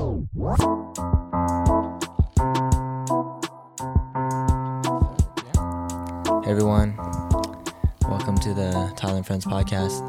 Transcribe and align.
Hey 0.00 0.06
everyone, 6.46 6.96
welcome 8.08 8.38
to 8.38 8.54
the 8.54 8.90
Tyler 8.96 9.16
and 9.18 9.26
Friends 9.26 9.44
podcast. 9.44 10.00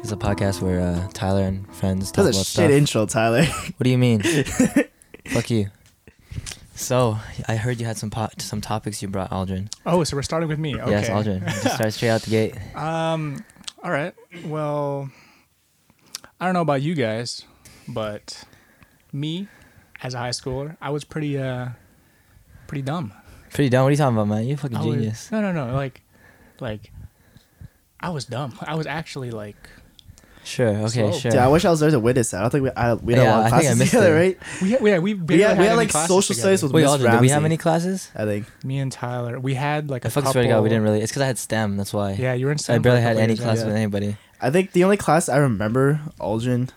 It's 0.00 0.10
a 0.10 0.16
podcast 0.16 0.60
where 0.60 0.80
uh, 0.80 1.06
Tyler 1.12 1.42
and 1.42 1.72
friends 1.72 2.10
talk 2.10 2.24
That's 2.24 2.36
a 2.36 2.40
about 2.40 2.46
shit 2.46 2.54
stuff. 2.54 2.70
intro, 2.72 3.06
Tyler. 3.06 3.44
What 3.44 3.84
do 3.84 3.90
you 3.90 3.96
mean? 3.98 4.22
Fuck 5.26 5.50
you. 5.50 5.68
So 6.74 7.16
I 7.46 7.54
heard 7.54 7.78
you 7.78 7.86
had 7.86 7.96
some 7.96 8.10
po- 8.10 8.30
some 8.38 8.60
topics 8.60 9.00
you 9.02 9.06
brought, 9.06 9.30
Aldrin. 9.30 9.72
Oh, 9.86 10.02
so 10.02 10.16
we're 10.16 10.22
starting 10.22 10.48
with 10.48 10.58
me. 10.58 10.74
Okay. 10.80 10.90
Yes, 10.90 11.08
Aldrin. 11.08 11.44
Just 11.62 11.76
start 11.76 11.92
straight 11.92 12.10
out 12.10 12.22
the 12.22 12.30
gate. 12.30 12.54
Um. 12.74 13.44
All 13.84 13.92
right. 13.92 14.14
Well, 14.44 15.10
I 16.40 16.46
don't 16.46 16.54
know 16.54 16.60
about 16.62 16.82
you 16.82 16.96
guys, 16.96 17.44
but 17.86 18.42
me, 19.16 19.48
as 20.02 20.14
a 20.14 20.18
high 20.18 20.30
schooler, 20.30 20.76
I 20.80 20.90
was 20.90 21.04
pretty 21.04 21.38
uh, 21.38 21.68
pretty 22.66 22.82
dumb. 22.82 23.12
Pretty 23.52 23.70
dumb. 23.70 23.82
What 23.84 23.88
are 23.88 23.90
you 23.92 23.96
talking 23.96 24.16
about, 24.16 24.28
man? 24.28 24.44
You 24.46 24.54
a 24.54 24.56
fucking 24.56 24.76
I 24.76 24.84
was- 24.84 24.94
genius. 24.96 25.32
no, 25.32 25.40
no, 25.40 25.52
no. 25.52 25.74
Like, 25.74 26.02
like, 26.60 26.92
I 28.00 28.10
was 28.10 28.24
dumb. 28.26 28.58
I 28.60 28.74
was 28.74 28.86
actually 28.86 29.30
like, 29.30 29.56
Sure. 30.44 30.68
Okay. 30.68 30.88
Slow. 30.88 31.12
Sure. 31.12 31.30
Dude, 31.32 31.40
I 31.40 31.48
wish 31.48 31.64
I 31.64 31.70
was 31.70 31.80
there 31.80 31.90
to 31.90 31.98
witness 31.98 32.30
that. 32.30 32.38
I 32.38 32.40
don't 32.42 32.50
think 32.50 32.62
we 32.64 32.70
I, 32.76 32.94
we 32.94 33.14
had 33.14 33.22
Yeah, 33.24 33.30
a 33.30 33.34
lot 33.36 33.38
of 33.38 33.44
think 33.46 33.54
I 33.54 33.60
classes 33.62 33.78
missed 33.80 33.90
together, 33.90 34.16
it. 34.16 34.20
right? 34.20 34.38
we 34.62 34.70
had, 34.70 34.80
yeah, 34.86 34.98
we 35.00 35.14
We 35.14 35.40
had, 35.40 35.58
we 35.58 35.64
had 35.66 35.76
like 35.76 35.90
social 35.90 36.20
together. 36.22 36.34
studies 36.40 36.62
with 36.62 36.72
Wait, 36.72 36.82
Miss 36.82 36.90
Aldrin. 36.92 37.10
Did 37.10 37.20
we 37.20 37.28
have 37.30 37.44
any 37.44 37.56
classes? 37.56 38.12
I 38.14 38.24
think. 38.26 38.46
me 38.64 38.78
and 38.78 38.92
Tyler. 38.92 39.40
We 39.40 39.54
had 39.54 39.90
like 39.90 40.04
a 40.04 40.06
I 40.06 40.10
fucking 40.10 40.22
couple. 40.22 40.32
swear 40.34 40.44
to 40.44 40.48
God, 40.50 40.62
we 40.62 40.68
didn't 40.68 40.84
really. 40.84 41.00
It's 41.00 41.10
because 41.10 41.22
I 41.22 41.26
had 41.26 41.38
STEM. 41.38 41.76
That's 41.76 41.92
why. 41.92 42.12
Yeah, 42.12 42.34
you 42.34 42.46
were 42.46 42.52
in. 42.52 42.58
I 42.58 42.62
STEM 42.62 42.76
for 42.76 42.82
barely 42.84 43.00
had 43.00 43.16
any 43.16 43.32
years, 43.32 43.40
class 43.40 43.58
yeah. 43.58 43.66
with 43.66 43.74
anybody. 43.74 44.16
I 44.40 44.50
think 44.50 44.70
the 44.70 44.84
only 44.84 44.96
class 44.96 45.28
I 45.28 45.38
remember 45.38 46.00
Aldrin 46.20 46.68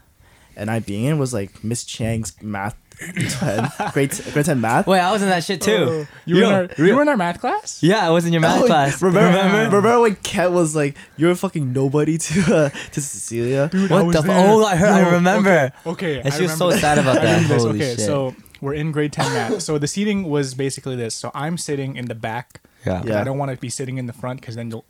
and 0.60 0.70
I 0.70 0.80
being 0.80 1.06
in 1.06 1.18
was 1.18 1.34
like 1.34 1.64
Miss 1.64 1.84
Chang's 1.84 2.34
math 2.44 2.76
10, 3.00 3.70
grade, 3.94 4.12
grade 4.34 4.46
10 4.46 4.60
math. 4.62 4.86
Wait, 4.86 5.00
I 5.00 5.12
was 5.12 5.22
in 5.22 5.30
that 5.30 5.44
shit 5.44 5.62
too. 5.62 5.72
Oh, 5.90 6.08
you 6.26 6.36
were, 6.36 6.42
in 6.44 6.52
our, 6.52 6.70
you 6.78 6.96
were 6.96 7.02
in 7.02 7.08
our 7.10 7.16
math 7.18 7.40
class. 7.40 7.82
Yeah, 7.82 8.06
I 8.06 8.10
was 8.10 8.26
in 8.26 8.34
your 8.34 8.42
math 8.42 8.64
Oh, 8.64 8.66
class. 8.66 9.02
Remember, 9.02 9.38
Remember? 9.38 9.78
remember, 9.78 10.00
when 10.02 10.16
Ket 10.18 10.52
was 10.52 10.76
like, 10.76 10.98
"You're 11.18 11.32
a 11.32 11.36
fucking 11.36 11.72
nobody" 11.74 12.18
to 12.28 12.42
uh, 12.56 12.70
to 12.70 13.02
Cecilia. 13.02 13.70
Dude, 13.72 13.90
What 13.90 14.12
the? 14.12 14.22
Fu- 14.22 14.28
there. 14.28 14.50
oh, 14.50 14.66
I 14.66 14.76
heard. 14.76 14.90
I 14.90 15.10
remember. 15.14 15.72
Okay, 15.86 16.20
And 16.20 16.28
I 16.34 16.36
she 16.36 16.44
was 16.44 16.58
so 16.58 16.72
sad 16.72 16.98
about 16.98 17.22
that. 17.22 17.42
Holy 17.44 17.70
okay, 17.80 17.96
shit. 17.96 18.00
so 18.02 18.36
we're 18.62 18.74
in 18.74 18.92
grade 18.92 19.14
10 19.14 19.32
math. 19.34 19.62
So 19.62 19.78
the 19.78 19.88
seating 19.88 20.24
was 20.30 20.54
basically 20.54 20.98
this. 20.98 21.16
So 21.16 21.32
I'm 21.34 21.58
sitting 21.58 21.96
in 21.96 22.06
the 22.08 22.16
back. 22.16 22.60
Yeah. 22.86 23.00
'cause 23.00 23.08
Yeah. 23.10 23.22
I 23.22 23.24
don't 23.24 23.38
want 23.38 23.52
to 23.52 23.58
be 23.58 23.70
sitting 23.70 23.98
in 23.98 24.06
the 24.08 24.14
front 24.14 24.42
because 24.42 24.56
then 24.56 24.70
you'll, 24.72 24.86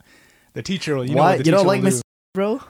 the 0.54 0.62
teacher 0.62 0.96
will, 0.96 1.04
you 1.04 1.14
know 1.14 1.22
Why 1.22 1.30
what 1.30 1.38
the 1.38 1.44
you 1.44 1.50
don't 1.52 1.60
teacher 1.60 1.68
like 1.68 1.78
will 1.82 1.90
Miss. 1.90 2.02
Bro? 2.34 2.60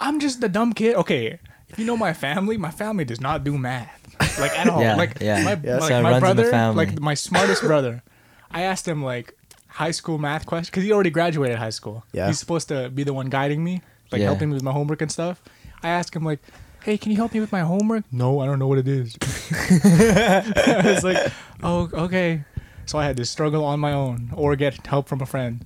I'm 0.00 0.20
just 0.20 0.40
the 0.42 0.48
dumb 0.50 0.72
kid. 0.74 0.94
Okay, 0.96 1.38
if 1.68 1.78
you 1.78 1.84
know 1.84 1.96
my 1.96 2.12
family, 2.12 2.56
my 2.56 2.70
family 2.70 3.04
does 3.04 3.20
not 3.20 3.44
do 3.44 3.56
math. 3.58 4.02
Like 4.38 4.58
at 4.58 4.68
all. 4.68 4.80
Yeah, 4.86 4.96
like 4.96 5.20
yeah. 5.20 5.42
my, 5.42 5.60
Yeah, 5.62 5.78
like, 5.78 5.88
so 5.88 6.02
my 6.02 6.10
runs 6.12 6.30
in 6.30 6.36
the 6.36 6.42
brother, 6.50 6.72
like 6.74 7.00
my 7.00 7.14
smartest 7.14 7.62
brother. 7.62 8.02
I 8.50 8.62
asked 8.62 8.86
him 8.86 9.02
like 9.02 9.34
high 9.68 9.90
school 9.90 10.18
math 10.18 10.46
question 10.46 10.70
because 10.72 10.84
he 10.84 10.92
already 10.92 11.10
graduated 11.10 11.58
high 11.58 11.70
school. 11.70 12.04
Yeah. 12.12 12.26
He's 12.28 12.38
supposed 12.38 12.68
to 12.68 12.88
be 12.90 13.02
the 13.04 13.12
one 13.12 13.28
guiding 13.28 13.62
me, 13.62 13.82
like 14.10 14.20
Yeah. 14.20 14.26
helping 14.26 14.48
me 14.48 14.54
with 14.54 14.62
my 14.62 14.72
homework 14.72 15.02
and 15.02 15.10
stuff. 15.12 15.42
I 15.82 15.90
asked 15.90 16.14
him 16.16 16.24
like, 16.24 16.40
"Hey, 16.84 16.96
can 16.96 17.10
you 17.10 17.16
help 17.18 17.34
me 17.34 17.40
with 17.40 17.52
my 17.52 17.60
homework?" 17.60 18.04
No, 18.10 18.40
I 18.40 18.46
don't 18.46 18.58
know 18.58 18.66
what 18.68 18.78
it 18.78 18.88
is. 18.88 19.16
I 19.52 20.82
was 20.84 21.04
like, 21.04 21.32
"Oh, 21.62 21.90
okay." 21.92 22.44
So 22.86 22.98
I 22.98 23.04
had 23.04 23.16
to 23.18 23.24
struggle 23.24 23.64
on 23.64 23.80
my 23.80 23.92
own 23.92 24.30
or 24.34 24.54
get 24.56 24.86
help 24.86 25.08
from 25.08 25.20
a 25.20 25.26
friend. 25.26 25.64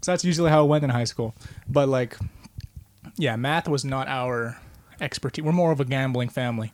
So 0.00 0.12
that's 0.12 0.24
usually 0.24 0.50
how 0.50 0.64
it 0.64 0.68
went 0.68 0.84
in 0.84 0.90
high 0.90 1.04
school. 1.04 1.34
But 1.68 1.88
like, 1.88 2.16
yeah, 3.16 3.36
math 3.36 3.68
was 3.68 3.84
not 3.84 4.08
our 4.08 4.58
expertise. 5.00 5.44
We're 5.44 5.52
more 5.52 5.72
of 5.72 5.80
a 5.80 5.84
gambling 5.84 6.28
family. 6.28 6.72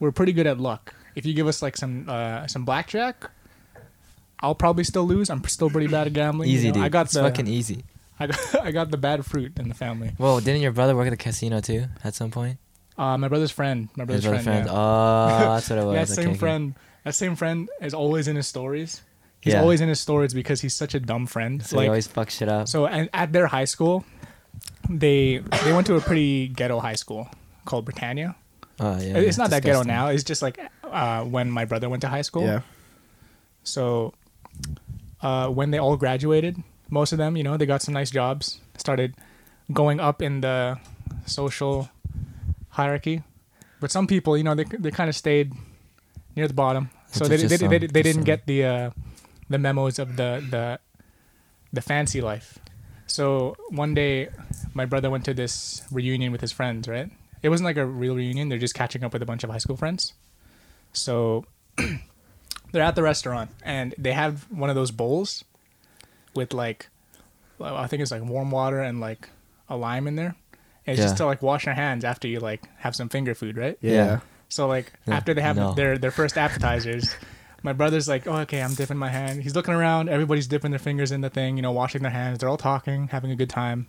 We're 0.00 0.12
pretty 0.12 0.32
good 0.32 0.46
at 0.46 0.58
luck. 0.58 0.94
If 1.14 1.24
you 1.26 1.32
give 1.34 1.46
us 1.46 1.62
like 1.62 1.76
some 1.76 2.06
uh, 2.08 2.46
some 2.46 2.64
blackjack, 2.64 3.30
I'll 4.40 4.54
probably 4.54 4.84
still 4.84 5.04
lose. 5.06 5.30
I'm 5.30 5.42
still 5.44 5.70
pretty 5.70 5.86
bad 5.86 6.06
at 6.06 6.12
gambling. 6.12 6.48
you 6.50 6.56
Easy, 6.56 6.68
know. 6.68 6.74
dude. 6.74 6.82
I 6.84 6.88
got 6.88 7.06
it's 7.06 7.14
the 7.14 7.22
fucking 7.22 7.46
easy. 7.46 7.84
I 8.20 8.26
got, 8.28 8.54
I 8.62 8.70
got 8.70 8.90
the 8.90 8.96
bad 8.96 9.24
fruit 9.26 9.58
in 9.58 9.68
the 9.68 9.74
family. 9.74 10.12
Well, 10.18 10.40
didn't 10.40 10.62
your 10.62 10.72
brother 10.72 10.96
work 10.96 11.06
at 11.06 11.10
the 11.10 11.16
casino 11.16 11.60
too 11.60 11.86
at 12.04 12.14
some 12.14 12.30
point? 12.30 12.58
Uh, 12.98 13.16
my 13.18 13.28
brother's 13.28 13.50
friend. 13.50 13.88
My 13.96 14.04
brother's 14.04 14.24
brother 14.24 14.42
friend. 14.42 14.64
friend. 14.64 14.66
Yeah. 14.66 14.72
Oh, 14.74 15.54
that's 15.54 15.68
what 15.70 15.78
it 15.78 15.84
was. 15.86 15.94
that 16.08 16.14
same 16.14 16.28
okay. 16.30 16.38
friend. 16.38 16.74
That 17.04 17.14
same 17.14 17.36
friend 17.36 17.68
is 17.82 17.92
always 17.94 18.26
in 18.28 18.36
his 18.36 18.46
stories. 18.46 19.02
He's 19.42 19.52
Yeah. 19.52 19.60
always 19.60 19.80
in 19.80 19.88
his 19.88 20.00
stories 20.00 20.32
because 20.34 20.60
he's 20.62 20.74
such 20.74 20.94
a 20.94 21.00
dumb 21.00 21.26
friend. 21.26 21.64
So 21.64 21.78
he 21.78 21.86
always 21.86 22.08
fucks 22.08 22.30
shit 22.30 22.48
up. 22.48 22.68
So 22.68 22.86
and 22.86 23.08
at 23.12 23.32
their 23.32 23.46
high 23.46 23.66
school, 23.66 24.04
they 24.88 25.42
they 25.64 25.72
went 25.72 25.86
to 25.88 25.96
a 25.96 26.00
pretty 26.00 26.48
ghetto 26.48 26.80
high 26.80 26.94
school 26.94 27.28
called 27.64 27.84
Britannia. 27.84 28.34
oh 28.80 28.98
yeah. 29.00 29.18
it's 29.18 29.36
yeah, 29.36 29.44
not 29.44 29.50
that 29.50 29.62
ghetto 29.62 29.82
now. 29.82 30.08
It's 30.08 30.24
just 30.24 30.42
like 30.42 30.58
uh, 30.84 31.24
when 31.24 31.50
my 31.50 31.64
brother 31.64 31.88
went 31.88 32.02
to 32.02 32.08
high 32.08 32.22
school. 32.22 32.44
Yeah. 32.44 32.60
So 33.64 34.14
uh, 35.22 35.48
when 35.48 35.70
they 35.70 35.78
all 35.78 35.96
graduated, 35.96 36.62
most 36.90 37.12
of 37.12 37.18
them, 37.18 37.36
you 37.36 37.42
know, 37.42 37.56
they 37.56 37.66
got 37.66 37.82
some 37.82 37.94
nice 37.94 38.10
jobs, 38.10 38.60
started 38.78 39.14
going 39.72 39.98
up 39.98 40.22
in 40.22 40.40
the 40.40 40.78
social 41.26 41.88
hierarchy. 42.70 43.22
But 43.80 43.90
some 43.90 44.06
people, 44.06 44.36
you 44.38 44.44
know, 44.44 44.54
they 44.54 44.64
they 44.64 44.90
kind 44.90 45.08
of 45.08 45.16
stayed 45.16 45.52
near 46.36 46.48
the 46.48 46.54
bottom. 46.54 46.90
So 47.10 47.26
Just- 47.26 47.30
they, 47.30 47.48
they, 47.48 47.56
some, 47.56 47.68
they, 47.68 47.78
they, 47.78 47.86
just 47.86 47.94
didn't 47.94 48.14
some. 48.14 48.24
get 48.24 48.46
the 48.46 48.64
uh, 48.64 48.90
the 49.48 49.58
memos 49.58 49.98
of 49.98 50.16
the 50.16 50.44
the 50.50 50.78
the 51.72 51.82
fancy 51.82 52.20
life. 52.20 52.58
So 53.16 53.56
one 53.70 53.94
day, 53.94 54.28
my 54.74 54.84
brother 54.84 55.08
went 55.08 55.24
to 55.24 55.32
this 55.32 55.82
reunion 55.90 56.32
with 56.32 56.42
his 56.42 56.52
friends. 56.52 56.86
Right? 56.86 57.08
It 57.42 57.48
wasn't 57.48 57.64
like 57.64 57.78
a 57.78 57.86
real 57.86 58.14
reunion. 58.14 58.50
They're 58.50 58.58
just 58.58 58.74
catching 58.74 59.02
up 59.04 59.14
with 59.14 59.22
a 59.22 59.24
bunch 59.24 59.42
of 59.42 59.48
high 59.48 59.56
school 59.56 59.78
friends. 59.78 60.12
So 60.92 61.46
they're 62.72 62.82
at 62.82 62.94
the 62.94 63.02
restaurant 63.02 63.52
and 63.62 63.94
they 63.96 64.12
have 64.12 64.42
one 64.50 64.68
of 64.68 64.76
those 64.76 64.90
bowls 64.90 65.44
with 66.34 66.52
like, 66.52 66.90
I 67.58 67.86
think 67.86 68.02
it's 68.02 68.10
like 68.10 68.22
warm 68.22 68.50
water 68.50 68.80
and 68.80 69.00
like 69.00 69.30
a 69.70 69.78
lime 69.78 70.06
in 70.06 70.16
there. 70.16 70.36
And 70.86 70.98
it's 70.98 71.00
just 71.00 71.16
to 71.16 71.24
like 71.24 71.40
wash 71.40 71.64
your 71.64 71.74
hands 71.74 72.04
after 72.04 72.28
you 72.28 72.38
like 72.38 72.68
have 72.76 72.94
some 72.94 73.08
finger 73.08 73.34
food, 73.34 73.56
right? 73.56 73.78
Yeah. 73.80 73.92
Yeah. 73.92 74.20
So 74.50 74.66
like 74.66 74.92
Yeah, 75.06 75.16
after 75.16 75.32
they 75.32 75.40
have 75.40 75.56
no. 75.56 75.72
their 75.72 75.96
their 75.96 76.10
first 76.10 76.36
appetizers, 76.36 77.16
my 77.66 77.72
brother's 77.72 78.08
like, 78.08 78.26
"Oh, 78.28 78.36
okay, 78.38 78.62
I'm 78.62 78.74
dipping 78.74 78.96
my 78.96 79.10
hand." 79.10 79.42
He's 79.42 79.56
looking 79.56 79.74
around. 79.74 80.08
Everybody's 80.08 80.46
dipping 80.46 80.70
their 80.70 80.78
fingers 80.78 81.10
in 81.10 81.20
the 81.20 81.28
thing, 81.28 81.56
you 81.56 81.62
know, 81.62 81.72
washing 81.72 82.00
their 82.00 82.12
hands. 82.12 82.38
They're 82.38 82.48
all 82.48 82.56
talking, 82.56 83.08
having 83.08 83.32
a 83.32 83.36
good 83.36 83.50
time. 83.50 83.88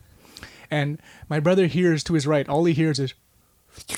And 0.71 0.99
my 1.29 1.39
brother 1.39 1.67
hears 1.67 2.03
to 2.05 2.13
his 2.13 2.25
right. 2.25 2.49
All 2.49 2.66
he 2.66 2.73
hears 2.73 2.99
is, 2.99 3.13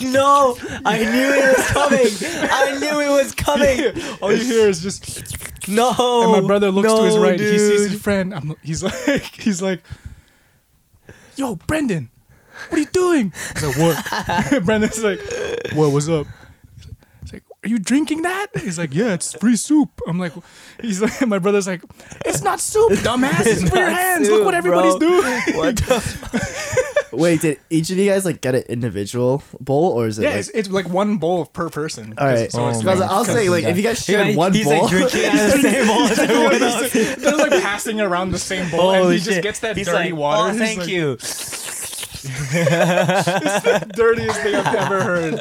No, 0.00 0.56
I 0.86 0.98
knew 1.04 1.32
it 1.34 1.58
was 1.58 1.66
coming. 1.68 2.50
I 2.50 2.78
knew 2.78 3.00
it 3.00 3.10
was 3.10 3.34
coming. 3.34 4.18
all 4.22 4.32
you 4.32 4.42
hear 4.42 4.68
is 4.68 4.82
just. 4.82 5.68
No. 5.68 6.22
And 6.22 6.32
my 6.32 6.40
brother 6.40 6.70
looks 6.70 6.90
to 6.90 7.04
his 7.04 7.16
no, 7.16 7.22
right. 7.22 7.38
He 7.38 7.58
sees 7.58 7.90
his 7.90 8.00
friend. 8.00 8.34
I'm, 8.34 8.56
he's 8.62 8.82
like, 9.06 9.22
he's 9.34 9.60
like, 9.60 9.82
"Yo, 11.36 11.56
Brendan, 11.56 12.08
what 12.70 12.78
are 12.78 12.80
you 12.80 12.86
doing?" 12.86 13.34
He's 13.52 13.66
like, 13.66 13.76
"What?" 13.76 14.64
Brendan's 14.64 15.04
like, 15.04 15.20
"What? 15.74 15.92
What's 15.92 16.08
up?" 16.08 16.26
He's 17.62 17.64
like, 17.64 17.64
"Are 17.64 17.68
you 17.68 17.78
drinking 17.78 18.22
that?" 18.22 18.46
He's 18.58 18.78
like, 18.78 18.94
"Yeah, 18.94 19.14
it's 19.14 19.32
free 19.34 19.56
soup." 19.56 20.00
I'm 20.06 20.18
like, 20.18 20.32
he's 20.80 21.00
like, 21.02 21.26
my 21.26 21.38
brother's 21.38 21.66
like, 21.66 21.82
"It's 22.24 22.42
not 22.42 22.60
soup, 22.60 22.92
dumbass. 23.00 23.46
It's, 23.46 23.68
for 23.68 23.76
your 23.76 23.90
hands. 23.90 24.26
soup, 24.26 24.36
Look 24.38 24.44
what 24.46 24.54
everybody's 24.54 24.96
bro." 24.96 25.08
doing." 25.08 25.40
What 25.56 25.76
the? 25.76 27.06
Wait, 27.12 27.40
did 27.40 27.58
each 27.70 27.90
of 27.90 27.98
you 27.98 28.08
guys 28.08 28.24
like 28.24 28.40
get 28.40 28.54
an 28.54 28.62
individual 28.68 29.42
bowl 29.58 29.92
or 29.92 30.06
is 30.06 30.18
it 30.20 30.22
Yeah, 30.22 30.28
like 30.30 30.38
it's, 30.38 30.48
it's 30.50 30.68
like 30.70 30.88
one 30.88 31.16
bowl 31.18 31.44
per 31.44 31.68
person. 31.68 32.14
all 32.16 32.24
right? 32.26 32.50
So 32.52 32.60
Oh 32.60 32.66
I'll 33.02 33.24
say 33.24 33.48
like 33.48 33.64
if 33.64 33.76
you 33.76 33.82
guys 33.82 34.04
share 34.04 34.24
He- 34.24 34.36
one 34.36 34.52
he's 34.54 34.64
bowl, 34.64 34.82
like 34.82 34.90
drinking 34.90 35.24
out 35.24 35.34
of 35.34 35.40
the 35.40 35.58
same 35.60 35.86
bowl 35.88 36.02
as 36.04 36.18
everyone 36.20 36.62
else. 36.62 36.92
They're 36.92 37.36
like 37.36 37.62
passing 37.62 38.00
around 38.00 38.30
the 38.30 38.38
same 38.38 38.70
bowl, 38.70 38.92
and 38.92 39.02
Holy 39.02 39.18
he 39.18 39.24
just 39.24 39.42
gets 39.42 39.58
that 39.58 39.76
He's 39.76 39.86
dirty 39.86 40.10
like, 40.12 40.18
water. 40.20 40.42
Oh, 40.48 40.52
He's 40.52 40.60
thank 40.60 40.78
like, 40.78 40.88
you. 40.88 41.16
dirtiest 43.94 44.40
thing 44.40 44.54
I've 44.54 44.74
ever 44.74 45.02
heard. 45.02 45.40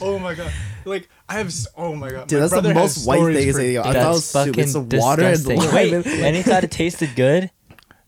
Oh 0.00 0.18
my 0.18 0.34
god! 0.34 0.52
Like 0.84 1.08
I 1.28 1.34
have. 1.38 1.52
Oh 1.76 1.94
my 1.94 2.10
god! 2.10 2.28
dude, 2.28 2.40
my 2.42 2.46
that's 2.48 2.62
the 2.62 2.74
most 2.74 3.06
white 3.06 3.18
thing. 3.34 3.52
for 3.52 3.60
Is 3.60 3.76
like, 3.76 3.86
I 3.86 3.92
days. 3.92 4.02
thought 4.02 4.06
it 4.06 4.08
was 4.08 4.24
soup. 4.24 4.46
fucking 4.46 4.62
It's 4.62 4.72
the 4.74 4.80
water 4.98 5.22
and 5.22 5.36
disgusting. 5.36 5.58
lime. 5.58 5.74
Wait, 5.74 6.06
and 6.06 6.36
he 6.36 6.42
thought 6.42 6.64
it 6.64 6.70
tasted 6.70 7.10
good. 7.16 7.50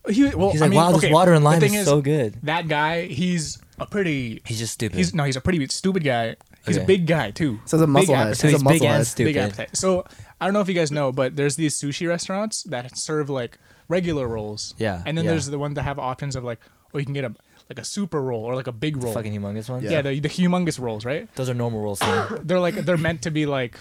He, 0.09 0.23
well, 0.35 0.51
He's 0.51 0.61
I 0.61 0.65
like, 0.65 0.69
mean, 0.71 0.77
wow, 0.77 0.91
okay, 0.91 0.99
this 1.07 1.11
water 1.11 1.33
and 1.33 1.43
the 1.43 1.49
lime 1.49 1.59
thing 1.59 1.73
is, 1.73 1.85
so 1.85 2.01
good. 2.01 2.37
That 2.43 2.67
guy, 2.69 3.07
he's 3.07 3.57
a 3.79 3.85
pretty. 3.85 4.41
He's 4.45 4.59
just 4.59 4.73
stupid. 4.73 4.95
He's 4.97 5.13
no, 5.13 5.23
he's 5.25 5.35
a 5.35 5.41
pretty 5.41 5.65
stupid 5.67 6.03
guy. 6.03 6.35
He's 6.65 6.77
Okay. 6.77 6.83
a 6.83 6.87
big 6.87 7.07
guy 7.07 7.31
too. 7.31 7.59
So 7.65 7.77
he's 7.77 7.81
a 7.83 7.87
Big 7.87 7.95
musclehead. 8.07 8.15
appetite. 8.15 8.37
so 8.37 8.47
he's 8.47 8.55
a 8.55 8.57
big 8.59 8.65
muscle 8.65 8.87
and 8.87 8.97
head. 8.97 9.07
stupid. 9.07 9.29
Big 9.29 9.37
appetite. 9.37 9.69
So 9.77 10.05
I 10.39 10.45
don't 10.45 10.53
know 10.53 10.61
if 10.61 10.67
you 10.67 10.73
guys 10.75 10.91
know, 10.91 11.11
but 11.11 11.35
there's 11.35 11.55
these 11.55 11.77
sushi 11.79 12.07
restaurants 12.07 12.63
that 12.63 12.97
serve 12.97 13.29
like 13.29 13.57
regular 13.89 14.27
rolls. 14.27 14.75
Yeah, 14.77 15.01
And 15.05 15.17
then 15.17 15.25
yeah. 15.25 15.31
there's 15.31 15.45
the 15.47 15.57
ones 15.59 15.75
that 15.75 15.83
have 15.83 15.97
options 15.97 16.35
of 16.35 16.43
like, 16.43 16.59
oh, 16.93 16.97
you 16.99 17.05
can 17.05 17.13
get 17.13 17.23
a 17.23 17.33
like 17.69 17.79
a 17.79 17.83
super 17.83 18.21
roll 18.21 18.43
or 18.43 18.55
like 18.55 18.67
a 18.67 18.71
big 18.71 19.01
roll. 19.01 19.13
fucking 19.13 19.33
humongous 19.33 19.69
one. 19.69 19.83
Yeah. 19.83 19.91
yeah, 19.91 20.01
the, 20.01 20.19
the 20.19 20.29
humongous 20.29 20.79
rolls, 20.79 21.05
right? 21.05 21.33
Those 21.35 21.49
are 21.49 21.53
normal 21.53 21.81
rolls. 21.81 21.99
too. 21.99 22.39
They're 22.43 22.59
like 22.59 22.75
they're 22.75 22.97
meant 22.97 23.23
to 23.23 23.31
be 23.31 23.45
like 23.45 23.77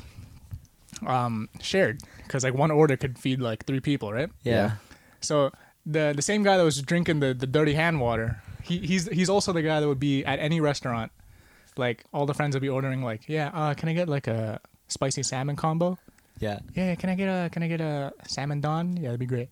um 1.07 1.49
shared 1.61 2.01
because 2.23 2.43
like 2.43 2.55
one 2.55 2.71
order 2.71 2.97
could 2.97 3.19
feed 3.19 3.41
like 3.41 3.65
three 3.67 3.81
people, 3.81 4.13
right? 4.13 4.31
Yeah. 4.43 4.73
So 5.21 5.53
the 5.85 6.13
the 6.15 6.23
same 6.23 6.43
guy 6.43 6.57
that 6.57 6.65
was 6.65 6.81
drinking 6.83 7.21
the, 7.21 7.35
the 7.35 7.47
dirty 7.47 7.75
hand 7.75 8.01
water, 8.01 8.43
he, 8.63 8.79
he's 8.79 9.07
he's 9.09 9.31
also 9.31 9.53
the 9.53 9.63
guy 9.63 9.81
that 9.81 9.87
would 9.89 10.01
be 10.01 10.25
at 10.25 10.39
any 10.39 10.61
restaurant 10.61 11.13
like 11.77 12.05
all 12.13 12.27
the 12.27 12.35
friends 12.35 12.55
would 12.57 12.63
be 12.63 12.69
ordering 12.69 13.03
like, 13.03 13.29
yeah, 13.29 13.51
uh, 13.53 13.75
can 13.75 13.89
I 13.89 13.93
get 13.93 14.09
like 14.09 14.27
a 14.27 14.61
spicy 14.89 15.23
salmon 15.23 15.57
combo? 15.57 15.99
Yeah. 16.39 16.59
Yeah, 16.75 16.95
can 16.95 17.11
I 17.11 17.15
get 17.15 17.29
a 17.29 17.51
can 17.51 17.63
I 17.63 17.69
get 17.69 17.81
a 17.81 18.13
salmon 18.27 18.61
don? 18.61 18.97
Yeah, 18.97 19.09
that'd 19.09 19.21
be 19.21 19.27
great. 19.27 19.49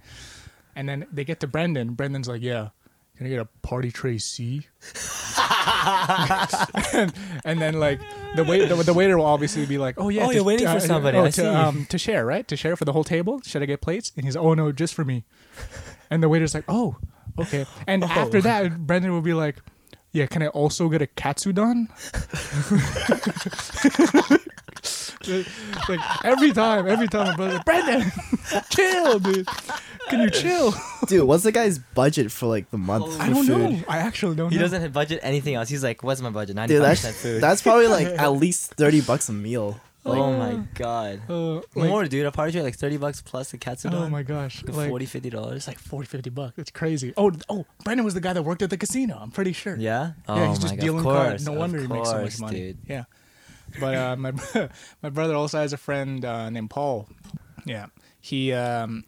And 0.77 0.89
then 0.89 1.07
they 1.13 1.25
get 1.25 1.41
to 1.41 1.47
Brendan. 1.47 1.95
Brendan's 1.95 2.29
like, 2.29 2.43
yeah, 2.43 2.71
can 3.17 3.27
I 3.27 3.31
get 3.31 3.39
a 3.41 3.45
party 3.63 3.91
tray 3.91 4.19
C? 4.19 4.67
and, 6.93 7.13
and 7.45 7.61
then 7.61 7.75
like 7.75 8.01
the 8.35 8.45
wait 8.45 8.69
the, 8.69 8.75
the 8.77 8.95
waiter 8.95 9.17
will 9.19 9.27
obviously 9.27 9.67
be 9.67 9.79
like, 9.79 9.95
oh 9.99 10.09
yeah, 10.09 10.27
Oh, 10.27 10.31
you're 10.31 10.45
waiting 10.45 10.67
for 10.67 10.81
somebody, 10.81 11.19
Oh, 11.19 11.31
to, 11.31 11.57
um, 11.57 11.87
to 11.87 11.99
share, 11.99 12.27
right? 12.27 12.47
To 12.49 12.57
share 12.57 12.77
for 12.77 12.85
the 12.85 12.93
whole 12.93 13.05
table. 13.05 13.41
Should 13.45 13.63
I 13.63 13.67
get 13.67 13.81
plates? 13.81 14.11
And 14.17 14.25
he's, 14.25 14.37
oh 14.37 14.55
no, 14.55 14.73
just 14.73 14.95
for 14.95 15.05
me. 15.05 15.25
And 16.11 16.23
the 16.23 16.29
waiter's 16.29 16.55
like, 16.55 16.65
oh, 16.69 16.97
okay. 17.39 17.67
And 17.87 18.05
after 18.05 18.41
that, 18.43 18.87
Brendan 18.87 19.13
will 19.13 19.23
be 19.23 19.35
like, 19.35 19.57
yeah, 20.13 20.27
can 20.27 20.43
I 20.43 20.49
also 20.49 20.89
get 20.89 21.03
a 21.03 21.07
katsudon? 21.07 21.89
like 25.29 26.25
every 26.25 26.53
time, 26.53 26.87
every 26.89 27.09
time, 27.09 27.29
my 27.29 27.37
brother's 27.37 27.55
like, 27.57 27.65
Brendan, 27.65 28.13
chill, 28.71 29.19
dude. 29.19 29.47
Can 30.09 30.21
you 30.21 30.31
chill? 30.31 30.75
Dude, 31.07 31.25
what's 31.27 31.45
the 31.45 31.53
guy's 31.53 31.79
budget 31.79 32.31
for 32.31 32.47
like 32.47 32.71
the 32.71 32.79
month 32.79 33.17
for 33.17 33.23
I 33.23 33.31
don't 33.31 33.47
food? 33.47 33.59
know. 33.59 33.79
I 33.89 33.99
actually 33.99 34.37
don't 34.37 34.51
He 34.51 34.57
know. 34.57 34.63
doesn't 34.63 34.93
budget 34.93 35.21
anything 35.23 35.55
else. 35.55 35.69
He's 35.69 35.83
like, 35.83 36.03
what's 36.03 36.21
my 36.21 36.31
budget? 36.31 36.57
Dude, 36.57 36.83
95% 36.83 37.03
that's 37.03 37.23
food. 37.23 37.43
that's 37.43 37.63
probably 37.63 37.87
like 37.89 38.07
at 38.19 38.29
least 38.33 38.75
thirty 38.75 39.01
bucks 39.01 39.29
a 39.29 39.33
meal. 39.33 39.81
Like, 40.07 40.19
oh 40.19 40.37
my 40.37 40.63
god. 40.75 41.23
Uh, 41.31 41.55
like, 41.75 41.89
More, 41.89 42.05
dude. 42.05 42.27
A 42.27 42.31
party 42.31 42.53
tray 42.53 42.61
like 42.61 42.75
30 42.77 42.99
bucks 42.99 43.23
plus 43.23 43.53
the 43.53 43.57
katsudon. 43.57 43.95
oh 43.95 44.11
my 44.11 44.23
gosh. 44.23 44.63
Like 44.63 44.77
Like, 44.77 44.89
40 44.91 45.07
50 45.07 45.31
dollars. 45.31 45.57
it's 45.57 45.67
like 45.67 45.79
40, 45.79 46.07
50 46.07 46.29
bucks. 46.29 46.59
It's 46.59 46.71
crazy. 46.71 47.15
Oh, 47.17 47.33
oh, 47.49 47.65
Brendan 47.85 48.05
was 48.05 48.13
the 48.13 48.21
guy 48.21 48.35
that 48.35 48.43
worked 48.43 48.61
at 48.61 48.69
the 48.69 48.77
casino. 48.77 49.17
I'm 49.19 49.31
pretty 49.31 49.55
sure. 49.55 49.77
Yeah. 49.79 50.13
Oh 50.29 50.37
yeah, 50.37 50.49
he's 50.51 50.59
just 50.59 50.75
god. 50.75 50.81
dealing 50.83 51.03
cards. 51.05 51.47
No 51.47 51.53
of 51.55 51.59
wonder 51.59 51.81
he 51.81 51.87
makes 51.87 52.11
so 52.11 52.21
much 52.21 52.39
money. 52.39 52.59
dude. 52.59 52.79
Yeah. 52.87 53.05
But 53.81 53.95
uh, 53.95 54.17
my 54.17 54.33
my 55.03 55.11
brother 55.11 55.35
also 55.35 55.59
has 55.59 55.73
a 55.73 55.77
friend 55.77 56.25
uh, 56.25 56.51
named 56.51 56.71
Paul. 56.71 57.09
Yeah. 57.65 57.87
He 58.21 58.53
um 58.53 59.05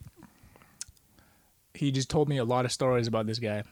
he 1.74 1.90
just 1.90 2.08
told 2.08 2.28
me 2.28 2.38
a 2.38 2.44
lot 2.44 2.64
of 2.64 2.72
stories 2.72 3.06
about 3.06 3.26
this 3.26 3.38
guy. 3.38 3.62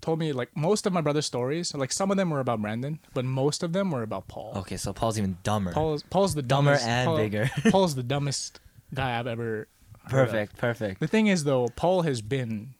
Told 0.00 0.18
me 0.18 0.32
like 0.32 0.54
most 0.54 0.86
of 0.86 0.92
my 0.92 1.00
brother's 1.00 1.24
stories, 1.24 1.74
like 1.74 1.90
some 1.90 2.10
of 2.10 2.16
them 2.18 2.28
were 2.30 2.40
about 2.40 2.60
Brandon, 2.60 2.98
but 3.14 3.24
most 3.24 3.62
of 3.62 3.72
them 3.72 3.90
were 3.90 4.02
about 4.02 4.28
Paul. 4.28 4.52
Okay, 4.56 4.76
so 4.76 4.92
Paul's 4.92 5.18
even 5.18 5.38
dumber. 5.42 5.72
Paul's 5.72 6.02
Paul's 6.02 6.34
the 6.34 6.42
Dumber 6.42 6.72
dumbest, 6.72 6.86
and 6.86 7.06
Paul- 7.06 7.16
bigger. 7.16 7.50
Paul's 7.70 7.94
the 7.94 8.02
dumbest 8.02 8.60
guy 8.92 9.18
I've 9.18 9.26
ever. 9.26 9.66
perfect, 10.10 10.58
perfect. 10.58 11.00
The 11.00 11.06
thing 11.08 11.28
is, 11.28 11.44
though, 11.44 11.68
Paul 11.74 12.02
has 12.02 12.20
been 12.20 12.74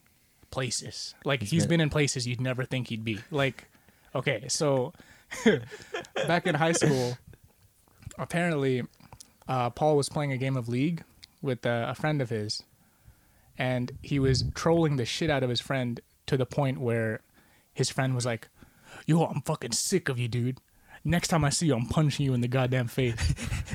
places. 0.51 1.15
Like 1.25 1.41
he's 1.41 1.63
been- 1.63 1.69
been 1.69 1.81
in 1.81 1.89
places 1.89 2.27
you'd 2.27 2.41
never 2.41 2.63
think 2.63 2.89
he'd 2.89 3.03
be. 3.03 3.17
Like, 3.31 3.65
okay, 4.13 4.45
so 4.47 4.93
back 6.27 6.45
in 6.45 6.53
high 6.53 6.73
school, 6.73 7.17
apparently, 8.17 8.83
uh, 9.47 9.69
Paul 9.69 9.97
was 9.97 10.09
playing 10.09 10.31
a 10.31 10.37
game 10.37 10.57
of 10.57 10.67
League 10.67 11.03
with 11.41 11.65
uh, 11.65 11.85
a 11.89 11.95
friend 11.95 12.21
of 12.21 12.29
his, 12.29 12.63
and 13.57 13.91
he 14.01 14.19
was 14.19 14.43
trolling 14.53 14.97
the 14.97 15.05
shit 15.05 15.29
out 15.29 15.43
of 15.43 15.49
his 15.49 15.61
friend 15.61 15.99
to 16.27 16.37
the 16.37 16.45
point 16.45 16.79
where 16.79 17.21
his 17.73 17.89
friend 17.89 18.15
was 18.15 18.25
like, 18.25 18.47
"Yo, 19.05 19.23
I'm 19.23 19.41
fucking 19.41 19.73
sick 19.73 20.09
of 20.09 20.17
you, 20.17 20.27
dude." 20.27 20.59
Next 21.07 21.27
time 21.27 21.45
I 21.45 21.51
see 21.51 21.67
you, 21.67 21.75
I'm 21.75 21.85
punching 21.85 22.25
you 22.25 22.33
in 22.33 22.41
the 22.41 22.47
goddamn 22.47 22.87
face. 22.87 23.15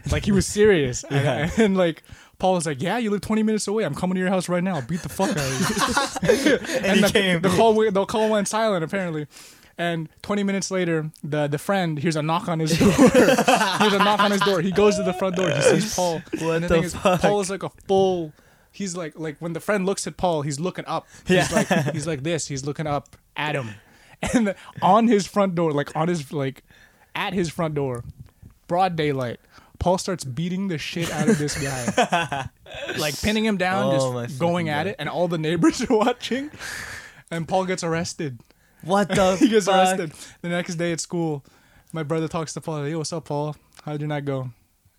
like 0.12 0.25
he 0.25 0.32
was 0.32 0.46
serious, 0.46 1.04
and, 1.04 1.25
Yeah. 1.25 1.50
and, 1.64 1.76
like 1.76 2.02
Paul 2.38 2.54
was 2.54 2.66
like, 2.66 2.82
"Yeah, 2.82 2.98
you 2.98 3.10
live 3.10 3.20
20 3.20 3.42
minutes 3.44 3.69
away. 3.69 3.84
I'm 3.84 3.94
coming 3.94 4.14
to 4.16 4.20
your 4.20 4.31
house 4.31 4.48
right 4.48 4.64
now. 4.64 4.76
I'll 4.76 4.82
beat 4.82 5.02
the 5.02 5.08
fuck 5.08 5.31
out 5.31 5.38
of 5.38 6.22
you." 6.25 6.56
and 6.78 6.96
he 6.96 7.02
the, 7.02 7.10
came. 7.12 7.40
the 7.40 7.50
call 7.50 7.75
the 7.75 8.04
call 8.06 8.31
went 8.31 8.48
silent 8.48 8.82
apparently. 8.82 9.26
And 9.78 10.08
20 10.22 10.43
minutes 10.43 10.70
later, 10.70 11.11
the 11.25 11.46
the 11.46 11.58
friend 11.58 11.99
hears 11.99 12.17
a 12.17 12.22
knock 12.22 12.49
on 12.49 12.58
his 12.58 12.78
door. 12.78 12.90
hears 12.93 13.93
a 13.93 13.99
knock 13.99 14.20
on 14.20 14.31
his 14.31 14.40
door. 14.43 14.61
He 14.61 14.72
goes 14.72 14.96
to 14.96 15.02
the 15.02 15.14
front 15.14 15.37
door. 15.37 15.50
He 15.50 15.61
sees 15.62 15.94
Paul. 15.94 16.20
What 16.38 16.56
and 16.56 16.64
the, 16.64 16.69
the 16.69 16.75
thing 16.75 16.84
is. 16.84 16.94
Paul 16.94 17.40
is 17.40 17.49
like 17.50 17.62
a 17.62 17.70
full. 17.88 18.32
He's 18.72 18.96
like 18.96 19.19
like 19.19 19.37
when 19.38 19.52
the 19.55 19.61
friend 19.61 19.87
looks 19.87 20.06
at 20.06 20.17
Paul, 20.17 20.43
he's 20.43 20.61
looking 20.61 20.84
up. 20.87 21.06
Yeah. 21.26 21.43
He's 21.43 21.52
like 21.52 21.69
he's 21.93 22.06
like 22.06 22.22
this. 22.22 22.46
He's 22.46 22.64
looking 22.64 22.87
up 22.87 23.17
at 23.37 23.55
him, 23.55 23.70
and 24.34 24.55
on 24.82 25.08
his 25.08 25.26
front 25.26 25.55
door, 25.55 25.73
like 25.73 25.96
on 25.96 26.08
his 26.08 26.32
like 26.32 26.62
at 27.14 27.32
his 27.32 27.49
front 27.50 27.75
door, 27.75 28.05
broad 28.69 28.96
daylight. 28.96 29.40
Paul 29.78 29.96
starts 29.96 30.25
beating 30.25 30.69
the 30.69 30.76
shit 30.76 31.11
out 31.11 31.26
of 31.28 31.38
this 31.38 31.56
guy, 31.61 32.50
like 32.99 33.19
pinning 33.20 33.46
him 33.46 33.56
down, 33.56 33.94
Oh 33.94 34.23
just 34.23 34.38
going 34.38 34.69
at 34.69 34.84
God. 34.84 34.87
it, 34.88 34.96
and 34.99 35.08
all 35.08 35.26
the 35.26 35.38
neighbors 35.38 35.81
are 35.90 35.96
watching. 35.96 36.50
And 37.31 37.49
Paul 37.49 37.64
gets 37.64 37.82
arrested. 37.82 38.40
What 38.82 39.09
the 39.09 39.37
he 39.41 39.49
gets 39.49 39.67
fuck? 39.67 39.77
arrested. 39.77 40.12
The 40.43 40.49
next 40.49 40.77
day 40.77 40.93
at 40.93 41.00
school, 41.00 41.44
my 41.93 42.03
brother 42.03 42.29
talks 42.29 42.53
to 42.55 42.61
Paul. 42.61 42.85
Hey, 42.85 42.94
what's 42.94 43.12
up, 43.12 43.25
Paul? 43.27 43.56
How 43.85 43.93
did 43.93 44.00
your 44.03 44.09
night 44.09 44.25
go? 44.25 44.50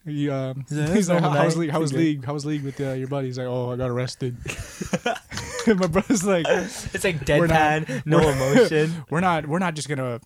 He, 0.06 0.30
um, 0.30 0.66
He's 0.69 1.10
like, 1.10 1.22
how, 1.22 1.30
how's 1.30 1.56
night. 1.56 1.62
league? 1.62 1.69
How 1.72 1.80
was 1.80 1.94
league? 1.94 2.25
How 2.25 2.33
was 2.33 2.45
league 2.45 2.63
with 2.63 2.80
uh, 2.81 2.94
your 2.94 3.07
buddy? 3.07 3.28
He's 3.28 3.38
like, 3.38 3.48
oh, 3.48 3.72
I 3.72 3.75
got 3.75 3.89
arrested. 3.89 4.36
My 5.68 5.86
brother's 5.88 6.25
like, 6.25 6.45
It's 6.48 7.04
like 7.04 7.28
We're 7.28 7.45
not- 7.48 7.83
deadpan, 7.83 8.06
no 8.06 8.18
we're- 8.18 8.31
emotion. 8.56 9.06
we're 9.12 9.19
not, 9.19 9.45
we're 9.45 9.60
not 9.60 9.75
just 9.75 9.88
gonna 9.88 10.19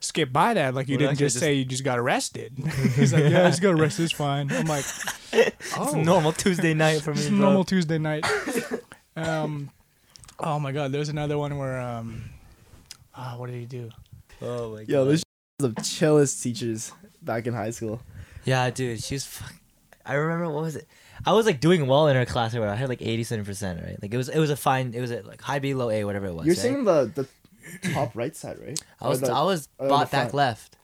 skip 0.00 0.32
by 0.32 0.54
that. 0.54 0.72
Like 0.74 0.88
you 0.88 0.94
We're 0.96 1.08
didn't 1.08 1.18
just 1.18 1.34
just- 1.34 1.40
say 1.44 1.52
you 1.54 1.66
just 1.66 1.84
got 1.84 1.98
arrested. 1.98 2.54
he's 2.96 3.12
like, 3.12 3.24
yeah, 3.30 3.44
I 3.44 3.50
just 3.50 3.60
got 3.60 3.74
arrested. 3.78 4.04
It's 4.04 4.12
fine. 4.14 4.50
I'm 4.50 4.64
like, 4.66 4.86
It's 5.32 5.74
oh, 5.76 5.92
a 5.94 6.02
normal 6.02 6.32
Tuesday 6.32 6.72
night 6.72 7.02
for 7.02 7.12
me, 7.12 7.20
It's 7.20 7.28
normal 7.28 7.64
Tuesday 7.64 7.98
night. 7.98 8.24
um, 9.14 9.70
oh 10.40 10.58
my 10.58 10.72
God, 10.72 10.90
there's 10.90 11.10
another 11.10 11.36
one 11.36 11.58
where 11.58 11.78
um, 11.78 12.24
ah, 13.14 13.34
what 13.36 13.50
did 13.50 13.58
he 13.58 13.66
do? 13.66 13.90
Oh 14.40 14.72
my 14.72 14.80
god. 14.80 14.88
Yo, 14.88 15.04
this 15.04 15.20
is 15.20 15.24
the 15.58 15.70
chillest 15.82 16.42
teachers 16.42 16.92
back 17.20 17.46
in 17.46 17.54
high 17.54 17.70
school. 17.70 18.00
Yeah, 18.44 18.70
dude, 18.70 19.02
she's. 19.02 19.24
Fuck- 19.24 19.54
I 20.04 20.14
remember 20.14 20.50
what 20.50 20.64
was 20.64 20.74
it? 20.76 20.88
I 21.24 21.32
was 21.32 21.46
like 21.46 21.60
doing 21.60 21.86
well 21.86 22.08
in 22.08 22.16
her 22.16 22.26
class 22.26 22.52
Where. 22.54 22.68
I 22.68 22.74
had 22.74 22.88
like 22.88 23.00
eighty-seven 23.02 23.44
percent, 23.44 23.80
right? 23.80 23.96
Like 24.02 24.12
it 24.12 24.16
was, 24.16 24.28
it 24.28 24.38
was 24.40 24.50
a 24.50 24.56
fine. 24.56 24.92
It 24.94 25.00
was 25.00 25.12
a, 25.12 25.22
like 25.22 25.40
high 25.40 25.60
B, 25.60 25.74
low 25.74 25.90
A, 25.90 26.04
whatever 26.04 26.26
it 26.26 26.34
was. 26.34 26.44
You're 26.46 26.54
right? 26.56 26.60
saying 26.62 26.84
the 26.84 27.04
the 27.14 27.90
top 27.92 28.16
right 28.16 28.34
side, 28.34 28.58
right? 28.58 28.80
I 29.00 29.08
was, 29.08 29.20
the, 29.20 29.32
I 29.32 29.42
was 29.42 29.68
or 29.78 29.88
bought 29.88 30.10
back 30.10 30.34
left. 30.34 30.76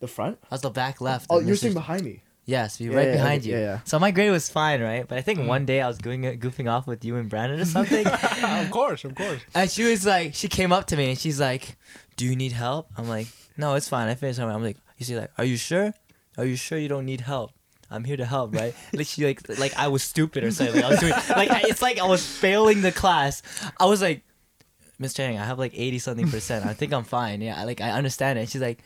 the 0.00 0.08
front. 0.08 0.38
I 0.44 0.54
was 0.54 0.62
the 0.62 0.70
back 0.70 1.02
left. 1.02 1.26
Oh, 1.28 1.40
you're 1.40 1.54
Mr. 1.54 1.58
saying 1.58 1.74
behind 1.74 2.02
me. 2.02 2.22
Yes, 2.46 2.78
be 2.78 2.84
Yeah, 2.84 2.96
right 2.96 3.06
yeah, 3.08 3.12
behind 3.12 3.44
yeah, 3.44 3.54
you. 3.56 3.60
yeah. 3.62 3.80
So 3.84 3.98
my 3.98 4.12
grade 4.12 4.30
was 4.30 4.48
fine, 4.48 4.80
right? 4.80 5.06
But 5.06 5.18
I 5.18 5.22
think 5.22 5.40
Mm. 5.40 5.46
one 5.48 5.66
day 5.66 5.80
I 5.82 5.88
was 5.88 5.98
going 5.98 6.22
goofing 6.38 6.70
off 6.70 6.86
with 6.86 7.04
you 7.04 7.16
and 7.16 7.28
Brandon 7.28 7.58
or 7.60 7.64
something, 7.64 8.06
of 8.62 8.70
course, 8.70 9.04
of 9.04 9.14
course. 9.16 9.40
and 9.54 9.68
she 9.70 9.82
was 9.84 10.06
like, 10.06 10.34
she 10.34 10.46
came 10.48 10.72
up 10.72 10.86
to 10.88 10.96
me 10.96 11.10
and 11.10 11.18
she's 11.18 11.40
like, 11.40 11.76
"Do 12.16 12.24
you 12.24 12.36
need 12.36 12.52
help?" 12.52 12.88
I'm 12.96 13.08
like, 13.08 13.26
"No, 13.56 13.74
it's 13.74 13.88
fine. 13.88 14.06
I 14.08 14.14
finished." 14.14 14.38
I'm 14.38 14.62
like, 14.62 14.78
"You 14.96 15.04
see, 15.04 15.16
like, 15.18 15.32
are 15.38 15.44
you 15.44 15.56
sure? 15.56 15.92
Are 16.38 16.44
you 16.44 16.54
sure 16.56 16.78
you 16.78 16.88
don't 16.88 17.04
need 17.04 17.22
help?" 17.22 17.50
I'm 17.90 18.02
here 18.04 18.16
to 18.16 18.24
help, 18.26 18.54
right? 18.54 18.74
like 18.92 19.06
she 19.06 19.24
like 19.26 19.40
like 19.58 19.74
I 19.76 19.88
was 19.88 20.02
stupid 20.02 20.42
or 20.44 20.50
something. 20.50 20.74
Like, 20.76 20.84
I 20.84 20.88
was 20.90 21.00
doing 21.00 21.12
like 21.36 21.50
I- 21.50 21.64
it's 21.70 21.82
like 21.82 21.98
I 21.98 22.06
was 22.06 22.24
failing 22.26 22.82
the 22.82 22.90
class. 22.92 23.42
I 23.78 23.86
was 23.86 24.02
like, 24.02 24.22
Miss 24.98 25.12
Chang, 25.14 25.38
I 25.38 25.44
have 25.44 25.58
like 25.58 25.72
eighty 25.74 25.98
something 25.98 26.28
percent. 26.30 26.64
I 26.66 26.72
think 26.72 26.92
I'm 26.92 27.04
fine. 27.04 27.40
Yeah, 27.42 27.60
I, 27.60 27.64
like 27.64 27.80
I 27.80 27.90
understand 27.90 28.38
it. 28.38 28.48
She's 28.48 28.62
like, 28.62 28.78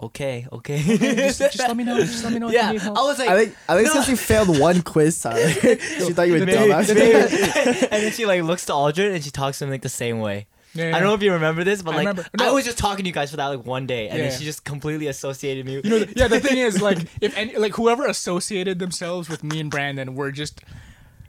okay, 0.00 0.46
okay. 0.52 0.76
just, 0.82 1.38
just 1.40 1.58
let 1.58 1.76
me 1.76 1.84
know. 1.84 1.98
Just 1.98 2.22
let 2.22 2.32
me 2.34 2.38
know. 2.38 2.50
Yeah, 2.50 2.72
you. 2.72 2.80
I 2.80 2.90
was 3.02 3.18
like, 3.18 3.28
I 3.30 3.36
think 3.44 3.56
I 3.68 3.74
think 3.76 3.86
No. 3.88 3.94
since 4.04 4.08
you 4.08 4.16
failed 4.16 4.58
one 4.60 4.82
quiz, 4.82 5.20
Tyler, 5.22 5.48
she 5.50 6.12
thought 6.12 6.26
you 6.26 6.34
were 6.34 6.40
Maybe- 6.40 6.52
dumbass. 6.52 6.94
maybe. 6.94 7.86
and 7.90 8.02
then 8.02 8.12
she 8.12 8.26
like 8.26 8.42
looks 8.42 8.66
to 8.66 8.72
Aldrin 8.72 9.14
and 9.14 9.24
she 9.24 9.30
talks 9.30 9.58
to 9.60 9.64
him 9.64 9.70
like 9.70 9.82
the 9.82 9.88
same 9.88 10.20
way. 10.20 10.46
Yeah, 10.74 10.88
I 10.88 10.98
don't 10.98 11.04
know 11.04 11.14
if 11.14 11.22
you 11.22 11.32
remember 11.32 11.62
this, 11.62 11.82
but 11.82 11.92
I 11.94 11.98
like 11.98 12.06
remember. 12.08 12.28
I 12.40 12.50
was 12.50 12.64
just 12.64 12.76
talking 12.78 13.04
to 13.04 13.08
you 13.08 13.14
guys 13.14 13.30
for 13.30 13.36
that 13.36 13.46
like 13.46 13.64
one 13.64 13.86
day, 13.86 14.08
and 14.08 14.18
Yeah. 14.18 14.28
then 14.28 14.38
she 14.38 14.44
just 14.44 14.64
completely 14.64 15.06
associated 15.06 15.64
me. 15.66 15.74
You 15.76 15.82
know, 15.82 16.04
yeah. 16.16 16.26
The 16.26 16.40
thing 16.40 16.58
is, 16.58 16.82
like, 16.82 16.98
if 17.20 17.36
any, 17.38 17.56
like, 17.56 17.74
whoever 17.74 18.06
associated 18.06 18.80
themselves 18.80 19.28
with 19.28 19.44
me 19.44 19.60
and 19.60 19.70
Brandon 19.70 20.16
were 20.16 20.32
just 20.32 20.60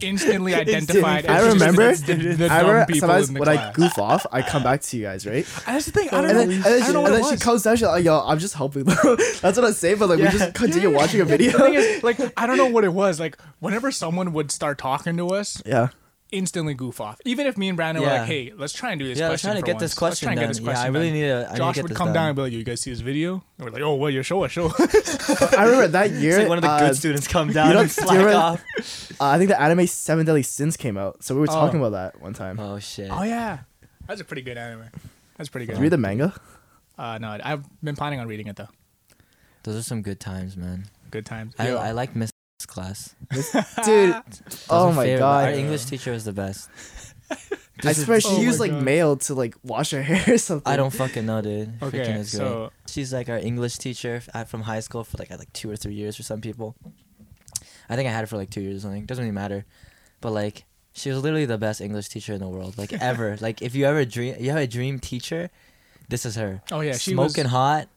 instantly 0.01 0.53
identified. 0.55 1.25
I 1.25 1.47
remember. 1.47 1.95
the, 1.95 2.13
the, 2.15 2.33
the 2.35 2.47
I 2.51 2.61
remember 2.61 2.93
sometimes 2.95 3.27
in 3.29 3.33
the 3.35 3.39
when 3.39 3.49
I 3.49 3.71
goof 3.73 3.97
off, 3.97 4.25
I 4.31 4.41
come 4.41 4.63
back 4.63 4.81
to 4.81 4.97
you 4.97 5.03
guys, 5.03 5.25
right? 5.25 5.45
And 5.45 5.45
that's 5.75 5.85
the 5.85 5.91
thing. 5.91 6.09
I 6.09 6.21
don't 6.21 6.25
And 6.25 6.33
know. 6.33 6.39
then, 6.39 6.51
and 6.51 6.63
then, 6.63 6.73
I 6.73 6.77
she, 6.79 6.83
don't 6.85 6.93
know 6.93 7.01
what 7.01 7.11
and 7.13 7.19
it 7.21 7.27
then 7.29 7.37
she 7.37 7.43
comes 7.43 7.63
down, 7.63 7.75
she's 7.75 7.83
like, 7.87 8.03
yo, 8.05 8.19
I'm 8.19 8.39
just 8.39 8.53
helping 8.55 8.83
them. 8.85 8.97
That's 9.41 9.57
what 9.57 9.63
I 9.65 9.71
say, 9.71 9.93
but 9.95 10.09
like, 10.09 10.19
Yeah. 10.19 10.31
we 10.31 10.37
just 10.39 10.53
continue 10.53 10.91
watching 10.93 11.21
a 11.21 11.25
video. 11.25 11.57
thing 11.57 11.73
is, 11.75 12.03
like, 12.03 12.19
I 12.37 12.45
don't 12.47 12.57
know 12.57 12.67
what 12.67 12.83
it 12.83 12.93
was. 12.93 13.19
Like, 13.19 13.37
whenever 13.59 13.91
someone 13.91 14.33
would 14.33 14.51
start 14.51 14.77
talking 14.77 15.17
to 15.17 15.29
us, 15.29 15.61
yeah. 15.65 15.89
Instantly 16.35 16.73
goof 16.73 16.99
off. 17.01 17.19
Even 17.25 17.47
if 17.47 17.57
me 17.57 17.67
and 17.69 17.75
Brandon 17.77 18.03
were 18.03 18.09
Yeah. 18.09 18.19
like, 18.19 18.27
"Hey, 18.27 18.53
let's 18.55 18.73
try 18.73 18.91
and 18.91 18.99
do 18.99 19.07
this 19.07 19.17
yeah, 19.19 19.27
I 19.27 19.29
was 19.31 19.41
question 19.41 19.47
trying 19.49 19.55
to 19.55 19.61
for 19.61 19.65
get 19.65 19.73
once. 19.75 19.81
this 19.81 19.91
Let's 19.91 19.99
question 19.99 20.25
try 20.25 20.31
and 20.33 20.39
get 20.41 20.47
this 20.47 20.59
yeah, 20.59 20.81
I 20.81 20.87
really 20.87 21.07
done." 21.09 21.13
need 21.13 21.21
to. 21.27 21.33
I 21.49 21.51
need 21.53 21.57
Josh 21.57 21.73
to 21.73 21.77
get 21.77 21.83
would 21.83 21.91
this 21.91 21.97
come 21.97 22.07
done. 22.07 22.13
down 22.13 22.27
and 22.27 22.35
be 22.35 22.41
like, 22.43 22.51
"You 22.53 22.63
guys 22.63 22.81
see 22.81 22.91
this 22.91 22.99
video?" 22.99 23.33
And 23.57 23.65
we're 23.65 23.71
like, 23.71 23.81
"Oh, 23.81 23.95
well, 23.95 24.09
you 24.09 24.21
show 24.23 24.43
us, 24.43 24.51
show 24.51 24.67
us." 24.67 25.53
I 25.53 25.63
remember 25.65 25.87
that 25.89 26.11
year. 26.11 26.31
It's 26.31 26.39
like 26.39 26.49
one 26.49 26.57
of 26.57 26.61
the 26.63 26.69
uh, 26.69 26.79
good 26.87 26.95
students 26.95 27.27
come 27.27 27.51
down 27.51 27.73
know- 27.73 27.79
and 27.81 27.89
do 27.89 28.01
you 28.01 28.07
slack 28.07 28.17
remember- 28.17 28.35
off. 28.37 28.63
uh, 29.19 29.25
I 29.25 29.37
think 29.37 29.49
the 29.49 29.61
anime 29.61 29.87
Seven 29.87 30.25
Deadly 30.25 30.43
Sins 30.43 30.77
came 30.77 30.97
out, 30.97 31.23
so 31.23 31.33
we 31.35 31.41
were 31.41 31.47
Oh. 31.49 31.53
talking 31.53 31.79
about 31.79 31.91
that 31.91 32.21
one 32.21 32.33
time. 32.33 32.59
Oh 32.59 32.79
shit. 32.79 33.09
oh 33.11 33.23
yeah, 33.23 33.59
that's 34.07 34.21
a 34.21 34.25
pretty 34.25 34.41
good 34.41 34.57
anime. 34.57 34.85
That's 35.37 35.49
pretty 35.49 35.65
Did 35.65 35.73
good. 35.73 35.77
you 35.79 35.83
read 35.83 35.91
the 35.91 35.97
manga? 35.97 36.33
Uh, 36.97 37.17
no, 37.19 37.37
I've 37.43 37.63
been 37.83 37.95
planning 37.95 38.19
on 38.19 38.27
reading 38.27 38.47
it 38.47 38.55
though. 38.55 38.69
Those 39.63 39.75
are 39.77 39.83
some 39.83 40.01
good 40.01 40.19
times, 40.19 40.55
man. 40.55 40.85
Good 41.11 41.25
times. 41.25 41.53
I, 41.59 41.69
Yo. 41.69 41.77
I 41.77 41.91
like 41.91 42.15
Miss 42.15 42.29
class. 42.65 43.13
Dude, 43.83 44.15
oh 44.69 44.89
my 44.91 44.95
my 44.95 45.03
favorite. 45.03 45.19
god. 45.19 45.45
Our 45.45 45.51
English 45.51 45.85
teacher 45.85 46.11
was 46.11 46.23
the 46.23 46.31
best. 46.31 46.69
I 47.31 47.35
This 47.81 48.05
swear 48.05 48.21
she 48.21 48.29
Oh 48.29 48.39
used 48.41 48.61
like 48.61 48.71
God. 48.71 48.83
mail 48.83 49.17
to 49.17 49.33
like 49.33 49.55
wash 49.63 49.91
her 49.91 50.01
hair 50.09 50.35
or 50.35 50.37
something. 50.37 50.71
I 50.71 50.77
don't 50.77 50.93
fucking 50.93 51.25
know, 51.25 51.41
dude. 51.41 51.77
Freaking 51.79 51.87
Okay, 51.87 52.13
is 52.13 52.31
great. 52.31 52.39
so 52.47 52.71
She's 52.87 53.11
like 53.11 53.27
our 53.27 53.37
English 53.37 53.77
teacher 53.79 54.21
at- 54.33 54.47
from 54.47 54.61
high 54.61 54.79
school 54.79 55.03
for 55.03 55.17
like 55.17 55.29
like 55.31 55.51
two 55.51 55.69
or 55.69 55.75
three 55.75 55.93
years 55.95 56.15
for 56.15 56.23
some 56.23 56.39
people. 56.39 56.75
I 57.89 57.95
think 57.97 58.07
I 58.07 58.11
had 58.11 58.21
her 58.21 58.27
for 58.27 58.37
like 58.37 58.49
two 58.49 58.61
years 58.61 58.77
or 58.77 58.79
something. 58.87 59.05
Doesn't 59.05 59.23
really 59.23 59.35
matter, 59.35 59.65
but 60.21 60.31
like 60.31 60.63
she 60.93 61.09
was 61.09 61.21
literally 61.21 61.45
the 61.45 61.57
best 61.57 61.81
English 61.81 62.07
teacher 62.07 62.31
in 62.33 62.39
the 62.39 62.47
world, 62.47 62.77
like 62.77 62.93
ever. 62.93 63.35
like 63.41 63.61
if 63.61 63.75
you 63.75 63.85
ever 63.85 64.05
dream, 64.05 64.35
you 64.39 64.51
have 64.51 64.59
a 64.61 64.67
dream 64.67 64.97
teacher, 64.99 65.49
this 66.07 66.25
is 66.25 66.35
her. 66.35 66.61
oh 66.71 66.79
yeah, 66.79 66.95
she 66.95 67.13
was 67.13 67.33
smoking 67.33 67.49
hot, 67.49 67.89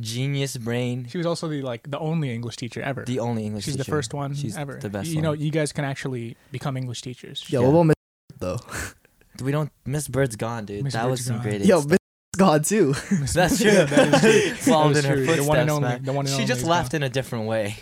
genius 0.00 0.56
brain, 0.56 1.06
she 1.08 1.18
was 1.18 1.26
also 1.26 1.48
the 1.48 1.62
like 1.62 1.90
the 1.90 1.98
only 1.98 2.32
English 2.32 2.56
teacher 2.56 2.80
ever. 2.82 3.04
the 3.04 3.20
only 3.20 3.44
English. 3.46 3.64
She's 3.64 3.76
the 3.76 3.84
first 3.84 4.14
one 4.14 4.34
She's 4.34 4.56
ever. 4.56 4.78
the 4.80 4.88
best 4.90 5.08
You 5.08 5.16
one. 5.16 5.22
know, 5.24 5.32
you 5.32 5.50
guys 5.50 5.72
can 5.72 5.84
actually 5.84 6.36
become 6.52 6.76
English 6.76 7.02
teachers. 7.02 7.44
Yo, 7.48 7.60
Yeah. 7.60 7.66
what 7.68 7.72
about 7.74 7.82
Miss 7.86 7.96
though? 8.38 8.60
we 9.44 9.50
don't. 9.52 9.70
Miss 9.86 10.08
Bird's 10.08 10.36
gone, 10.36 10.64
dude. 10.66 10.84
Miss 10.84 10.92
that 10.94 11.02
Bird's 11.04 11.10
was 11.20 11.24
some 11.26 11.36
gone. 11.36 11.42
great. 11.44 11.60
Yo, 11.64 11.80
stuff. 11.80 11.90
Miss 11.90 11.98
gone 12.36 12.62
too. 12.62 12.94
That's 13.34 13.58
true. 13.60 13.70
Yeah, 13.72 13.84
that 13.84 14.14
is 14.14 14.20
true. 14.20 14.54
Followed 14.72 14.96
in 14.98 15.04
her 15.04 15.14
true. 15.16 15.26
footsteps, 15.26 15.44
The 15.44 15.48
one 15.48 15.58
and 15.58 15.70
only. 15.70 15.88
man. 15.88 16.02
The 16.04 16.12
one 16.12 16.26
and 16.26 16.28
she 16.28 16.34
only 16.34 16.46
just 16.46 16.60
is 16.62 16.66
left 16.68 16.92
gone. 16.92 17.02
in 17.02 17.02
a 17.04 17.08
different 17.08 17.46
way. 17.46 17.76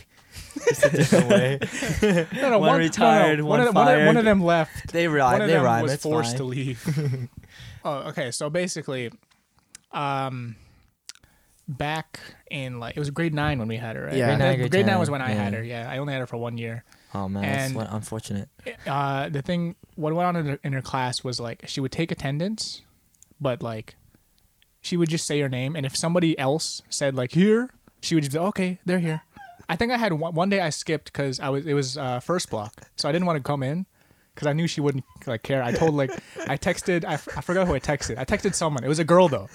just 0.69 0.85
a 0.87 0.91
different 0.91 1.29
way. 1.29 1.59
No, 2.41 2.51
no, 2.51 2.59
one 2.59 2.79
retired, 2.79 3.41
one, 3.41 3.59
one 3.61 3.69
of, 3.69 3.75
one, 3.75 3.89
of, 4.01 4.07
one 4.07 4.17
of 4.17 4.25
them 4.25 4.43
left. 4.43 4.93
They 4.93 5.07
one 5.09 5.17
rhyme. 5.19 5.41
of 5.43 5.47
They 5.49 5.53
them 5.55 5.65
rhyme. 5.65 5.83
was 5.83 5.93
It's 5.93 6.03
forced 6.03 6.31
fine. 6.31 6.39
to 6.39 6.45
leave. 6.45 7.29
oh, 7.85 7.95
okay. 8.09 8.31
So 8.31 8.49
basically, 8.51 9.11
um, 9.93 10.57
back 11.69 12.21
in 12.51 12.79
like 12.79 12.97
it 12.97 13.01
was 13.01 13.11
grade 13.11 13.35
nine 13.35 13.59
when 13.59 13.69
we 13.69 13.77
had 13.77 13.97
her, 13.97 14.07
right? 14.07 14.15
Yeah. 14.15 14.37
grade 14.37 14.71
Grade 14.71 14.87
nine, 14.87 14.93
nine, 14.95 14.99
was 15.01 15.09
10, 15.09 15.13
when 15.13 15.23
I 15.23 15.31
had 15.31 15.55
her. 15.55 15.63
Yeah, 15.63 15.91
I 15.91 15.99
only 15.99 16.13
had 16.13 16.21
her 16.21 16.27
for 16.27 16.37
one 16.37 16.59
year. 16.59 16.85
Oh 17.15 17.29
man, 17.29 17.43
that's 17.43 17.67
And- 17.67 17.75
what 17.77 17.89
unfortunate. 17.93 18.49
Uh, 18.87 19.29
the 19.29 19.43
thing, 19.43 19.77
what 19.95 20.13
went 20.15 20.27
on 20.29 20.37
in 20.37 20.47
her, 20.47 20.59
in 20.63 20.73
her 20.73 20.83
class 20.83 21.25
was 21.25 21.41
like 21.41 21.65
she 21.67 21.81
would 21.81 21.93
take 21.93 22.11
attendance, 22.13 22.83
but 23.41 23.63
like 23.63 23.97
she 24.81 24.97
would 24.97 25.09
just 25.09 25.27
say 25.27 25.41
her 25.41 25.49
name, 25.49 25.75
and 25.77 25.85
if 25.87 25.97
somebody 25.97 26.39
else 26.39 26.83
said 26.89 27.15
like 27.15 27.33
here, 27.33 27.71
she 28.03 28.15
would 28.15 28.23
just 28.25 28.33
be 28.35 28.39
okay, 28.39 28.79
they're 28.85 28.99
here. 29.01 29.23
I 29.69 29.75
think 29.75 29.91
I 29.91 29.97
had 29.97 30.13
one, 30.13 30.35
one 30.35 30.49
day 30.49 30.61
I 30.61 30.71
skipped 30.71 31.07
because 31.13 31.41
I 31.41 31.49
was 31.49 31.67
it 31.67 31.75
was 31.75 31.99
uh, 31.99 32.21
first 32.21 32.51
block, 32.51 32.83
so 32.97 33.09
I 33.09 33.13
didn't 33.13 33.27
want 33.27 33.39
to 33.39 33.43
come 33.43 33.63
in 33.65 33.87
because 34.35 34.47
I 34.47 34.53
knew 34.53 34.69
she 34.69 34.81
wouldn't 34.81 35.05
like 35.27 35.43
care. 35.43 35.63
I 35.63 35.73
told 35.73 35.95
like 35.95 36.13
I 36.47 36.57
texted 36.57 37.05
I, 37.05 37.15
f- 37.15 37.29
I 37.37 37.41
forgot 37.41 37.67
who 37.67 37.75
I 37.75 37.81
texted. 37.81 38.17
I 38.19 38.25
texted 38.25 38.55
someone. 38.55 38.85
It 38.85 38.89
was 38.89 39.01
a 39.01 39.05
girl 39.05 39.27
though. 39.29 39.49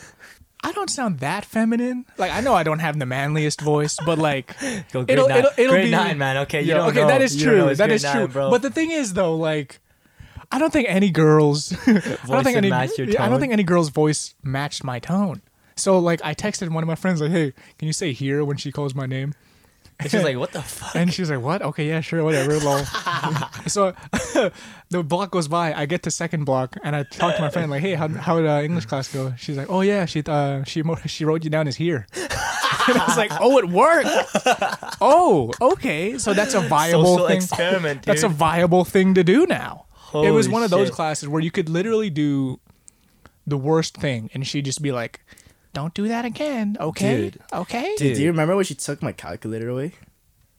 I 0.63 0.71
don't 0.73 0.89
sound 0.89 1.19
that 1.19 1.43
feminine. 1.45 2.05
Like 2.17 2.31
I 2.31 2.41
know 2.41 2.53
I 2.53 2.63
don't 2.63 2.79
have 2.79 2.97
the 2.99 3.05
manliest 3.05 3.61
voice, 3.61 3.97
but 4.05 4.17
like 4.19 4.55
Go 4.91 5.03
grade 5.03 5.09
It'll- 5.09 5.27
9 5.27 5.37
it'll- 5.39 5.51
it'll 5.57 5.71
grade 5.73 5.85
be- 5.85 5.91
nine, 5.91 6.17
man. 6.17 6.37
Okay, 6.37 6.61
you 6.61 6.67
yeah, 6.69 6.73
don't 6.75 6.89
okay, 6.89 7.01
know. 7.01 7.07
that 7.07 7.21
is 7.21 7.35
You 7.35 7.45
don't 7.45 7.55
know 7.55 7.61
true. 7.63 7.69
it's 7.71 7.77
That 7.79 7.87
grade 7.87 7.95
is 7.95 8.03
nine, 8.03 8.15
true. 8.15 8.27
bro. 8.27 8.49
But 8.51 8.61
the 8.61 8.69
thing 8.69 8.91
is, 8.91 9.13
though, 9.13 9.35
like, 9.35 9.79
I 10.51 10.59
don't 10.59 10.71
think 10.71 10.87
any 10.89 11.09
girls. 11.09 11.73
I 11.87 11.93
don't 11.93 12.03
Voice 12.25 12.43
think 12.43 12.57
any. 12.57 12.69
match 12.69 12.97
your 12.97 13.07
I 13.07 13.11
don't 13.11 13.29
tone. 13.31 13.39
think 13.39 13.53
any 13.53 13.63
girl's 13.63 13.89
voice 13.89 14.35
matched 14.43 14.83
my 14.83 14.99
tone. 14.99 15.41
So 15.77 15.97
like, 15.97 16.21
I 16.23 16.35
texted 16.35 16.69
one 16.69 16.83
of 16.83 16.87
my 16.87 16.95
friends 16.95 17.21
like, 17.21 17.31
"Hey, 17.31 17.53
can 17.79 17.87
you 17.87 17.93
say 17.93 18.11
here 18.13 18.43
when 18.45 18.57
she 18.57 18.71
calls 18.71 18.93
my 18.93 19.05
name?" 19.07 19.33
It's 20.01 20.11
just 20.11 20.23
like 20.25 20.37
what 20.43 20.51
the 20.51 20.61
fuck. 20.61 20.95
And 20.95 21.13
she's 21.13 21.29
like, 21.29 21.41
"What? 21.41 21.61
Okay, 21.61 21.87
yeah, 21.87 22.01
sure, 22.01 22.23
whatever." 22.23 22.57
Lol. 22.59 22.83
so 23.67 23.93
the 24.89 25.03
block 25.03 25.31
goes 25.31 25.47
by. 25.47 25.73
I 25.73 25.85
get 25.85 26.03
to 26.03 26.11
second 26.11 26.45
block, 26.45 26.75
and 26.83 26.95
I 26.95 27.03
talk 27.03 27.35
to 27.35 27.41
my 27.41 27.49
friend 27.49 27.69
like, 27.71 27.81
"Hey, 27.81 27.93
how 27.95 28.07
how 28.07 28.37
did 28.39 28.47
uh, 28.49 28.61
English 28.61 28.85
class 28.85 29.11
go?" 29.13 29.33
She's 29.37 29.57
like, 29.57 29.69
"Oh 29.69 29.81
yeah, 29.81 30.05
she 30.05 30.23
uh, 30.25 30.63
she 30.63 30.83
mo- 30.83 30.97
she 31.05 31.25
wrote 31.25 31.43
you 31.43 31.49
down 31.49 31.67
as 31.67 31.75
here." 31.75 32.07
and 32.87 32.97
I 32.97 33.05
was 33.07 33.17
like, 33.17 33.31
"Oh, 33.39 33.57
it 33.59 33.69
worked. 33.69 34.09
oh, 35.01 35.51
okay. 35.61 36.17
So 36.17 36.33
that's 36.33 36.53
a 36.53 36.61
viable 36.61 37.05
Social 37.17 37.27
thing. 37.27 37.37
experiment, 37.37 38.01
dude. 38.01 38.11
That's 38.11 38.23
a 38.23 38.29
viable 38.29 38.85
thing 38.85 39.13
to 39.15 39.23
do 39.23 39.45
now." 39.45 39.85
it 40.13 40.31
was 40.31 40.47
Holy 40.47 40.53
one 40.53 40.63
of 40.63 40.71
those 40.71 40.87
shit. 40.87 40.95
classes 40.95 41.29
where 41.29 41.41
you 41.41 41.51
could 41.51 41.69
literally 41.69 42.09
do 42.09 42.59
the 43.47 43.57
worst 43.57 43.95
thing, 43.97 44.29
and 44.33 44.45
she'd 44.45 44.65
just 44.65 44.81
be 44.81 44.91
like. 44.91 45.21
Don't 45.73 45.93
do 45.93 46.07
that 46.09 46.25
again, 46.25 46.75
okay? 46.79 47.15
Dude. 47.29 47.39
Okay. 47.53 47.95
Dude, 47.97 48.15
do 48.17 48.21
you 48.21 48.29
remember 48.29 48.55
when 48.55 48.65
she 48.65 48.75
took 48.75 49.01
my 49.01 49.11
calculator 49.13 49.69
away? 49.69 49.93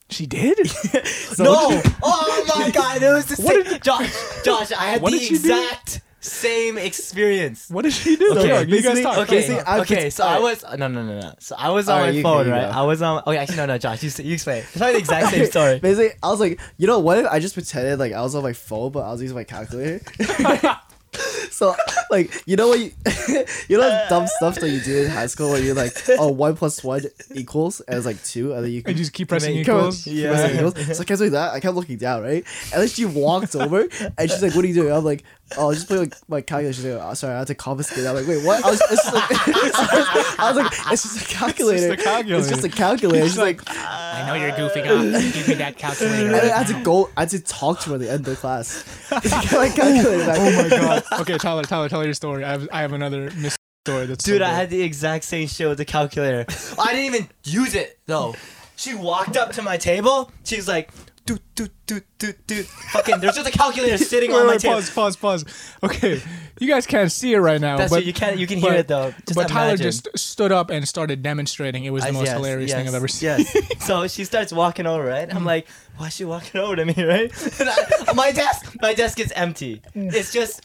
She 0.09 0.27
did. 0.27 0.59
No! 1.39 1.81
Oh 2.03 2.45
my 2.59 2.71
god, 2.71 3.03
it 3.03 3.09
was 3.13 3.25
the 3.27 3.43
What 3.43 3.67
same. 3.67 3.81
Josh, 3.81 4.13
Josh, 4.45 4.73
I 4.73 4.85
had 4.91 5.03
What 5.03 5.13
the 5.13 5.19
did 5.19 5.25
she 5.27 5.39
do? 5.39 5.51
exact 5.55 6.03
same 6.21 6.77
experience. 6.79 7.69
What 7.71 7.83
did 7.83 7.95
she 7.95 8.17
do? 8.17 8.33
Okay, 8.37 8.49
Yo, 8.49 8.61
you 8.61 8.67
guys 8.67 8.83
basically- 8.83 9.03
talk. 9.03 9.19
Okay, 9.19 9.37
Basically, 9.37 9.61
I 9.65 9.81
okay. 9.81 10.05
put- 10.05 10.13
So 10.13 10.25
I 10.27 10.39
was 10.39 10.63
no, 10.77 10.89
no, 10.89 11.03
no, 11.03 11.21
no. 11.21 11.33
So 11.41 11.57
I 11.59 11.71
was 11.71 11.89
on 11.89 11.99
Alright, 12.01 12.15
my 12.17 12.23
phone, 12.23 12.45
go, 12.45 12.49
you 12.49 12.51
right? 12.53 12.71
go. 12.73 12.79
I 12.79 12.83
was 12.83 13.01
on. 13.03 13.23
Okay, 13.27 13.37
actually, 13.39 13.57
no, 13.57 13.67
no, 13.67 13.79
Josh, 13.79 14.03
you, 14.03 14.09
s- 14.09 14.19
you 14.21 14.35
explain. 14.35 14.59
It's 14.59 14.77
probably 14.77 14.93
the 14.95 14.99
exact 14.99 15.29
same 15.35 15.47
story. 15.51 15.79
Basically, 15.81 16.11
I 16.23 16.29
was 16.29 16.41
like, 16.41 16.61
you 16.77 16.87
know 16.87 16.99
what? 17.01 17.19
If 17.19 17.27
I 17.27 17.39
just 17.41 17.55
pretended 17.55 17.99
like 17.99 18.13
I 18.13 18.21
was 18.23 18.35
on 18.35 18.43
my 18.43 18.53
phone, 18.53 18.93
but 18.93 19.01
I 19.01 19.11
was 19.13 19.21
using 19.23 19.37
my 19.37 19.45
calculator. 19.45 20.01
so, 21.51 21.75
like, 22.11 22.43
you 22.47 22.57
know 22.57 22.69
what? 22.69 22.81
You, 22.81 22.91
you 23.69 23.77
know 23.77 23.83
that 23.89 24.09
dumb 24.09 24.27
stuff 24.27 24.57
that 24.57 24.71
you 24.71 24.81
do 24.81 25.03
in 25.05 25.11
high 25.11 25.27
school 25.27 25.51
where 25.51 25.61
you're 25.63 25.75
like, 25.75 25.95
oh, 26.19 26.29
one 26.29 26.57
plus 26.57 26.83
one 26.83 27.03
equals, 27.35 27.81
and 27.83 27.97
it's 27.97 28.07
like 28.07 28.23
two, 28.25 28.53
and 28.55 28.65
then 28.65 28.73
you 28.73 28.83
can 28.83 28.93
you 28.93 28.99
just 28.99 29.13
keep 29.13 29.29
pressing 29.29 29.55
make- 29.55 29.69
equals. 29.69 30.05
keep 30.05 30.15
Yeah. 30.15 30.29
pressing 30.31 30.57
equals. 30.57 30.97
So 30.97 31.03
I 31.03 31.05
kept 31.05 31.19
doing 31.19 31.33
that. 31.33 31.53
I 31.53 31.61
kept 31.61 31.75
looking 31.75 31.97
down, 31.99 32.23
right? 32.23 32.45
And 32.73 32.81
then 32.81 32.89
she 32.89 33.05
walked 33.05 33.55
over, 33.55 33.87
and 34.19 34.31
she's 34.31 34.43
like, 34.43 34.55
"What 34.55 34.65
are 34.65 34.69
you 34.69 34.75
doing?" 34.75 34.93
I'm 34.93 35.05
like, 35.05 35.23
"Oh, 35.59 35.71
I 35.71 35.75
just 35.75 35.87
playing 35.89 36.05
like 36.05 36.15
my 36.29 36.41
calculator." 36.41 36.73
She's 36.73 36.85
like, 36.87 37.03
oh, 37.05 37.15
"Sorry, 37.15 37.35
I 37.35 37.39
had 37.39 37.47
to 37.49 37.55
confiscate." 37.55 38.07
I'm 38.07 38.15
like, 38.15 38.27
"Wait, 38.27 38.43
what?" 38.45 38.65
I 38.65 38.71
was, 38.71 38.81
it's 38.91 39.03
just 39.03 39.15
like, 39.15 39.29
I 40.39 40.53
was 40.53 40.57
like, 40.57 40.73
"It's 40.93 41.03
just 41.03 41.23
a 41.23 41.35
calculator. 41.35 41.97
calculator. 41.97 42.39
It's 42.39 42.49
just 42.49 42.65
a 42.65 42.69
calculator." 42.69 43.27
She's 43.27 43.39
like, 43.39 43.61
I 43.69 44.25
know 44.27 44.35
you're 44.35 44.53
goofing 44.53 44.87
off. 44.87 45.35
Give 45.35 45.49
me 45.49 45.55
that 45.55 45.77
calculator. 45.77 46.25
and 46.27 46.35
then 46.35 46.51
I 46.53 46.57
had 46.59 46.67
to 46.69 46.83
go. 46.83 47.11
I 47.17 47.21
had 47.21 47.29
to 47.31 47.41
talk 47.41 47.81
to 47.81 47.91
her 47.91 47.95
at 47.97 48.01
the 48.01 48.11
end 48.11 48.21
of 48.21 48.27
the 48.27 48.37
class. 48.37 48.85
Get 49.11 49.53
my 49.53 49.69
calculator 49.69 50.25
back. 50.27 50.39
Oh 50.41 50.63
my 50.63 50.69
god. 50.69 51.02
Okay, 51.21 51.39
Tyler, 51.39 51.63
Tyler, 51.63 51.89
tell 51.89 52.05
your 52.05 52.15
story. 52.15 52.45
I 52.45 52.51
have, 52.53 52.69
I 52.73 52.81
have 52.83 52.93
another 52.93 53.31
mis- 53.37 53.57
story 53.87 54.07
that's. 54.07 54.25
so 54.25 54.33
Dude, 54.33 54.43
I 54.43 54.53
had 54.53 54.71
the 54.71 54.83
exact 54.83 55.25
same 55.25 55.49
shit 55.49 55.69
with 55.69 55.79
the 55.79 55.85
calculator. 55.85 56.45
I 56.79 56.93
didn't 56.93 57.15
even 57.15 57.29
use 57.45 57.75
it 57.75 57.99
though. 58.07 58.35
She 58.77 58.95
walked 58.95 59.37
up 59.37 59.53
to 59.53 59.63
my 59.63 59.77
table. 59.77 60.31
She's 60.45 60.67
like, 60.67 60.91
"Doot 61.27 61.41
doot 61.55 61.71
doot 61.87 62.05
doot 62.19 62.47
doot." 62.47 62.67
Fucking, 62.67 63.21
there's 63.21 63.35
just 63.37 63.49
a 63.49 63.53
calculator 63.57 63.97
sitting 64.05 64.33
Wait, 64.33 64.39
on 64.41 64.47
my 64.47 64.53
wait, 64.53 64.61
table. 64.61 64.75
pause, 64.75 64.91
pause, 64.91 65.17
pause. 65.17 65.45
Okay, 65.83 66.21
you 66.59 66.67
guys 66.69 66.87
can't 66.87 67.13
see 67.13 67.33
it 67.35 67.39
right 67.39 67.61
now, 67.61 67.77
That's 67.77 67.93
but 67.93 68.05
you 68.05 68.13
can 68.13 68.39
you 68.39 68.47
can 68.47 68.59
hear 68.59 68.71
but- 68.71 68.79
it 68.81 68.89
though. 68.89 69.11
Just 69.27 69.35
but 69.35 69.49
Tyler 69.49 69.77
just 69.77 70.09
stood 70.19 70.51
up 70.53 70.71
and 70.71 70.89
started 70.89 71.23
demonstrating. 71.23 71.85
It 71.85 71.91
was 71.91 72.03
the 72.03 72.09
I- 72.09 72.13
most 72.13 72.25
yes, 72.27 72.37
hilarious 72.37 72.73
thing 72.73 72.89
I've 72.89 72.95
ever 72.95 73.09
seen. 73.09 73.27
Yes. 73.41 73.57
so 73.87 74.09
she 74.09 74.25
starts 74.25 74.53
walking 74.53 74.87
over, 74.87 75.05
right? 75.05 75.33
I'm 75.33 75.45
like, 75.45 75.69
why 75.97 76.07
is 76.09 76.15
she 76.17 76.25
walking 76.25 76.61
over 76.61 76.75
to 76.77 76.85
me, 76.85 76.95
right? 77.05 77.31
I- 77.61 78.13
my 78.15 78.33
desk, 78.33 78.75
my 78.81 78.95
desk 78.95 79.21
is 79.21 79.31
empty. 79.33 79.83
It's 79.95 80.33
just 80.33 80.63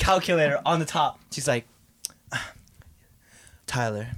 calculator 0.00 0.60
on 0.66 0.80
the 0.80 0.84
top. 0.84 1.20
She's 1.30 1.46
like, 1.46 1.66
Tyler, 3.66 4.08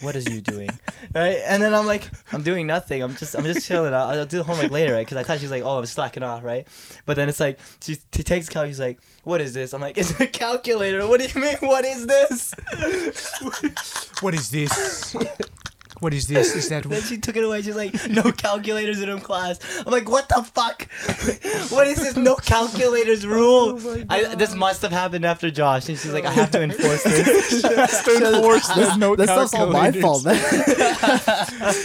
what 0.00 0.16
is 0.16 0.28
you 0.28 0.40
doing? 0.40 0.70
right? 1.14 1.38
And 1.46 1.62
then 1.62 1.74
I'm 1.74 1.86
like, 1.86 2.10
I'm 2.32 2.42
doing 2.42 2.66
nothing. 2.66 3.02
I'm 3.02 3.14
just, 3.14 3.36
I'm 3.36 3.44
just 3.44 3.66
chilling. 3.66 3.94
I'll, 3.94 4.08
I'll 4.08 4.26
do 4.26 4.38
the 4.38 4.42
homework 4.42 4.70
later, 4.70 4.94
right? 4.94 5.06
Because 5.06 5.18
I 5.18 5.22
thought 5.22 5.38
she's 5.38 5.50
like, 5.50 5.62
oh, 5.62 5.78
I'm 5.78 5.86
slacking 5.86 6.22
off, 6.22 6.42
right? 6.42 6.66
But 7.06 7.16
then 7.16 7.28
it's 7.28 7.38
like, 7.38 7.60
she, 7.80 7.96
she 8.12 8.22
takes 8.22 8.48
calculator. 8.48 8.70
She's 8.72 8.80
like, 8.80 9.00
what 9.22 9.40
is 9.40 9.54
this? 9.54 9.72
I'm 9.72 9.80
like, 9.80 9.98
it's 9.98 10.18
a 10.18 10.26
calculator. 10.26 11.06
What 11.06 11.20
do 11.20 11.26
you 11.26 11.40
mean? 11.40 11.56
What 11.60 11.84
is 11.84 12.06
this? 12.06 12.54
What 14.20 14.34
is 14.34 14.50
this? 14.50 15.14
What 16.00 16.14
is 16.14 16.26
this? 16.26 16.54
Is 16.54 16.68
that 16.68 16.84
Then 16.88 17.02
she 17.02 17.18
took 17.18 17.36
it 17.36 17.44
away. 17.44 17.62
She's 17.62 17.76
like, 17.76 18.08
no 18.08 18.22
calculators 18.32 19.00
in 19.00 19.08
her 19.08 19.18
class. 19.18 19.58
I'm 19.84 19.92
like, 19.92 20.08
what 20.08 20.28
the 20.28 20.42
fuck? 20.42 20.88
what 21.70 21.86
is 21.86 21.98
this 21.98 22.16
no 22.16 22.36
calculators 22.36 23.24
oh 23.24 23.28
rule? 23.28 24.04
I, 24.08 24.34
this 24.34 24.54
must 24.54 24.82
have 24.82 24.92
happened 24.92 25.24
after 25.24 25.50
Josh. 25.50 25.88
And 25.88 25.98
she's 25.98 26.12
like, 26.12 26.24
I 26.24 26.32
have 26.32 26.50
to 26.52 26.62
enforce 26.62 27.02
this. 27.02 27.62
to 27.62 28.36
enforce 28.36 28.68
the 28.68 28.96
no 28.98 29.16
That 29.16 29.28
stuff's 29.28 29.54
all 29.54 29.70
my 29.70 29.92
fault, 29.92 30.24
man. 30.24 30.38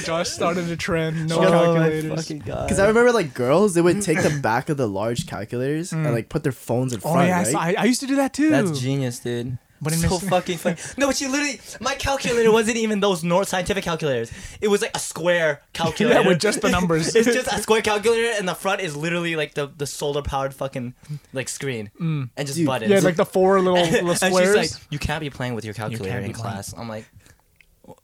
Josh 0.03 0.29
started 0.29 0.69
a 0.69 0.77
trend. 0.77 1.29
No 1.29 1.39
oh 1.39 1.49
calculators. 1.49 2.15
fucking 2.15 2.39
god. 2.39 2.67
Because 2.67 2.79
I 2.79 2.87
remember 2.87 3.11
like 3.11 3.33
girls, 3.33 3.73
they 3.73 3.81
would 3.81 4.01
take 4.01 4.21
the 4.21 4.39
back 4.41 4.69
of 4.69 4.77
the 4.77 4.87
large 4.87 5.27
calculators 5.27 5.91
and 5.91 6.05
mm. 6.05 6.13
like 6.13 6.29
put 6.29 6.43
their 6.43 6.51
phones 6.51 6.93
in 6.93 6.99
front. 6.99 7.15
Oh 7.15 7.19
front, 7.19 7.29
yeah, 7.29 7.37
I 7.37 7.43
right? 7.43 7.51
saw- 7.51 7.59
I, 7.59 7.75
I 7.83 7.85
used 7.85 8.01
to 8.01 8.07
do 8.07 8.15
that 8.17 8.33
too. 8.33 8.49
That's 8.49 8.79
genius, 8.79 9.19
dude. 9.19 9.57
But 9.83 9.93
so 9.93 10.17
fucking 10.17 10.57
funny. 10.57 10.77
No, 10.97 11.07
but 11.07 11.15
she 11.17 11.27
literally, 11.27 11.59
my 11.81 11.95
calculator 11.95 12.51
wasn't 12.51 12.77
even 12.77 12.99
those 12.99 13.23
North 13.23 13.49
scientific 13.49 13.83
calculators. 13.83 14.31
It 14.61 14.69
was 14.69 14.81
like 14.81 14.95
a 14.95 14.99
square 14.99 15.61
calculator. 15.73 16.21
yeah, 16.21 16.27
with 16.27 16.39
just 16.39 16.61
the 16.61 16.69
numbers. 16.69 17.15
it's 17.15 17.27
just 17.27 17.51
a 17.51 17.61
square 17.61 17.81
calculator, 17.81 18.33
and 18.37 18.47
the 18.47 18.55
front 18.55 18.81
is 18.81 18.95
literally 18.95 19.35
like 19.35 19.53
the, 19.55 19.67
the 19.67 19.85
solar 19.85 20.21
powered 20.21 20.53
fucking 20.53 20.93
like 21.33 21.49
screen 21.49 21.91
mm. 21.99 22.29
and 22.37 22.47
just 22.47 22.57
Dude, 22.57 22.67
buttons. 22.67 22.91
yeah, 22.91 22.99
like 22.99 23.17
the 23.17 23.25
four 23.25 23.59
little, 23.59 23.73
little 23.91 24.09
and 24.09 24.17
squares. 24.17 24.59
she's 24.59 24.73
like, 24.73 24.81
"You 24.89 24.99
can't 24.99 25.21
be 25.21 25.29
playing 25.29 25.55
with 25.55 25.65
your 25.65 25.73
calculator 25.73 26.19
be 26.19 26.25
in 26.25 26.33
playing." 26.33 26.53
class." 26.53 26.73
I'm 26.77 26.87
like, 26.87 27.05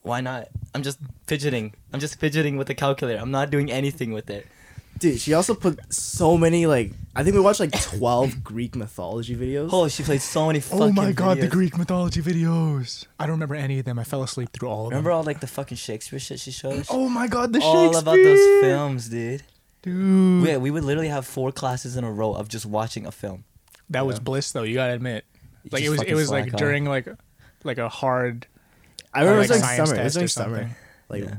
"Why 0.01 0.21
not? 0.21 0.49
I'm 0.75 0.83
just 0.83 0.99
fidgeting. 1.27 1.73
I'm 1.93 1.99
just 1.99 2.19
fidgeting 2.19 2.57
with 2.57 2.67
the 2.67 2.75
calculator. 2.75 3.19
I'm 3.19 3.31
not 3.31 3.49
doing 3.49 3.71
anything 3.71 4.11
with 4.11 4.29
it." 4.29 4.45
Dude, 4.99 5.19
she 5.19 5.33
also 5.33 5.55
put 5.55 5.79
so 5.93 6.37
many 6.37 6.65
like 6.65 6.91
I 7.15 7.23
think 7.23 7.33
we 7.33 7.39
watched 7.39 7.59
like 7.59 7.71
twelve 7.81 8.43
Greek 8.43 8.75
mythology 8.75 9.35
videos. 9.35 9.69
Oh, 9.71 9.87
she 9.87 10.03
played 10.03 10.21
so 10.21 10.47
many 10.47 10.59
fucking. 10.59 10.81
oh 10.81 10.91
my 10.91 11.11
god, 11.11 11.39
the. 11.39 11.47
Greek 11.47 11.77
mythology 11.77 12.21
videos. 12.21 13.05
I 13.17 13.23
don't 13.23 13.33
remember 13.33 13.55
any 13.55 13.79
of 13.79 13.85
them. 13.85 13.97
I 13.97 14.03
fell 14.03 14.23
asleep 14.23 14.49
through 14.51 14.69
all 14.69 14.87
of 14.87 14.91
Remember 14.91 14.91
them. 14.91 14.95
Remember 15.05 15.11
all 15.11 15.23
like 15.23 15.39
the 15.39 15.47
fucking 15.47 15.77
Shakespeare 15.77 16.19
shit 16.19 16.39
she 16.39 16.51
showed? 16.51 16.85
Oh 16.89 17.09
my 17.09 17.27
god, 17.27 17.53
the 17.53 17.61
all 17.61 17.73
Shakespeare. 17.73 18.09
All 18.09 18.15
about 18.15 18.23
those 18.23 18.61
films, 18.61 19.09
dude. 19.09 19.43
Dude. 19.81 20.45
Yeah, 20.45 20.57
we 20.57 20.71
would 20.71 20.83
literally 20.83 21.07
have 21.07 21.25
four 21.25 21.51
classes 21.51 21.95
in 21.95 22.03
a 22.03 22.11
row 22.11 22.33
of 22.33 22.49
just 22.49 22.65
watching 22.65 23.05
a 23.05 23.11
film. 23.11 23.45
That 23.89 24.05
was 24.05 24.19
bliss 24.19 24.51
though, 24.51 24.63
you 24.63 24.75
gotta 24.75 24.93
admit. 24.93 25.25
Like 25.71 25.83
it 25.83 25.89
was 25.89 26.01
it 26.01 26.13
was 26.13 26.29
like 26.29 26.49
slack 26.49 26.59
during 26.59 26.85
like 26.85 27.07
like 27.63 27.77
a 27.77 27.89
hard 27.89 28.47
I 29.13 29.21
remember 29.21 29.41
like, 29.41 29.49
it 29.49 29.51
uh, 29.51 29.55
was 29.55 29.61
like 29.61 29.87
summer. 29.87 30.01
It 30.01 30.03
was 30.03 30.17
like 30.17 30.29
summer. 30.29 30.69
Like 31.09 31.23
Yeah. 31.23 31.37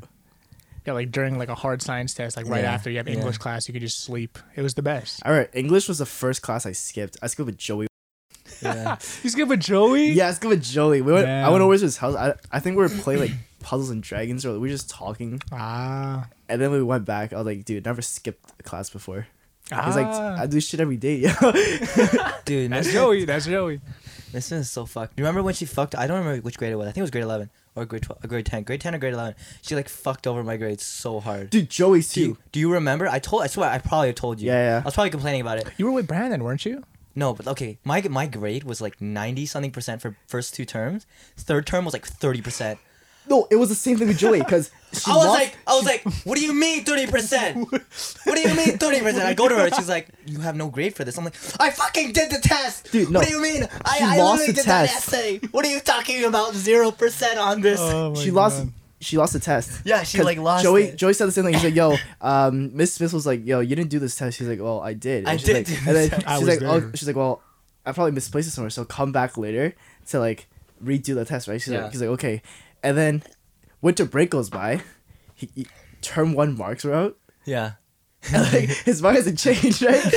Yeah 0.86 0.92
like 0.94 1.10
during 1.10 1.38
like 1.38 1.48
a 1.48 1.54
hard 1.54 1.82
science 1.82 2.14
test 2.14 2.36
like 2.36 2.46
right 2.46 2.62
Yeah, 2.64 2.72
after 2.72 2.90
you 2.90 2.96
have 2.98 3.08
yeah. 3.08 3.14
English 3.14 3.38
class 3.38 3.68
you 3.68 3.72
could 3.72 3.82
just 3.82 4.00
sleep. 4.04 4.38
It 4.56 4.62
was 4.62 4.74
the 4.74 4.82
best. 4.82 5.20
All 5.26 5.32
right, 5.32 5.48
English 5.52 5.88
was 5.88 5.98
the 5.98 6.06
first 6.06 6.42
class 6.42 6.66
I 6.66 6.72
skipped. 6.72 7.16
I 7.22 7.26
skipped 7.28 7.46
with 7.46 7.58
Joey. 7.58 7.86
Yeah. 8.62 8.96
You 9.22 9.30
skip 9.30 9.48
with 9.48 9.60
Joey. 9.60 10.10
Yeah, 10.12 10.28
I 10.28 10.32
skipped 10.32 10.50
with 10.50 10.62
Joey. 10.62 11.00
We 11.02 11.12
went. 11.12 11.26
I 11.26 11.42
Damn. 11.42 11.52
went 11.52 11.62
over 11.62 11.76
to 11.76 11.82
his 11.82 11.96
house. 11.96 12.14
I, 12.16 12.34
I 12.50 12.60
think 12.60 12.76
we 12.76 12.82
were 12.82 12.88
playing 12.88 13.20
like 13.20 13.30
Puzzles 13.60 13.90
and 13.90 14.02
Dragons, 14.02 14.44
or 14.44 14.52
we 14.54 14.58
were 14.58 14.68
just 14.68 14.90
talking. 14.90 15.40
Ah. 15.52 16.28
And 16.48 16.60
then 16.60 16.70
we 16.70 16.82
went 16.82 17.04
back. 17.04 17.32
I 17.32 17.36
was 17.36 17.46
like, 17.46 17.64
dude, 17.64 17.84
never 17.84 18.02
skipped 18.02 18.52
a 18.58 18.62
class 18.62 18.90
before. 18.90 19.26
He's 19.70 19.94
like, 19.96 20.06
Ah. 20.08 20.40
I 20.40 20.46
do 20.46 20.60
shit 20.60 20.80
every 20.80 20.96
day. 20.96 21.16
yo." 21.16 21.30
Dude, 22.44 22.72
That's 22.72 22.92
Joey. 22.92 23.24
That's 23.24 23.46
Joey. 23.46 23.80
Miss 24.32 24.46
Smith 24.46 24.60
is 24.62 24.70
so 24.70 24.84
fucked. 24.84 25.14
Do 25.16 25.20
you 25.22 25.24
remember 25.26 25.42
when 25.44 25.54
she 25.54 25.64
fucked? 25.64 25.94
I 25.94 26.06
don't 26.08 26.18
remember 26.18 26.42
which 26.42 26.58
grade 26.58 26.72
it 26.72 26.76
was. 26.76 26.88
I 26.88 26.90
think 26.92 26.98
it 26.98 27.02
was 27.02 27.10
grade 27.12 27.24
eleven 27.24 27.50
or 27.80 27.86
grade 27.86 28.02
twelve, 28.02 28.24
or 28.24 28.28
grade 28.28 28.46
ten, 28.46 28.62
grade 28.62 28.80
ten 28.80 28.94
or 28.94 28.98
grade 28.98 29.14
eleven. 29.14 29.34
She 29.62 29.74
like 29.74 29.88
fucked 29.88 30.26
over 30.26 30.44
my 30.44 30.56
grades 30.56 30.84
so 30.84 31.20
hard. 31.20 31.50
dude, 31.50 31.70
Joey 31.70 32.02
do 32.02 32.20
you, 32.20 32.26
too. 32.34 32.38
do 32.52 32.60
you 32.60 32.72
remember? 32.72 33.08
I 33.08 33.18
told. 33.18 33.42
I 33.42 33.46
swear, 33.46 33.70
I 33.70 33.78
probably 33.78 34.12
told 34.12 34.40
you. 34.40 34.48
Yeah, 34.48 34.76
yeah. 34.76 34.80
I 34.82 34.84
was 34.84 34.94
probably 34.94 35.10
complaining 35.10 35.40
about 35.40 35.58
it. 35.58 35.68
You 35.76 35.86
were 35.86 35.92
with 35.92 36.06
Brandon, 36.06 36.42
weren't 36.44 36.64
you? 36.64 36.84
No, 37.14 37.34
but 37.34 37.46
okay. 37.48 37.78
My 37.84 38.00
my 38.02 38.26
grade 38.26 38.64
was 38.64 38.80
like 38.80 39.00
ninety 39.00 39.46
something 39.46 39.72
percent 39.72 40.00
for 40.00 40.16
first 40.26 40.54
two 40.54 40.64
terms. 40.64 41.06
Third 41.36 41.66
term 41.66 41.84
was 41.84 41.92
like 41.94 42.06
thirty 42.06 42.40
percent. 42.40 42.78
No, 43.28 43.46
it 43.50 43.56
was 43.56 43.68
the 43.68 43.74
same 43.74 43.96
thing 43.96 44.08
with 44.08 44.18
Joey 44.18 44.38
because 44.40 44.70
I 45.06 45.14
was 45.16 45.26
like, 45.26 45.56
I 45.66 45.74
was 45.76 45.84
like, 45.84 46.02
what 46.24 46.36
do 46.36 46.44
you 46.44 46.52
mean 46.52 46.84
thirty 46.84 47.06
percent? 47.06 47.70
What 47.70 48.34
do 48.34 48.40
you 48.40 48.54
mean 48.56 48.76
thirty 48.78 49.00
percent? 49.00 49.24
I 49.24 49.34
go 49.34 49.48
to 49.48 49.54
her, 49.54 49.66
and 49.66 49.74
she's 49.74 49.88
like, 49.88 50.08
you 50.26 50.40
have 50.40 50.56
no 50.56 50.68
grade 50.68 50.96
for 50.96 51.04
this. 51.04 51.16
I'm 51.16 51.24
like, 51.24 51.36
I 51.60 51.70
fucking 51.70 52.12
did 52.12 52.30
the 52.30 52.38
test. 52.40 52.90
Dude, 52.90 53.10
no. 53.10 53.20
What 53.20 53.28
do 53.28 53.34
you 53.34 53.40
mean? 53.40 53.68
I, 53.84 53.98
She 53.98 54.04
I 54.04 54.16
lost 54.18 54.40
literally 54.40 54.46
the 54.46 54.52
did 54.54 54.64
test. 54.64 55.10
that 55.10 55.14
essay. 55.18 55.38
What 55.52 55.64
are 55.64 55.70
you 55.70 55.80
talking 55.80 56.24
about? 56.24 56.54
Zero 56.54 56.90
percent 56.90 57.38
on 57.38 57.60
this. 57.60 57.78
she 58.20 58.30
lost. 58.32 58.66
She 59.02 59.16
lost 59.16 59.32
the 59.32 59.40
test. 59.40 59.80
Yeah, 59.84 60.02
she 60.02 60.22
like, 60.22 60.36
lost 60.38 60.62
Joey. 60.64 60.84
it. 60.84 60.96
Joey 60.96 61.14
said 61.14 61.26
the 61.26 61.32
same 61.32 61.44
thing. 61.44 61.54
He's 61.54 61.64
like, 61.64 61.74
"Yo, 61.74 61.96
um, 62.20 62.76
Miss 62.76 62.92
Smith 62.94 63.12
was 63.14 63.26
like, 63.26 63.46
yo, 63.46 63.60
you 63.60 63.74
didn't 63.76 63.88
do 63.90 63.98
this 63.98 64.14
test." 64.16 64.36
She's 64.38 64.48
like, 64.48 64.60
"Well, 64.60 64.80
I 64.80 64.92
did." 64.92 65.26
I 65.26 65.32
And 65.32 65.40
she's 65.40 65.46
did 65.46 65.56
like- 65.56 65.66
do 65.66 65.74
And 65.86 65.96
then 65.96 66.10
test. 66.10 66.26
I 66.28 66.38
she's 66.38 66.46
was 66.46 66.60
like, 66.60 66.68
"Oh," 66.70 66.90
she's 66.94 67.06
like, 67.06 67.16
"Well, 67.16 67.42
I 67.86 67.92
probably 67.92 68.12
misplaced 68.12 68.48
it 68.48 68.50
somewhere, 68.50 68.70
so 68.70 68.84
come 68.84 69.10
back 69.12 69.38
later 69.38 69.74
to 70.08 70.18
like 70.18 70.48
redo 70.84 71.14
the 71.14 71.24
test, 71.24 71.48
right?" 71.48 71.60
She's 71.62 71.72
Yeah. 71.72 71.84
like, 71.84 71.92
"He's 71.92 72.00
like, 72.02 72.10
okay," 72.10 72.42
and 72.82 72.96
then 72.96 73.22
winter 73.80 74.04
break 74.04 74.30
goes 74.30 74.50
by. 74.50 74.82
He, 75.34 75.50
he 75.54 75.66
term 76.02 76.34
one 76.34 76.56
marks 76.56 76.84
were 76.84 76.94
out. 76.94 77.16
Yeah. 77.44 77.72
And 78.34 78.52
like 78.52 78.68
his 78.84 79.00
mark 79.00 79.16
hasn't 79.16 79.38
changed, 79.38 79.80
right? 79.80 79.94
Wait, 80.04 80.12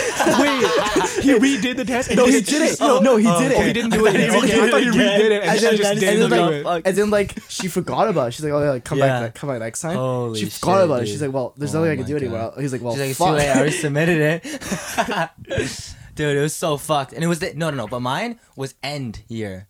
he 1.23 1.33
redid 1.39 1.77
the 1.77 1.85
test. 1.85 2.11
no, 2.13 2.25
he 2.25 2.41
didn't- 2.41 2.73
it. 2.73 2.79
No, 2.81 3.15
he 3.15 3.25
oh, 3.25 3.39
did 3.39 3.53
it. 3.53 3.57
Oh, 3.57 3.61
he 3.61 3.71
didn't 3.71 3.91
do 3.91 4.05
it. 4.05 4.15
I 4.17 4.27
thought 4.27 4.43
he 4.49 4.59
I 4.59 4.69
thought 4.69 4.81
he 4.81 4.89
redid 4.89 5.19
it 5.19 5.31
and 5.31 5.51
And 5.51 5.59
then- 5.59 5.77
just 5.77 5.99
didn't 6.01 6.29
then, 6.29 6.51
do 6.51 6.63
like, 6.65 6.79
it. 6.85 6.89
and 6.89 6.97
then 6.97 7.09
like 7.09 7.33
she 7.47 7.69
forgot 7.69 8.09
about 8.09 8.27
it. 8.27 8.31
She's 8.33 8.43
like, 8.43 8.51
"Oh, 8.51 8.61
yeah, 8.61 8.71
like, 8.71 8.83
come 8.83 8.97
Yeah. 8.97 9.21
back, 9.21 9.35
come 9.35 9.49
back 9.49 9.59
next 9.59 9.79
time." 9.79 9.95
Holy 9.95 10.37
she 10.37 10.47
forgot 10.47 10.79
shit, 10.79 10.83
about 10.85 11.01
it. 11.03 11.05
She's 11.05 11.21
like, 11.21 11.31
"Well, 11.31 11.53
there's 11.55 11.73
Oh 11.73 11.79
nothing 11.79 11.91
I 11.93 11.95
can 11.95 12.05
do 12.05 12.17
anymore." 12.17 12.53
He's 12.59 12.73
like, 12.73 12.81
"Well, 12.81 12.93
She's 12.93 12.99
like, 12.99 13.09
it's 13.11 13.19
too 13.19 13.23
fuck." 13.23 13.39
I 13.39 13.55
already 13.55 13.71
submitted 13.71 14.41
it. 14.43 15.83
Dude, 16.15 16.37
it 16.37 16.41
was 16.41 16.55
so 16.55 16.75
fucked. 16.77 17.13
And 17.13 17.23
it 17.23 17.27
was 17.27 17.39
the, 17.39 17.53
no, 17.55 17.69
no, 17.69 17.77
no. 17.77 17.87
But 17.87 18.01
mine 18.01 18.37
was 18.57 18.75
end 18.83 19.21
year. 19.29 19.67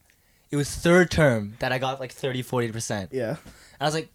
It 0.53 0.55
was 0.55 0.69
third 0.69 1.09
term 1.09 1.55
that 1.57 1.71
I 1.71 1.79
got 1.79 1.99
like 1.99 2.11
30, 2.11 2.43
40%. 2.43 3.07
yeah. 3.11 3.37
I 3.81 3.85
was 3.85 3.95
like, 3.95 4.09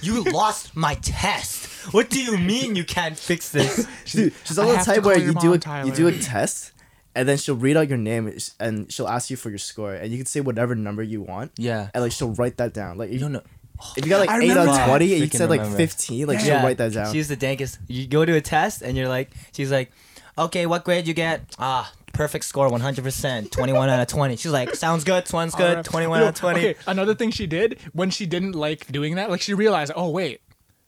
you 0.00 0.24
lost 0.24 0.74
my 0.74 0.96
test. 0.96 1.66
What 1.94 2.10
do 2.10 2.20
you 2.20 2.36
mean 2.36 2.74
you 2.74 2.82
can't 2.82 3.16
fix 3.16 3.50
this? 3.50 3.86
Dude, 4.06 4.32
she's 4.42 4.58
all 4.58 4.66
the 4.72 4.78
type 4.78 5.04
where 5.04 5.16
you 5.20 5.34
do 5.34 5.54
a 5.54 5.86
you 5.86 5.92
do 5.92 6.08
a 6.08 6.12
test, 6.18 6.72
and 7.14 7.28
then 7.28 7.36
she'll 7.38 7.54
read 7.54 7.76
out 7.76 7.88
your 7.88 7.98
name 7.98 8.26
and 8.58 8.90
she'll 8.92 9.06
ask 9.06 9.30
you 9.30 9.36
for 9.36 9.50
your 9.50 9.58
score, 9.58 9.94
and 9.94 10.10
you 10.10 10.16
can 10.18 10.26
say 10.26 10.40
whatever 10.40 10.74
number 10.74 11.02
you 11.04 11.20
want, 11.22 11.52
Yeah. 11.56 11.90
and 11.94 12.02
like 12.02 12.10
she'll 12.10 12.34
write 12.34 12.56
that 12.56 12.74
down. 12.74 12.98
Like 12.98 13.10
You 13.12 13.20
don't 13.20 13.30
know. 13.32 13.42
if 13.96 14.04
you 14.04 14.10
got 14.10 14.18
like 14.18 14.30
I 14.30 14.40
eight 14.42 14.50
out 14.50 14.66
of 14.66 14.84
twenty, 14.88 15.12
and 15.14 15.20
you 15.22 15.28
said 15.28 15.48
like 15.48 15.60
remember. 15.60 15.76
fifteen, 15.78 16.26
like 16.26 16.40
she'll 16.40 16.56
write 16.62 16.78
that 16.78 16.92
down. 16.92 17.12
She's 17.12 17.28
the 17.28 17.36
dankest. 17.36 17.78
You 17.86 18.08
go 18.08 18.24
to 18.24 18.32
a 18.34 18.40
test 18.40 18.82
and 18.82 18.96
you're 18.96 19.08
like, 19.08 19.30
she's 19.52 19.70
like, 19.70 19.92
okay, 20.36 20.66
what 20.66 20.82
grade 20.84 21.06
you 21.06 21.14
get? 21.14 21.54
Ah, 21.58 21.92
perfect 22.12 22.44
score, 22.44 22.68
100%, 22.68 23.50
21 23.50 23.88
out 23.88 24.00
of 24.00 24.06
20. 24.06 24.36
She's 24.36 24.52
like, 24.52 24.74
sounds 24.74 25.04
good, 25.04 25.30
one's 25.32 25.54
good, 25.54 25.68
Alright. 25.70 25.84
21 25.84 26.18
Yo, 26.20 26.26
out 26.26 26.28
of 26.30 26.34
20. 26.36 26.58
Okay, 26.60 26.74
another 26.86 27.14
thing 27.14 27.30
she 27.30 27.46
did 27.46 27.78
when 27.92 28.10
she 28.10 28.26
didn't 28.26 28.52
like 28.52 28.86
doing 28.90 29.14
that, 29.16 29.30
like 29.30 29.40
she 29.40 29.54
realized, 29.54 29.92
oh 29.96 30.10
wait, 30.10 30.40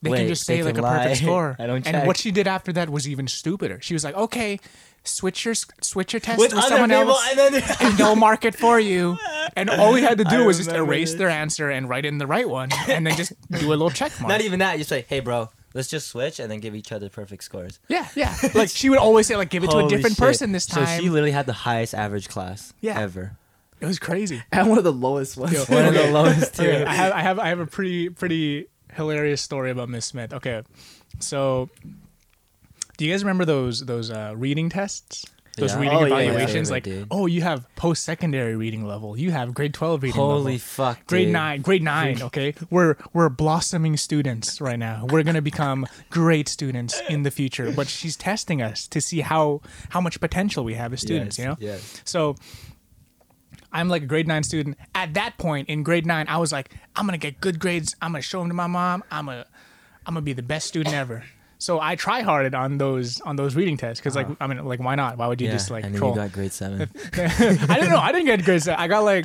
they 0.02 0.10
Wait, 0.10 0.18
can 0.18 0.28
just 0.28 0.44
say 0.44 0.62
like 0.62 0.76
a 0.76 0.82
can 0.82 0.98
perfect 0.98 1.16
score. 1.22 1.56
I 1.58 1.66
don't 1.66 1.86
And 1.86 2.06
what 2.06 2.18
she 2.18 2.30
did 2.30 2.46
after 2.46 2.72
that 2.74 2.90
was 2.90 3.08
even 3.08 3.26
stupider. 3.26 3.78
She 3.80 3.94
was 3.94 4.04
like, 4.04 4.14
okay, 4.14 4.60
switch 5.02 5.44
your 5.44 5.54
switch 5.80 6.12
your 6.12 6.20
test 6.20 6.38
With 6.38 6.52
with, 6.54 6.64
someone 6.64 6.90
people, 6.90 7.08
else. 7.10 7.28
and 7.30 7.38
then 7.54 7.62
and 7.80 7.98
they'll 7.98 8.16
mark 8.28 8.44
it 8.44 8.54
for 8.54 8.78
you. 8.78 9.16
And 9.56 9.70
all 9.70 9.92
we 9.94 10.02
had 10.02 10.18
to 10.18 10.24
do 10.36 10.42
I 10.42 10.46
was 10.46 10.58
just 10.58 10.70
erase 10.72 11.12
this. 11.12 11.18
their 11.18 11.30
answer 11.30 11.70
and 11.70 11.88
write 11.88 12.04
in 12.04 12.18
the 12.18 12.26
right 12.26 12.48
one, 12.48 12.68
and 12.88 13.06
then 13.06 13.16
just 13.16 13.32
do 13.50 13.68
a 13.68 13.70
little 13.70 13.90
check 13.90 14.12
mark. 14.20 14.28
Not 14.28 14.40
even 14.42 14.58
that. 14.58 14.76
You 14.78 14.84
say, 14.84 15.06
hey, 15.08 15.20
bro, 15.20 15.48
let's 15.74 15.88
just 15.88 16.06
switch 16.08 16.38
and 16.40 16.50
then 16.50 16.60
give 16.60 16.74
each 16.74 16.90
other 16.92 17.08
perfect 17.10 17.44
scores. 17.44 17.78
yeah, 17.88 18.08
yeah. 18.14 18.34
Like 18.54 18.70
she 18.70 18.88
would 18.88 18.98
always 18.98 19.26
say, 19.26 19.36
like, 19.36 19.50
give 19.50 19.62
it 19.64 19.70
to 19.70 19.76
a 19.76 19.80
Holy 19.82 19.94
different 19.94 20.16
shit. 20.16 20.24
person 20.24 20.52
this 20.52 20.64
time. 20.66 20.86
So 20.86 21.02
she 21.02 21.10
literally 21.10 21.32
had 21.32 21.46
the 21.46 21.52
highest 21.52 21.94
average 21.94 22.28
class 22.28 22.72
Yeah. 22.80 22.98
ever. 22.98 23.36
it 23.80 23.86
was 23.86 23.98
crazy. 23.98 24.42
and 24.52 24.68
one 24.70 24.78
of 24.78 24.84
the 24.84 24.92
lowest 24.92 25.36
ones. 25.36 25.68
One 25.68 25.84
of 25.84 25.94
the 25.94 26.10
lowest 26.10 26.54
too. 26.54 26.62
Okay, 26.62 26.84
I 26.84 26.94
have 26.94 27.12
I 27.12 27.20
have 27.20 27.38
I 27.38 27.48
have 27.48 27.60
a 27.60 27.66
pretty 27.66 28.08
pretty 28.08 28.66
hilarious 28.94 29.42
story 29.42 29.70
about 29.70 29.88
Miss 29.90 30.06
Smith. 30.06 30.32
Okay, 30.32 30.62
so 31.18 31.68
do 32.96 33.04
you 33.04 33.12
guys 33.12 33.24
remember 33.24 33.44
those 33.44 33.80
those 33.80 34.10
uh, 34.10 34.32
reading 34.36 34.68
tests? 34.70 35.24
Those 35.56 35.72
Yeah. 35.72 35.80
reading 35.80 35.96
Oh, 35.98 36.04
yeah, 36.06 36.18
evaluations, 36.18 36.68
yeah. 36.68 36.74
like 36.74 36.82
Dude. 36.84 37.06
oh, 37.10 37.26
you 37.26 37.42
have 37.42 37.66
post 37.76 38.02
secondary 38.04 38.56
reading 38.56 38.84
level, 38.86 39.16
you 39.16 39.30
have 39.30 39.54
grade 39.54 39.72
twelve 39.72 40.02
reading 40.02 40.20
level. 40.20 40.32
Holy 40.38 40.44
level. 40.54 40.58
fuck, 40.58 41.06
Grade 41.06 41.26
dude. 41.26 41.32
nine, 41.32 41.62
grade 41.62 41.82
nine. 41.82 42.20
Okay, 42.22 42.54
we're 42.70 42.96
we're 43.12 43.28
blossoming 43.28 43.96
students 43.96 44.60
right 44.60 44.78
now. 44.78 45.06
We're 45.08 45.22
gonna 45.22 45.42
become 45.42 45.86
great 46.10 46.48
students 46.48 47.00
in 47.08 47.22
the 47.22 47.30
future. 47.30 47.70
But 47.70 47.86
she's 47.88 48.16
testing 48.16 48.60
us 48.62 48.88
to 48.88 49.00
see 49.00 49.20
how 49.20 49.60
how 49.90 50.00
much 50.00 50.20
potential 50.20 50.64
we 50.64 50.74
have 50.74 50.92
as 50.92 51.00
students. 51.00 51.38
Yes, 51.38 51.44
you 51.44 51.48
know. 51.50 51.56
Yes. 51.60 52.02
So 52.04 52.34
I'm 53.72 53.88
like 53.88 54.02
a 54.02 54.06
grade 54.06 54.26
nine 54.28 54.42
student. 54.42 54.76
At 54.94 55.14
that 55.14 55.36
point 55.38 55.68
in 55.68 55.82
grade 55.82 56.06
nine, 56.06 56.26
I 56.28 56.38
was 56.38 56.52
like, 56.52 56.70
I'm 56.96 57.06
gonna 57.06 57.18
get 57.18 57.40
good 57.40 57.58
grades. 57.58 57.94
I'm 58.02 58.12
gonna 58.12 58.22
show 58.22 58.40
them 58.40 58.48
to 58.48 58.54
my 58.54 58.66
mom. 58.66 59.02
I'm 59.10 59.28
a, 59.28 59.44
I'm 60.06 60.14
gonna 60.14 60.22
be 60.22 60.32
the 60.32 60.42
best 60.42 60.66
student 60.68 60.94
ever. 60.94 61.24
So 61.64 61.80
I 61.80 61.96
try 61.96 62.20
harded 62.20 62.54
on 62.54 62.76
those 62.76 63.22
on 63.22 63.36
those 63.36 63.56
reading 63.56 63.78
tests 63.78 63.98
because 63.98 64.14
like 64.14 64.26
I 64.38 64.46
mean 64.46 64.62
like 64.66 64.80
why 64.80 64.96
not? 64.96 65.16
Why 65.16 65.28
would 65.28 65.40
you 65.40 65.46
Yeah, 65.46 65.54
just 65.54 65.70
like 65.70 65.82
and 65.82 65.94
then 65.94 65.98
troll? 65.98 66.10
you 66.10 66.16
got 66.16 66.30
grade 66.30 66.52
seven. 66.52 66.90
I 67.14 67.26
didn't 67.78 67.88
know. 67.88 67.96
I 67.98 68.12
didn't 68.12 68.26
get 68.26 68.44
grade 68.44 68.62
seven. 68.62 68.78
I 68.78 68.86
got 68.86 69.00
like 69.00 69.24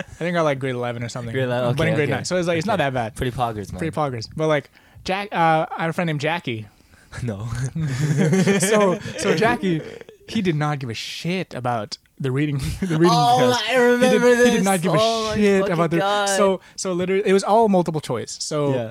I 0.00 0.02
think 0.02 0.34
I 0.34 0.38
got 0.40 0.42
like 0.42 0.58
grade 0.58 0.74
eleven 0.74 1.04
or 1.04 1.08
something. 1.08 1.32
Grade 1.32 1.44
11, 1.44 1.76
but 1.76 1.86
in 1.86 1.94
grade 1.94 2.08
okay. 2.08 2.16
nine, 2.16 2.24
so 2.24 2.36
it's 2.38 2.48
like 2.48 2.58
it's 2.58 2.66
not 2.66 2.78
that 2.78 2.92
bad. 2.92 3.14
Pretty 3.14 3.30
poggers, 3.30 3.70
man. 3.70 3.78
Pretty 3.78 3.92
progress. 3.92 4.26
But 4.26 4.48
like 4.48 4.68
Jack, 5.04 5.28
uh, 5.30 5.66
I 5.70 5.82
have 5.82 5.90
a 5.90 5.92
friend 5.92 6.08
named 6.08 6.20
Jackie. 6.20 6.66
no. 7.22 7.46
So 8.58 8.98
so 9.18 9.36
Jackie, 9.36 9.80
he 10.28 10.42
did 10.42 10.56
not 10.56 10.80
give 10.80 10.90
a 10.90 10.94
shit 10.94 11.54
about 11.54 11.98
the 12.18 12.32
reading 12.32 12.58
the 12.80 12.98
reading 12.98 13.10
Oh, 13.12 13.52
test. 13.52 13.70
I 13.70 13.76
remember 13.76 14.06
he 14.06 14.12
did, 14.18 14.22
this. 14.22 14.48
He 14.48 14.56
did 14.56 14.64
not 14.64 14.82
give 14.82 14.92
a 14.92 14.96
Oh 14.98 15.28
my 15.28 15.36
shit 15.36 15.68
about 15.68 15.90
the. 15.92 15.98
God. 15.98 16.28
So 16.30 16.60
so 16.74 16.94
literally, 16.94 17.22
it 17.24 17.32
was 17.32 17.44
all 17.44 17.68
multiple 17.68 18.00
choice. 18.00 18.36
So 18.40 18.74
Yeah. 18.74 18.90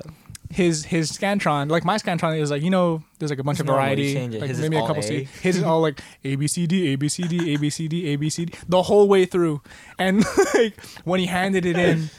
His 0.50 0.84
his 0.84 1.10
scantron, 1.10 1.70
like 1.70 1.84
my 1.84 1.96
scantron, 1.96 2.38
is 2.38 2.50
like 2.50 2.62
you 2.62 2.70
know, 2.70 3.02
there's 3.18 3.30
like 3.30 3.38
a 3.38 3.44
bunch 3.44 3.60
of 3.60 3.66
you 3.66 3.72
variety, 3.72 4.14
change 4.14 4.34
it. 4.34 4.40
like 4.40 4.48
His 4.48 4.58
is 4.58 4.62
maybe 4.62 4.76
a 4.76 4.80
all 4.80 4.86
couple 4.86 5.02
A. 5.02 5.06
C. 5.06 5.28
His 5.42 5.56
is 5.56 5.62
all 5.62 5.80
like 5.80 6.00
A 6.24 6.36
B 6.36 6.46
C 6.46 6.66
D 6.66 6.92
A 6.92 6.96
B 6.96 7.08
C 7.08 7.24
D 7.24 7.54
A 7.54 7.58
B 7.58 7.70
C 7.70 7.88
D 7.88 8.06
A 8.12 8.16
B 8.16 8.30
C 8.30 8.46
D 8.46 8.54
the 8.68 8.82
whole 8.82 9.08
way 9.08 9.24
through. 9.26 9.62
And 9.98 10.24
like 10.54 10.80
when 11.04 11.20
he 11.20 11.26
handed 11.26 11.66
it 11.66 11.76
in. 11.76 12.10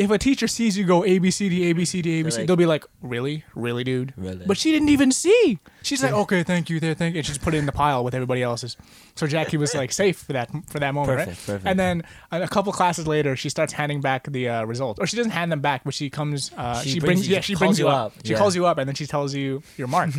If 0.00 0.10
a 0.10 0.16
teacher 0.18 0.48
sees 0.48 0.78
you 0.78 0.84
go 0.84 1.04
A 1.04 1.18
B 1.18 1.30
C 1.30 1.48
D 1.50 1.64
A 1.68 1.72
B 1.74 1.84
C 1.84 2.00
D 2.00 2.20
A 2.20 2.22
B 2.22 2.30
C, 2.30 2.38
like- 2.38 2.46
they'll 2.46 2.56
be 2.56 2.64
like, 2.64 2.84
"Really, 3.02 3.44
really, 3.54 3.84
dude." 3.84 4.14
Really? 4.16 4.46
But 4.46 4.56
she 4.56 4.72
didn't 4.72 4.88
even 4.88 5.12
see. 5.12 5.58
She's 5.82 6.02
like, 6.02 6.12
"Okay, 6.12 6.42
thank 6.42 6.70
you, 6.70 6.80
there, 6.80 6.94
thank 6.94 7.14
you," 7.14 7.18
and 7.18 7.26
she 7.26 7.32
just 7.32 7.42
put 7.42 7.52
it 7.54 7.58
in 7.58 7.66
the 7.66 7.72
pile 7.72 8.02
with 8.02 8.14
everybody 8.14 8.42
else's. 8.42 8.76
So 9.14 9.26
Jackie 9.26 9.58
was 9.58 9.74
like 9.74 9.92
safe 9.92 10.16
for 10.18 10.32
that 10.32 10.48
for 10.68 10.78
that 10.78 10.94
moment, 10.94 11.18
right? 11.18 11.28
Perfect, 11.28 11.46
perfect. 11.46 11.66
And 11.66 11.78
then 11.78 12.02
a 12.32 12.48
couple 12.48 12.72
classes 12.72 13.06
later, 13.06 13.36
she 13.36 13.50
starts 13.50 13.74
handing 13.74 14.00
back 14.00 14.24
the 14.30 14.48
uh, 14.48 14.64
results, 14.64 14.98
or 15.00 15.06
she 15.06 15.16
doesn't 15.18 15.32
hand 15.32 15.52
them 15.52 15.60
back, 15.60 15.82
but 15.84 15.92
she 15.92 16.08
comes. 16.08 16.50
Uh, 16.56 16.80
She 16.82 16.90
she, 16.90 17.00
brings 17.00 17.20
brings, 17.20 17.28
you- 17.28 17.34
yeah, 17.34 17.40
she 17.42 17.54
brings 17.54 17.78
you 17.78 17.88
up, 17.88 18.06
up. 18.06 18.12
She 18.24 18.32
yeah. 18.32 18.38
calls 18.38 18.56
you 18.56 18.64
up, 18.66 18.78
and 18.78 18.88
then 18.88 18.94
she 18.94 19.06
tells 19.06 19.34
you 19.34 19.62
your 19.76 19.88
mark. 19.88 20.10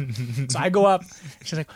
so 0.50 0.60
I 0.60 0.70
go 0.70 0.86
up. 0.86 1.02
She's 1.44 1.58
like, 1.58 1.70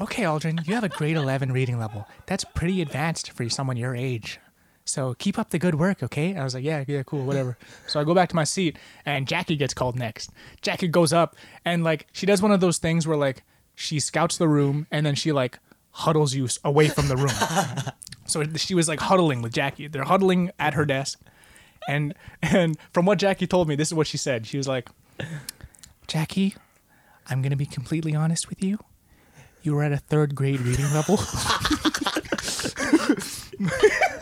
"Okay, 0.00 0.24
Aldrin, 0.24 0.66
you 0.66 0.74
have 0.74 0.84
a 0.84 0.88
grade 0.88 1.16
eleven 1.16 1.52
reading 1.52 1.78
level. 1.78 2.08
That's 2.26 2.44
pretty 2.54 2.82
advanced 2.82 3.30
for 3.30 3.48
someone 3.48 3.76
your 3.76 3.94
age." 3.94 4.40
So 4.84 5.14
keep 5.14 5.38
up 5.38 5.50
the 5.50 5.58
good 5.58 5.76
work, 5.76 6.02
okay? 6.02 6.36
I 6.36 6.44
was 6.44 6.54
like, 6.54 6.64
yeah, 6.64 6.84
yeah, 6.86 7.02
cool, 7.04 7.24
whatever. 7.24 7.56
So 7.86 8.00
I 8.00 8.04
go 8.04 8.14
back 8.14 8.28
to 8.30 8.36
my 8.36 8.44
seat, 8.44 8.78
and 9.04 9.28
Jackie 9.28 9.56
gets 9.56 9.74
called 9.74 9.96
next. 9.96 10.30
Jackie 10.62 10.88
goes 10.88 11.12
up, 11.12 11.36
and 11.64 11.84
like 11.84 12.06
she 12.12 12.26
does 12.26 12.40
one 12.40 12.52
of 12.52 12.60
those 12.60 12.78
things 12.78 13.06
where 13.06 13.16
like 13.16 13.42
she 13.74 14.00
scouts 14.00 14.38
the 14.38 14.48
room, 14.48 14.86
and 14.90 15.04
then 15.04 15.14
she 15.14 15.32
like 15.32 15.58
huddles 15.90 16.34
you 16.34 16.48
away 16.64 16.88
from 16.88 17.08
the 17.08 17.16
room. 17.16 17.92
so 18.26 18.44
she 18.56 18.74
was 18.74 18.88
like 18.88 19.00
huddling 19.00 19.42
with 19.42 19.52
Jackie. 19.52 19.88
They're 19.88 20.04
huddling 20.04 20.50
at 20.58 20.74
her 20.74 20.84
desk, 20.84 21.20
and 21.88 22.14
and 22.40 22.78
from 22.92 23.04
what 23.04 23.18
Jackie 23.18 23.46
told 23.46 23.68
me, 23.68 23.74
this 23.74 23.88
is 23.88 23.94
what 23.94 24.06
she 24.06 24.16
said. 24.16 24.46
She 24.46 24.56
was 24.56 24.68
like, 24.68 24.88
Jackie, 26.06 26.54
I'm 27.28 27.42
gonna 27.42 27.56
be 27.56 27.66
completely 27.66 28.14
honest 28.14 28.48
with 28.48 28.62
you. 28.64 28.78
You 29.62 29.74
were 29.74 29.84
at 29.84 29.92
a 29.92 29.98
third 29.98 30.34
grade 30.34 30.60
reading 30.60 30.92
level. 30.92 31.18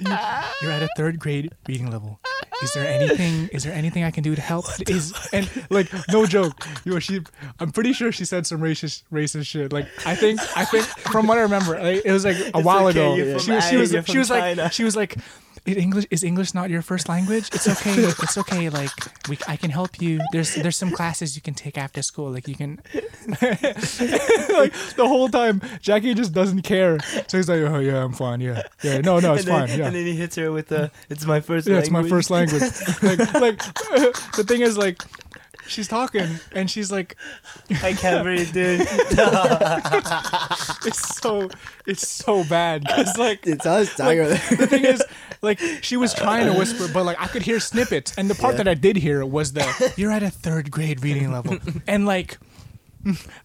You're 0.00 0.72
at 0.72 0.82
a 0.82 0.88
third 0.96 1.18
grade 1.18 1.52
reading 1.66 1.90
level. 1.90 2.20
Is 2.62 2.72
there 2.74 2.86
anything? 2.86 3.48
Is 3.48 3.64
there 3.64 3.72
anything 3.72 4.04
I 4.04 4.10
can 4.10 4.22
do 4.22 4.34
to 4.34 4.40
help? 4.40 4.66
Is 4.88 5.12
and 5.32 5.50
like 5.70 5.90
no 6.08 6.26
joke. 6.26 6.64
You 6.84 6.92
know, 6.92 6.98
she. 7.00 7.20
I'm 7.58 7.72
pretty 7.72 7.92
sure 7.92 8.12
she 8.12 8.24
said 8.24 8.46
some 8.46 8.60
racist 8.60 9.02
racist 9.12 9.46
shit. 9.46 9.72
Like 9.72 9.88
I 10.06 10.14
think 10.14 10.40
I 10.56 10.64
think 10.64 10.84
from 10.84 11.26
what 11.26 11.38
I 11.38 11.42
remember, 11.42 11.78
like, 11.78 12.02
it 12.04 12.12
was 12.12 12.24
like 12.24 12.36
a 12.54 12.60
while 12.60 12.86
okay, 12.88 13.00
ago. 13.00 13.14
you're 13.16 13.38
She 13.40 13.50
was 13.52 13.64
she 13.68 13.76
was 13.76 13.90
she 14.06 14.18
was 14.18 14.30
like 14.30 14.72
she 14.72 14.84
was 14.84 14.96
like. 14.96 15.16
"Is 15.64 15.76
English 15.76 16.06
is 16.10 16.22
English 16.24 16.54
not 16.54 16.70
your 16.70 16.82
first 16.82 17.08
language? 17.08 17.48
It's 17.52 17.68
okay. 17.68 17.94
It's 18.24 18.36
okay. 18.38 18.68
Like 18.68 18.90
we, 19.28 19.38
I 19.46 19.56
can 19.56 19.70
help 19.70 20.00
you. 20.00 20.20
There's 20.32 20.54
there's 20.54 20.76
some 20.76 20.90
classes 20.90 21.36
you 21.36 21.42
can 21.42 21.54
take 21.54 21.78
after 21.78 22.02
school. 22.02 22.30
Like 22.30 22.48
you 22.48 22.54
can. 22.54 22.80
like 23.42 24.72
the 24.96 25.06
whole 25.06 25.28
time, 25.28 25.60
Jackie 25.80 26.14
just 26.14 26.32
doesn't 26.32 26.62
care. 26.62 26.98
So 27.28 27.38
he's 27.38 27.48
like, 27.48 27.60
oh 27.60 27.78
yeah, 27.78 28.04
I'm 28.04 28.12
fine. 28.12 28.40
Yeah, 28.40 28.62
yeah. 28.82 28.98
No, 28.98 29.20
no, 29.20 29.34
it's 29.34 29.46
and 29.46 29.54
then, 29.54 29.68
fine. 29.68 29.78
Yeah. 29.78 29.86
And 29.86 29.96
then 29.96 30.06
he 30.06 30.14
hits 30.16 30.36
her 30.36 30.50
with 30.52 30.68
the, 30.68 30.90
it's 31.08 31.24
my 31.26 31.40
first 31.40 31.66
Yeah, 31.66 31.78
language. 31.78 31.84
it's 31.84 31.92
my 31.92 32.08
first 32.08 32.30
language. 32.30 32.62
like, 33.02 33.34
like 33.34 33.58
the 34.36 34.44
thing 34.46 34.62
is, 34.62 34.76
like, 34.76 35.02
she's 35.72 35.88
talking 35.88 36.28
and 36.52 36.70
she's 36.70 36.92
like, 36.92 37.16
I 37.82 37.94
can't 37.94 38.22
breathe, 38.22 38.52
dude. 38.52 38.80
it's 40.86 41.16
so, 41.20 41.48
it's 41.86 42.08
so 42.08 42.44
bad. 42.44 42.86
Cause 42.88 43.16
like, 43.18 43.42
Dude, 43.42 43.60
tell 43.60 43.76
us 43.76 43.94
Tiger. 43.96 44.28
the 44.28 44.66
thing 44.66 44.84
is, 44.84 45.02
like, 45.40 45.60
she 45.82 45.96
was 45.96 46.14
trying 46.14 46.50
to 46.52 46.58
whisper, 46.58 46.88
but 46.92 47.04
like, 47.04 47.20
I 47.20 47.26
could 47.26 47.42
hear 47.42 47.60
snippets, 47.60 48.14
and 48.16 48.30
the 48.30 48.34
part 48.34 48.54
Yeah. 48.54 48.58
that 48.58 48.68
I 48.68 48.74
did 48.74 48.96
hear 48.96 49.24
was 49.26 49.52
the 49.52 49.92
you're 49.96 50.12
at 50.12 50.22
a 50.22 50.30
third 50.30 50.70
grade 50.70 51.02
reading 51.02 51.32
level, 51.32 51.58
and 51.86 52.06
like, 52.06 52.38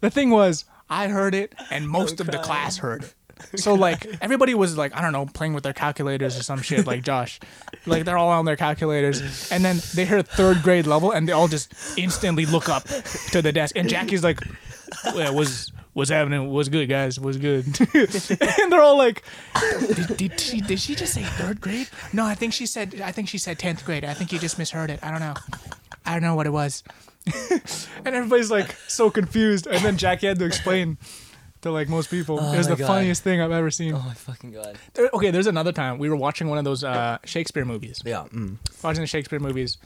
the 0.02 0.10
thing 0.12 0.30
was, 0.30 0.66
I 0.90 1.08
heard 1.08 1.34
it, 1.34 1.54
and 1.72 1.90
most 1.90 2.20
of 2.20 2.28
the 2.28 2.38
class 2.40 2.78
heard 2.78 3.04
it. 3.04 3.14
So 3.56 3.74
like 3.74 4.06
everybody 4.22 4.54
was 4.54 4.78
like 4.78 4.96
I 4.96 5.02
don't 5.02 5.14
know 5.14 5.26
playing 5.26 5.54
with 5.54 5.64
their 5.64 5.74
calculators 5.74 6.38
or 6.38 6.44
some 6.44 6.62
shit 6.62 6.86
like 6.86 7.04
Josh, 7.04 7.40
like 7.86 8.04
they're 8.06 8.18
all 8.18 8.30
on 8.30 8.46
their 8.46 8.56
calculators, 8.56 9.52
and 9.52 9.64
then 9.64 9.80
they 9.96 10.06
hear 10.06 10.22
third 10.22 10.62
grade 10.64 10.86
level 10.86 11.12
and 11.12 11.28
they 11.28 11.34
all 11.34 11.48
just 11.48 11.74
instantly 11.98 12.46
look 12.46 12.70
up 12.70 12.84
to 13.32 13.42
the 13.42 13.52
desk, 13.52 13.76
and 13.76 13.90
Jackie's 13.90 14.24
like, 14.24 14.42
well, 15.16 15.34
"Was 15.34 15.72
what's 15.94 16.10
happening? 16.10 16.52
Was 16.52 16.70
good, 16.70 16.88
guys? 16.88 17.20
Was 17.20 17.38
good?" 17.38 17.66
and 17.94 18.72
they're 18.72 18.82
all 18.82 18.98
like, 18.98 19.24
did, 19.80 20.18
did 20.18 20.40
she 20.40 20.62
did 20.62 20.80
she 20.80 20.94
just 20.94 21.14
say 21.14 21.24
third 21.24 21.62
grade? 21.62 21.90
No, 22.14 22.26
I 22.26 22.36
think 22.36 22.54
she 22.54 22.66
said 22.66 23.02
I 23.02 23.12
think 23.12 23.30
she 23.30 23.38
said 23.38 23.58
tenth 23.58 23.86
grade. 23.86 24.04
I 24.04 24.14
think 24.14 24.32
you 24.32 24.40
just 24.40 24.60
misheard 24.60 24.90
it. 24.90 25.00
I 25.02 25.12
don't 25.12 25.22
know. 25.22 25.36
I 26.06 26.14
don't 26.14 26.24
know 26.24 26.36
what 26.36 26.48
it 26.48 26.54
was. 26.54 26.84
and 28.06 28.16
everybody's 28.16 28.52
like 28.52 28.72
so 28.88 29.10
confused, 29.10 29.68
and 29.68 29.84
then 29.84 29.98
Jackie 29.98 30.28
had 30.28 30.40
to 30.40 30.46
explain 30.46 30.98
to 31.68 31.72
like 31.72 31.90
most 31.90 32.10
people. 32.10 32.40
Oh 32.42 32.54
it 32.54 32.58
was 32.58 32.68
the 32.68 32.76
God. 32.76 32.88
funniest 32.88 33.24
thing 33.24 33.40
I've 33.42 33.52
ever 33.52 33.70
seen. 33.72 33.94
oh 33.94 34.00
my 34.06 34.14
fucking 34.14 34.52
god. 34.52 34.78
There- 34.94 35.10
okay, 35.14 35.32
there's 35.32 35.48
another 35.48 35.72
time 35.72 35.98
we 36.00 36.10
were 36.10 36.16
watching 36.16 36.48
one 36.48 36.58
of 36.58 36.64
those 36.66 36.84
uh, 36.84 37.18
Shakespeare 37.26 37.66
movies. 37.66 38.02
Yeah. 38.06 38.26
Watching 38.84 39.02
the 39.02 39.08
Shakespeare 39.08 39.40
movies. 39.40 39.78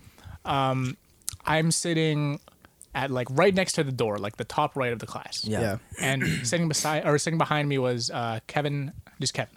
Um, 0.45 0.97
I'm 1.45 1.71
sitting 1.71 2.39
at 2.93 3.09
like 3.11 3.27
right 3.31 3.53
next 3.53 3.73
to 3.73 3.83
the 3.83 3.91
door, 3.91 4.17
like 4.17 4.37
the 4.37 4.43
top 4.43 4.75
right 4.75 4.91
of 4.93 4.99
the 4.99 5.07
class. 5.07 5.45
Yeah. 5.45 5.61
yeah. 5.61 5.77
And 6.01 6.23
sitting 6.47 6.67
beside 6.67 7.05
or 7.05 7.17
sitting 7.17 7.37
behind 7.37 7.69
me 7.69 7.77
was 7.77 8.09
uh, 8.09 8.39
Kevin, 8.47 8.91
just 9.19 9.33
Kevin. 9.33 9.55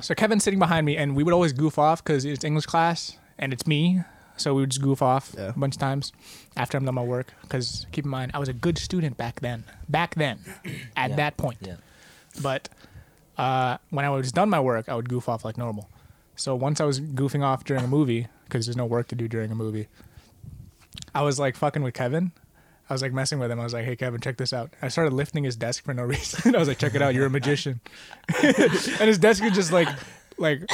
So 0.00 0.14
Kevin's 0.14 0.44
sitting 0.44 0.58
behind 0.58 0.86
me, 0.86 0.96
and 0.96 1.14
we 1.14 1.22
would 1.22 1.34
always 1.34 1.52
goof 1.52 1.78
off 1.78 2.02
because 2.02 2.24
it's 2.24 2.42
English 2.44 2.66
class 2.66 3.18
and 3.38 3.52
it's 3.52 3.66
me. 3.66 4.00
So 4.40 4.54
we 4.54 4.62
would 4.62 4.70
just 4.70 4.82
goof 4.82 5.02
off 5.02 5.34
Yeah. 5.36 5.48
a 5.50 5.52
bunch 5.52 5.74
of 5.76 5.80
times 5.80 6.12
after 6.56 6.76
I'm 6.78 6.84
done 6.84 6.94
my 6.94 7.02
work. 7.04 7.32
Because 7.42 7.86
keep 7.92 8.04
in 8.04 8.10
mind, 8.10 8.32
I 8.34 8.38
was 8.38 8.48
a 8.48 8.52
good 8.54 8.78
student 8.78 9.16
back 9.16 9.40
then. 9.40 9.64
Back 9.88 10.14
then, 10.14 10.38
at 10.96 11.10
Yeah. 11.10 11.16
that 11.16 11.36
point. 11.36 11.58
Yeah. 11.60 11.76
But 12.42 12.68
uh, 13.38 13.78
when 13.90 14.04
I 14.04 14.10
was 14.10 14.32
done 14.32 14.48
my 14.50 14.60
work, 14.60 14.88
I 14.88 14.94
would 14.94 15.08
goof 15.08 15.28
off 15.28 15.44
like 15.44 15.56
normal. 15.58 15.88
So 16.36 16.54
once 16.54 16.80
I 16.80 16.84
was 16.84 17.00
goofing 17.00 17.42
off 17.44 17.64
during 17.64 17.84
a 17.84 17.88
movie, 17.88 18.28
because 18.44 18.66
there's 18.66 18.76
no 18.76 18.86
work 18.86 19.08
to 19.08 19.14
do 19.14 19.28
during 19.28 19.50
a 19.50 19.54
movie, 19.54 19.88
I 21.14 21.22
was 21.22 21.38
like 21.38 21.56
fucking 21.56 21.82
with 21.82 21.94
Kevin. 21.94 22.32
I 22.88 22.92
was 22.92 23.02
like 23.02 23.12
messing 23.12 23.38
with 23.38 23.50
him. 23.50 23.60
I 23.60 23.64
was 23.64 23.72
like, 23.72 23.84
"Hey, 23.84 23.94
Kevin, 23.94 24.20
check 24.20 24.36
this 24.36 24.52
out." 24.52 24.74
I 24.82 24.88
started 24.88 25.12
lifting 25.12 25.44
his 25.44 25.54
desk 25.54 25.84
for 25.84 25.94
no 25.94 26.02
reason. 26.14 26.54
I 26.54 26.58
was 26.58 26.66
like, 26.66 26.78
"Check 26.78 26.94
it 26.96 27.02
out, 27.02 27.14
you're 27.14 27.26
a 27.26 27.30
magician." 27.30 27.80
and 28.42 28.56
his 29.06 29.18
desk 29.18 29.44
is 29.44 29.52
just 29.52 29.70
like, 29.72 29.88
like, 30.38 30.68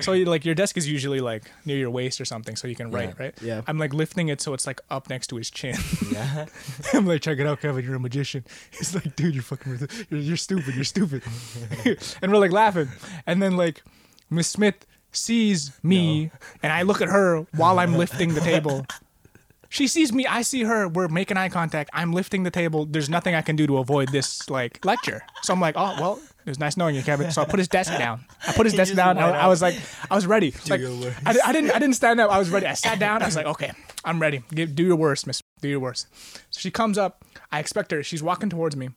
so 0.00 0.12
you, 0.12 0.24
like 0.24 0.44
your 0.44 0.54
desk 0.54 0.76
is 0.76 0.88
usually 0.88 1.20
like 1.20 1.44
near 1.64 1.76
your 1.76 1.90
waist 1.90 2.20
or 2.20 2.24
something, 2.24 2.56
so 2.56 2.68
you 2.68 2.74
can 2.74 2.90
write, 2.90 3.10
Yeah. 3.16 3.22
right? 3.24 3.34
Yeah. 3.42 3.62
I'm 3.66 3.78
like 3.78 3.92
lifting 3.94 4.28
it 4.28 4.40
so 4.40 4.54
it's 4.54 4.66
like 4.66 4.80
up 4.90 5.08
next 5.08 5.28
to 5.28 5.36
his 5.36 5.50
chin. 5.50 5.76
Yeah. 6.12 6.46
I'm 6.94 7.06
like, 7.06 7.22
check 7.22 7.38
it 7.38 7.46
out, 7.46 7.60
Kevin. 7.60 7.84
You're 7.84 7.96
a 7.96 8.00
magician. 8.00 8.44
He's 8.70 8.94
like, 8.94 9.14
dude, 9.16 9.34
you're 9.34 9.42
fucking, 9.42 9.72
with 9.78 10.06
you're, 10.10 10.20
you're 10.20 10.36
stupid. 10.36 10.74
You're 10.74 10.84
stupid. 10.84 11.22
and 12.22 12.32
we're 12.32 12.38
like 12.38 12.52
laughing. 12.52 12.88
And 13.26 13.42
then 13.42 13.56
like, 13.56 13.82
Miss 14.30 14.48
Smith 14.48 14.86
sees 15.12 15.72
me, 15.82 16.30
and 16.62 16.72
I 16.72 16.82
look 16.82 17.00
at 17.00 17.08
her 17.08 17.46
while 17.56 17.78
I'm 17.78 17.94
lifting 17.94 18.34
the 18.34 18.40
table. 18.40 18.86
She 19.70 19.86
sees 19.86 20.12
me. 20.12 20.26
I 20.26 20.42
see 20.42 20.62
her. 20.64 20.88
We're 20.88 21.08
making 21.08 21.36
eye 21.36 21.48
contact. 21.50 21.90
I'm 21.92 22.12
lifting 22.12 22.42
the 22.42 22.50
table. 22.50 22.86
There's 22.86 23.10
nothing 23.10 23.34
I 23.34 23.42
can 23.42 23.54
do 23.56 23.66
to 23.66 23.78
avoid 23.78 24.08
this 24.10 24.48
like 24.48 24.82
lecture. 24.84 25.22
So 25.42 25.52
I'm 25.52 25.60
like, 25.60 25.74
oh 25.76 25.94
well, 26.00 26.20
it 26.48 26.52
was 26.52 26.58
nice 26.58 26.76
knowing 26.76 26.94
you, 26.94 27.02
Kevin. 27.02 27.30
So 27.30 27.42
I 27.42 27.44
put 27.44 27.58
his 27.58 27.68
desk 27.68 27.92
down. 27.98 28.24
I 28.46 28.52
put 28.52 28.66
his 28.66 28.74
desk 28.74 28.94
down. 28.94 29.18
I, 29.18 29.30
I 29.30 29.46
was 29.46 29.62
like, 29.62 29.76
I 30.10 30.14
was 30.14 30.26
ready. 30.26 30.54
Like, 30.68 30.80
your 30.80 30.94
worst. 30.96 31.18
I, 31.26 31.36
I 31.46 31.52
didn't. 31.52 31.70
I 31.70 31.78
didn't 31.78 31.94
stand 31.94 32.20
up. 32.20 32.30
I 32.30 32.38
was 32.38 32.50
ready. 32.50 32.66
I 32.66 32.74
sat 32.74 32.98
down. 32.98 33.22
I 33.22 33.26
was 33.26 33.36
like, 33.36 33.46
okay, 33.46 33.72
I'm 34.04 34.20
ready. 34.20 34.42
Give, 34.54 34.74
do 34.74 34.84
your 34.84 34.96
worst, 34.96 35.26
Miss. 35.26 35.42
Do 35.60 35.68
your 35.68 35.80
worst. 35.80 36.06
So 36.50 36.60
she 36.60 36.70
comes 36.70 36.98
up. 36.98 37.24
I 37.52 37.60
expect 37.60 37.90
her. 37.92 38.02
She's 38.02 38.22
walking 38.22 38.50
towards 38.50 38.76
me. 38.76 38.90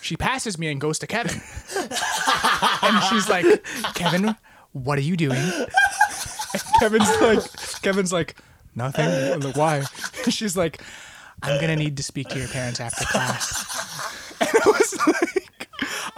She 0.00 0.16
passes 0.16 0.58
me 0.58 0.68
and 0.68 0.80
goes 0.80 0.98
to 1.00 1.06
Kevin. 1.06 1.40
and 1.76 3.04
she's 3.04 3.28
like, 3.28 3.44
Kevin, 3.94 4.36
what 4.72 4.98
are 4.98 5.02
you 5.02 5.16
doing? 5.16 5.38
And 6.52 6.62
Kevin's 6.80 7.20
like, 7.20 7.82
Kevin's 7.82 8.12
like, 8.12 8.36
nothing. 8.74 9.06
I'm 9.06 9.40
like, 9.40 9.56
why? 9.56 9.82
She's 10.28 10.56
like, 10.56 10.80
I'm 11.42 11.60
gonna 11.60 11.76
need 11.76 11.96
to 11.96 12.02
speak 12.02 12.28
to 12.28 12.38
your 12.38 12.48
parents 12.48 12.80
after 12.80 13.04
class. 13.06 13.64
And 14.40 14.48
I 14.50 14.68
was 14.68 14.98
like, 15.04 15.27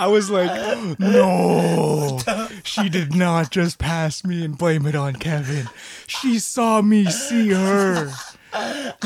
I 0.00 0.06
was 0.06 0.30
like, 0.30 0.98
no, 0.98 2.18
she 2.64 2.88
did 2.88 3.14
not 3.14 3.50
just 3.50 3.78
pass 3.78 4.24
me 4.24 4.42
and 4.42 4.56
blame 4.56 4.86
it 4.86 4.94
on 4.94 5.12
Kevin. 5.12 5.68
She 6.06 6.38
saw 6.38 6.80
me 6.80 7.04
see 7.04 7.50
her. 7.50 8.10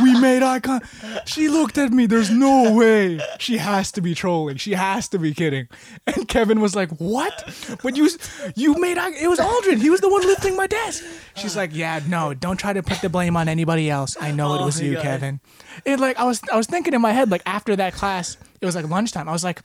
We 0.01 0.19
made 0.21 0.45
eye 0.45 0.61
contact. 0.61 1.29
She 1.29 1.49
looked 1.49 1.79
at 1.79 1.91
me. 1.91 2.07
There's 2.07 2.31
no 2.31 2.73
way. 2.73 3.19
She 3.41 3.57
has 3.57 3.91
to 3.93 4.01
be 4.01 4.15
trolling. 4.15 4.57
She 4.57 4.73
has 4.75 5.09
to 5.09 5.19
be 5.19 5.35
kidding. 5.35 5.67
And 6.07 6.29
Kevin 6.29 6.61
was 6.61 6.75
like, 6.77 6.91
"What? 6.93 7.43
When 7.83 7.95
you 7.97 8.09
you 8.55 8.79
made 8.81 8.97
eye? 8.97 9.11
It 9.21 9.29
was 9.29 9.41
Aldrin. 9.41 9.83
He 9.83 9.91
was 9.91 10.01
the 10.01 10.09
one 10.09 10.23
lifting 10.23 10.57
my 10.57 10.67
desk." 10.67 11.05
She's 11.37 11.57
like, 11.57 11.75
"Yeah, 11.75 12.01
no. 12.09 12.33
Don't 12.33 12.57
try 12.57 12.73
to 12.73 12.83
put 12.83 13.03
the 13.03 13.11
blame 13.11 13.37
on 13.37 13.49
anybody 13.49 13.91
else. 13.91 14.17
I 14.19 14.31
know 14.31 14.55
it 14.55 14.61
Oh 14.63 14.67
was 14.67 14.81
you, 14.81 14.95
God. 14.95 15.03
Kevin." 15.03 15.41
And 15.85 16.01
like 16.01 16.17
I 16.19 16.25
was 16.25 16.41
I 16.51 16.57
was 16.57 16.67
thinking 16.67 16.95
in 16.95 17.03
my 17.03 17.13
head 17.13 17.31
like 17.31 17.43
after 17.45 17.77
that 17.77 17.93
class, 17.95 18.39
it 18.63 18.65
was 18.65 18.75
like 18.77 18.89
lunchtime. 18.89 19.29
I 19.29 19.33
was 19.33 19.45
like, 19.45 19.61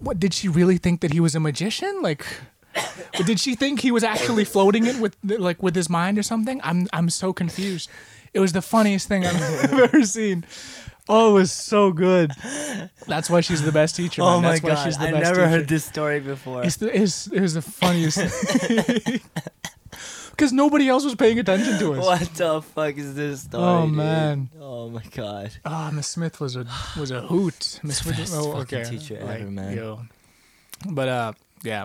"What? 0.00 0.18
Did 0.18 0.34
she 0.34 0.48
really 0.48 0.78
think 0.78 1.00
that 1.00 1.12
he 1.12 1.20
was 1.20 1.34
a 1.34 1.40
magician? 1.40 2.02
Like." 2.02 2.26
Did 3.26 3.40
she 3.40 3.56
think 3.56 3.80
he 3.80 3.90
was 3.90 4.04
actually 4.04 4.44
floating 4.44 4.86
it 4.86 4.96
with 5.00 5.16
like 5.24 5.60
with 5.62 5.74
his 5.74 5.88
mind 5.90 6.18
or 6.18 6.22
something? 6.22 6.60
I'm 6.62 6.86
I'm 6.92 7.10
so 7.10 7.32
confused. 7.32 7.90
It 8.32 8.38
was 8.38 8.52
the 8.52 8.62
funniest 8.62 9.08
thing 9.08 9.26
I've 9.26 9.72
ever 9.72 10.04
seen. 10.04 10.44
Oh, 11.08 11.30
it 11.30 11.40
was 11.40 11.50
so 11.50 11.90
good. 11.90 12.30
That's 13.08 13.28
why 13.28 13.40
she's 13.40 13.62
the 13.62 13.72
best 13.72 13.96
teacher. 13.96 14.22
Oh 14.22 14.40
my 14.40 14.50
That's 14.52 14.62
why 14.62 14.68
god. 14.70 14.84
she's 14.84 14.98
the 14.98 15.08
I 15.08 15.10
best 15.10 15.24
never 15.24 15.34
teacher. 15.40 15.48
heard 15.48 15.68
this 15.68 15.84
story 15.84 16.20
before. 16.20 16.62
It's 16.62 16.76
the 16.76 16.94
it's, 17.02 17.26
it 17.26 17.40
was 17.40 17.54
the 17.54 17.62
funniest. 17.62 18.18
Because 20.40 20.54
nobody 20.54 20.88
else 20.88 21.04
was 21.04 21.14
paying 21.16 21.38
attention 21.38 21.78
to 21.80 21.92
us. 21.92 22.06
What 22.06 22.20
the 22.34 22.62
fuck 22.62 22.96
is 22.96 23.14
this 23.14 23.42
story? 23.42 23.62
Oh, 23.62 23.84
dude? 23.86 23.94
man. 23.94 24.48
Oh 24.58 24.88
my 24.88 25.02
god. 25.14 25.50
Ah, 25.66 25.90
Miss 25.92 26.06
Smith 26.06 26.40
was 26.40 26.56
a 26.56 26.66
was 26.98 27.10
a 27.10 27.20
hoot. 27.20 27.78
Miss 27.82 27.98
Smith, 27.98 28.16
Best 28.16 28.34
fucking 28.34 28.84
teacher 28.86 29.18
ever, 29.18 29.50
man. 29.50 29.76
Yo. 29.76 30.00
But 30.88 31.08
uh, 31.08 31.32
yeah, 31.62 31.84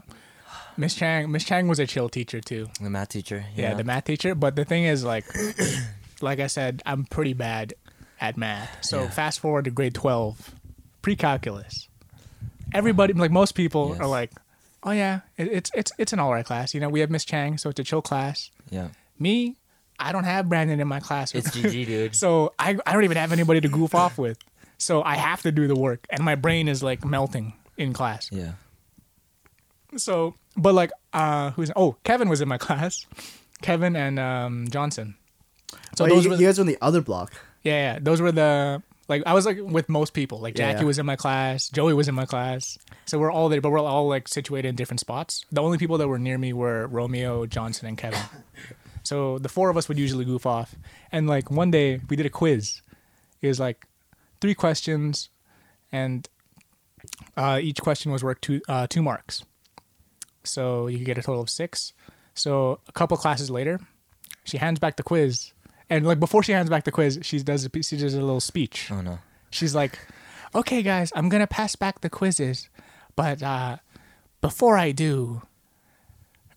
Miss 0.78 0.96
Chang. 0.96 1.30
Miss 1.34 1.44
Chang 1.44 1.68
was 1.68 1.80
a 1.80 1.86
chill 1.86 2.08
teacher 2.08 2.40
too. 2.40 2.68
The 2.82 2.90
math 2.90 3.10
teacher. 3.10 3.44
Yeah, 3.58 3.74
the 3.74 3.84
math 3.84 4.06
teacher. 4.06 4.36
But 4.36 4.56
the 4.56 4.64
thing 4.64 4.86
is, 4.86 5.04
like, 5.04 5.26
like 6.22 6.40
I 6.40 6.48
said, 6.48 6.82
I'm 6.86 7.04
pretty 7.04 7.34
bad 7.34 7.74
at 8.22 8.38
math. 8.38 8.86
So 8.86 9.02
Yeah. 9.02 9.10
fast 9.10 9.42
forward 9.42 9.66
to 9.66 9.72
grade 9.72 9.96
twelve, 9.96 10.56
pre-calculus. 11.02 11.90
Everybody, 12.74 13.12
like 13.12 13.32
most 13.32 13.52
people, 13.52 13.90
Yes. 13.90 14.00
are 14.00 14.08
like, 14.08 14.32
"Oh 14.86 14.92
yeah, 14.92 15.22
it, 15.38 15.48
it's 15.52 15.72
it's 15.76 15.92
it's 15.98 16.14
an 16.14 16.20
alright 16.20 16.46
class." 16.46 16.74
You 16.74 16.80
know, 16.80 16.90
we 16.90 17.02
have 17.02 17.10
Miss 17.10 17.26
Chang, 17.26 17.58
so 17.58 17.70
it's 17.70 17.80
a 17.80 17.84
chill 17.84 18.02
class. 18.02 18.52
Yeah. 18.70 18.90
Me, 19.20 19.58
I 20.00 20.12
don't 20.12 20.24
have 20.24 20.48
Brandon 20.48 20.80
in 20.80 20.88
my 20.88 21.00
class. 21.00 21.34
It's 21.34 21.50
GG, 21.56 21.86
dude. 21.86 22.16
so 22.16 22.54
I 22.60 22.78
I 22.86 22.94
don't 22.94 23.04
even 23.04 23.18
have 23.18 23.32
anybody 23.32 23.62
to 23.62 23.68
goof 23.68 23.96
off 23.96 24.18
with. 24.18 24.38
So 24.78 25.02
I 25.04 25.16
have 25.16 25.42
to 25.44 25.52
do 25.52 25.68
the 25.68 25.76
work, 25.76 26.06
and 26.10 26.24
my 26.24 26.36
brain 26.36 26.68
is 26.68 26.84
like 26.84 27.04
melting 27.04 27.54
in 27.78 27.94
class. 27.94 28.30
Yeah. 28.32 28.54
So, 29.98 30.36
but 30.58 30.74
like, 30.74 30.92
uh, 31.14 31.52
who's 31.52 31.72
oh 31.76 31.96
Kevin 32.04 32.30
was 32.30 32.42
in 32.42 32.48
my 32.48 32.58
class, 32.66 33.06
Kevin 33.62 33.96
and 33.96 34.20
um 34.20 34.68
Johnson. 34.70 35.16
So 35.96 36.06
oh, 36.06 36.10
those 36.10 36.26
you, 36.26 36.32
were 36.32 36.36
you 36.36 36.46
guys 36.46 36.58
were 36.58 36.64
on 36.64 36.68
the 36.68 36.78
other 36.82 37.02
block. 37.02 37.34
yeah, 37.64 37.94
yeah 37.94 38.00
those 38.02 38.22
were 38.22 38.32
the 38.32 38.84
Like 39.08 39.24
I 39.26 39.34
was 39.34 39.46
like 39.46 39.60
with 39.60 39.90
most 39.90 40.14
people. 40.14 40.40
Like 40.40 40.56
Jackie 40.56 40.80
yeah. 40.80 40.86
was 40.86 41.00
in 41.00 41.06
my 41.06 41.16
class, 41.16 41.70
Joey 41.70 41.94
was 41.94 42.08
in 42.08 42.16
my 42.16 42.26
class. 42.26 42.78
So 43.06 43.20
we're 43.20 43.32
all 43.32 43.50
there, 43.50 43.62
but 43.62 43.72
we're 43.72 43.80
all 43.80 44.08
like 44.08 44.28
situated 44.28 44.70
in 44.70 44.76
different 44.76 45.00
spots. 45.00 45.46
The 45.52 45.62
only 45.62 45.78
people 45.78 45.98
that 46.00 46.08
were 46.08 46.20
near 46.20 46.38
me 46.38 46.54
were 46.54 46.88
Romeo, 46.88 47.46
Johnson, 47.46 47.88
and 47.88 47.98
Kevin. 47.98 48.20
So 49.06 49.38
the 49.38 49.50
four 49.50 49.70
of 49.70 49.78
us 49.78 49.88
would 49.88 50.00
usually 50.00 50.26
goof 50.26 50.46
off. 50.46 50.76
And 51.12 51.28
like 51.28 51.52
one 51.52 51.72
day 51.72 52.02
we 52.10 52.16
did 52.16 52.26
a 52.26 52.30
quiz. 52.30 52.82
It 53.42 53.48
was 53.48 53.60
like 53.60 53.86
three 54.42 54.56
questions, 54.56 55.30
and 55.92 56.28
uh, 57.38 57.60
each 57.62 57.80
question 57.82 58.12
was 58.12 58.24
worth 58.24 58.42
two 58.42 58.62
uh, 58.68 58.88
two 58.88 59.04
marks. 59.04 59.44
So 60.44 60.88
you 60.88 60.98
could 60.98 61.06
get 61.06 61.18
a 61.18 61.22
total 61.22 61.42
of 61.42 61.50
six. 61.50 61.94
So 62.34 62.80
a 62.88 62.92
couple 62.92 63.16
classes 63.18 63.50
later, 63.50 63.80
she 64.44 64.58
hands 64.58 64.80
back 64.80 64.98
the 64.98 65.04
quiz, 65.04 65.54
and 65.90 66.06
like 66.06 66.20
before 66.20 66.44
she 66.44 66.52
hands 66.52 66.70
back 66.70 66.84
the 66.84 66.92
quiz, 66.92 67.20
she 67.22 67.40
does 67.40 67.66
a, 67.66 67.84
she 67.84 67.98
does 67.98 68.14
a 68.14 68.20
little 68.22 68.40
speech. 68.40 68.90
Oh 68.92 69.02
no. 69.02 69.20
She's 69.50 69.76
like, 69.76 70.00
"Okay, 70.54 70.82
guys, 70.82 71.12
I'm 71.16 71.30
gonna 71.30 71.48
pass 71.48 71.76
back 71.76 72.02
the 72.02 72.10
quizzes, 72.10 72.70
but 73.16 73.42
uh, 73.42 73.78
before 74.42 74.78
I 74.78 74.92
do, 74.92 75.42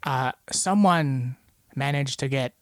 uh, 0.03 0.33
someone 0.51 1.37
managed 1.75 2.21
to 2.21 2.29
get." 2.29 2.55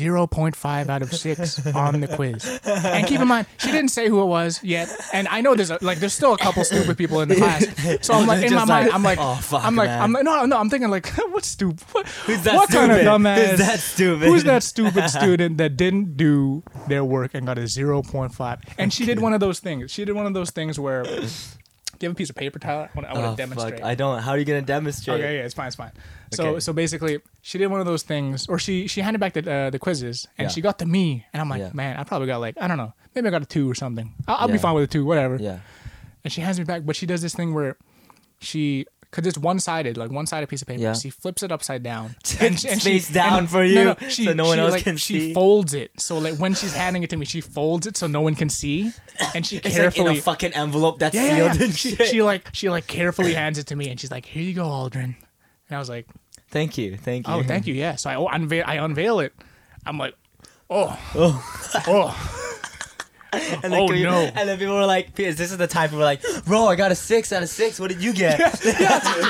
0.5 0.00 0.88
out 0.88 1.02
of 1.02 1.12
6 1.12 1.66
on 1.74 2.00
the 2.00 2.08
quiz. 2.08 2.60
And 2.64 3.06
keep 3.06 3.20
in 3.20 3.28
mind, 3.28 3.46
she 3.58 3.70
didn't 3.70 3.90
say 3.90 4.08
who 4.08 4.22
it 4.22 4.26
was 4.26 4.62
yet. 4.62 4.88
And 5.12 5.28
I 5.28 5.40
know 5.40 5.54
there's 5.54 5.70
a, 5.70 5.78
like 5.80 5.98
there's 5.98 6.12
still 6.14 6.34
a 6.34 6.38
couple 6.38 6.64
stupid 6.64 6.96
people 6.96 7.20
in 7.20 7.28
the 7.28 7.36
class. 7.36 7.66
So 8.06 8.14
I'm 8.14 8.26
like 8.26 8.44
in 8.44 8.52
my 8.54 8.60
Just 8.60 8.68
mind, 8.68 8.86
like, 8.86 8.94
I'm 8.94 9.02
like 9.02 9.18
oh, 9.20 9.34
fuck, 9.36 9.64
I'm 9.64 9.76
like 9.76 9.88
man. 9.88 10.02
I'm 10.02 10.12
like 10.12 10.24
no 10.24 10.44
no, 10.46 10.56
I'm 10.58 10.70
thinking 10.70 10.90
like 10.90 11.06
what's 11.30 11.48
stupid? 11.48 11.80
What, 11.92 12.06
Who's 12.08 12.42
that 12.42 12.54
what 12.54 12.70
kind 12.70 12.90
of 12.92 12.98
stupid? 12.98 13.10
dumbass? 13.10 13.46
Who's 13.50 13.58
that 13.58 13.80
stupid? 13.80 14.28
Who's 14.28 14.44
that 14.44 14.62
stupid 14.62 15.08
student 15.18 15.58
that 15.58 15.76
didn't 15.76 16.16
do 16.16 16.62
their 16.86 17.04
work 17.04 17.32
and 17.34 17.46
got 17.46 17.58
a 17.58 17.62
0.5? 17.62 18.58
And 18.78 18.92
she 18.92 19.04
did 19.06 19.20
one 19.20 19.32
of 19.34 19.40
those 19.40 19.60
things. 19.60 19.90
She 19.90 20.04
did 20.04 20.14
one 20.14 20.26
of 20.26 20.34
those 20.34 20.50
things 20.50 20.78
where 20.78 21.02
do 21.04 22.04
you 22.04 22.08
have 22.10 22.12
a 22.12 22.14
piece 22.14 22.30
of 22.30 22.36
paper, 22.36 22.58
Tyler? 22.60 22.88
I 22.94 22.96
want, 22.96 23.08
I 23.08 23.12
want 23.14 23.26
Oh, 23.26 23.30
to 23.32 23.36
demonstrate. 23.36 23.74
fuck. 23.80 23.84
I 23.84 23.94
don't. 23.96 24.20
How 24.22 24.30
are 24.32 24.38
you 24.38 24.44
gonna 24.44 24.62
demonstrate? 24.62 25.20
Okay, 25.20 25.38
yeah, 25.38 25.44
it's 25.44 25.54
fine, 25.54 25.66
it's 25.66 25.76
fine. 25.76 25.90
So, 26.32 26.46
Okay. 26.48 26.60
so 26.60 26.72
basically, 26.72 27.20
she 27.42 27.58
did 27.58 27.68
one 27.68 27.80
of 27.80 27.86
those 27.86 28.02
things, 28.02 28.46
or 28.48 28.58
she 28.58 28.86
she 28.86 29.00
handed 29.00 29.18
back 29.20 29.32
the 29.34 29.50
uh, 29.50 29.70
the 29.70 29.78
quizzes, 29.78 30.26
and 30.38 30.46
Yeah. 30.46 30.48
she 30.54 30.60
got 30.60 30.78
to 30.80 30.86
me, 30.86 31.24
and 31.32 31.40
I'm 31.40 31.48
like, 31.48 31.60
Yeah. 31.60 31.70
man, 31.72 31.96
I 31.96 32.04
probably 32.04 32.26
got 32.26 32.38
like 32.40 32.56
I 32.60 32.66
don't 32.68 32.76
know, 32.78 32.92
maybe 33.14 33.28
I 33.28 33.30
got 33.30 33.42
a 33.42 33.46
two 33.46 33.70
or 33.70 33.74
something. 33.74 34.14
I'll, 34.26 34.36
I'll 34.40 34.46
be 34.48 34.54
Yeah. 34.54 34.58
fine 34.60 34.74
with 34.74 34.84
a 34.84 34.88
two, 34.88 35.04
whatever. 35.04 35.36
Yeah. 35.40 35.58
And 36.24 36.32
she 36.32 36.40
hands 36.40 36.58
me 36.58 36.64
back, 36.64 36.82
but 36.84 36.96
she 36.96 37.06
does 37.06 37.22
this 37.22 37.34
thing 37.34 37.54
where 37.54 37.76
she. 38.40 38.86
Cause 39.10 39.26
it's 39.26 39.38
one 39.38 39.58
sided, 39.58 39.96
like 39.96 40.10
one 40.10 40.26
sided 40.26 40.50
piece 40.50 40.60
of 40.60 40.68
paper. 40.68 40.82
Yeah. 40.82 40.92
She 40.92 41.08
flips 41.08 41.42
it 41.42 41.50
upside 41.50 41.82
down, 41.82 42.14
Face 42.26 43.08
down 43.10 43.46
for 43.46 43.64
you, 43.64 43.96
so 44.10 44.34
no 44.34 44.44
one 44.44 44.58
else 44.58 44.82
can 44.82 44.98
see. 44.98 45.14
she 45.14 45.20
see. 45.28 45.32
folds 45.34 45.72
it, 45.72 45.98
so 45.98 46.18
like 46.18 46.34
when 46.36 46.52
she's 46.52 46.74
handing 46.74 47.02
it 47.04 47.08
to 47.08 47.16
me, 47.16 47.24
she 47.24 47.40
folds 47.40 47.86
it 47.86 47.96
so 47.96 48.06
no 48.06 48.20
one 48.20 48.34
can 48.34 48.50
see, 48.50 48.92
and 49.34 49.46
she 49.46 49.56
It's 49.64 49.64
like 49.64 49.74
in 49.76 49.80
carefully 49.80 50.18
a 50.18 50.20
fucking 50.20 50.52
envelope 50.52 50.98
that's 50.98 51.14
yeah, 51.14 51.22
yeah, 51.24 51.36
sealed 51.52 51.56
yeah. 51.58 51.64
and 51.64 51.74
She, 51.74 51.94
shit. 51.96 52.06
she 52.08 52.22
like 52.22 52.50
she 52.52 52.68
like 52.68 52.86
carefully 52.86 53.32
hands 53.32 53.56
it 53.56 53.66
to 53.68 53.76
me, 53.76 53.88
and 53.88 53.98
she's 53.98 54.10
like, 54.10 54.26
"Here 54.26 54.42
you 54.42 54.52
go, 54.52 54.64
Aldrin." 54.66 55.14
And 55.68 55.76
I 55.76 55.78
was 55.78 55.88
like, 55.88 56.06
Thank 56.50 56.78
you. 56.78 56.96
Thank 56.96 57.28
you. 57.28 57.34
"Oh, 57.34 57.42
thank 57.42 57.66
you." 57.66 57.74
Yeah. 57.74 57.96
So 57.96 58.08
I 58.10 58.14
oh, 58.16 58.26
unveil 58.26 58.64
I 58.66 58.76
unveil 58.76 59.20
it. 59.20 59.34
I'm 59.84 59.98
like, 59.98 60.14
"Oh, 60.70 60.98
oh, 61.14 61.82
oh. 61.86 62.34
And 63.30 63.64
then, 63.64 63.74
Oh, 63.74 63.92
you- 63.92 64.04
no. 64.04 64.16
And 64.34 64.48
then 64.48 64.58
people 64.58 64.74
were 64.74 64.86
like, 64.86 65.14
this 65.14 65.38
is 65.38 65.58
the 65.58 65.66
time 65.66 65.90
people 65.90 65.98
were 65.98 66.04
like, 66.06 66.22
bro, 66.46 66.64
I 66.66 66.76
got 66.76 66.92
a 66.92 66.94
six 66.94 67.30
out 67.30 67.42
of 67.42 67.50
six. 67.50 67.78
What 67.78 67.90
did 67.90 68.02
you 68.02 68.14
get? 68.14 68.38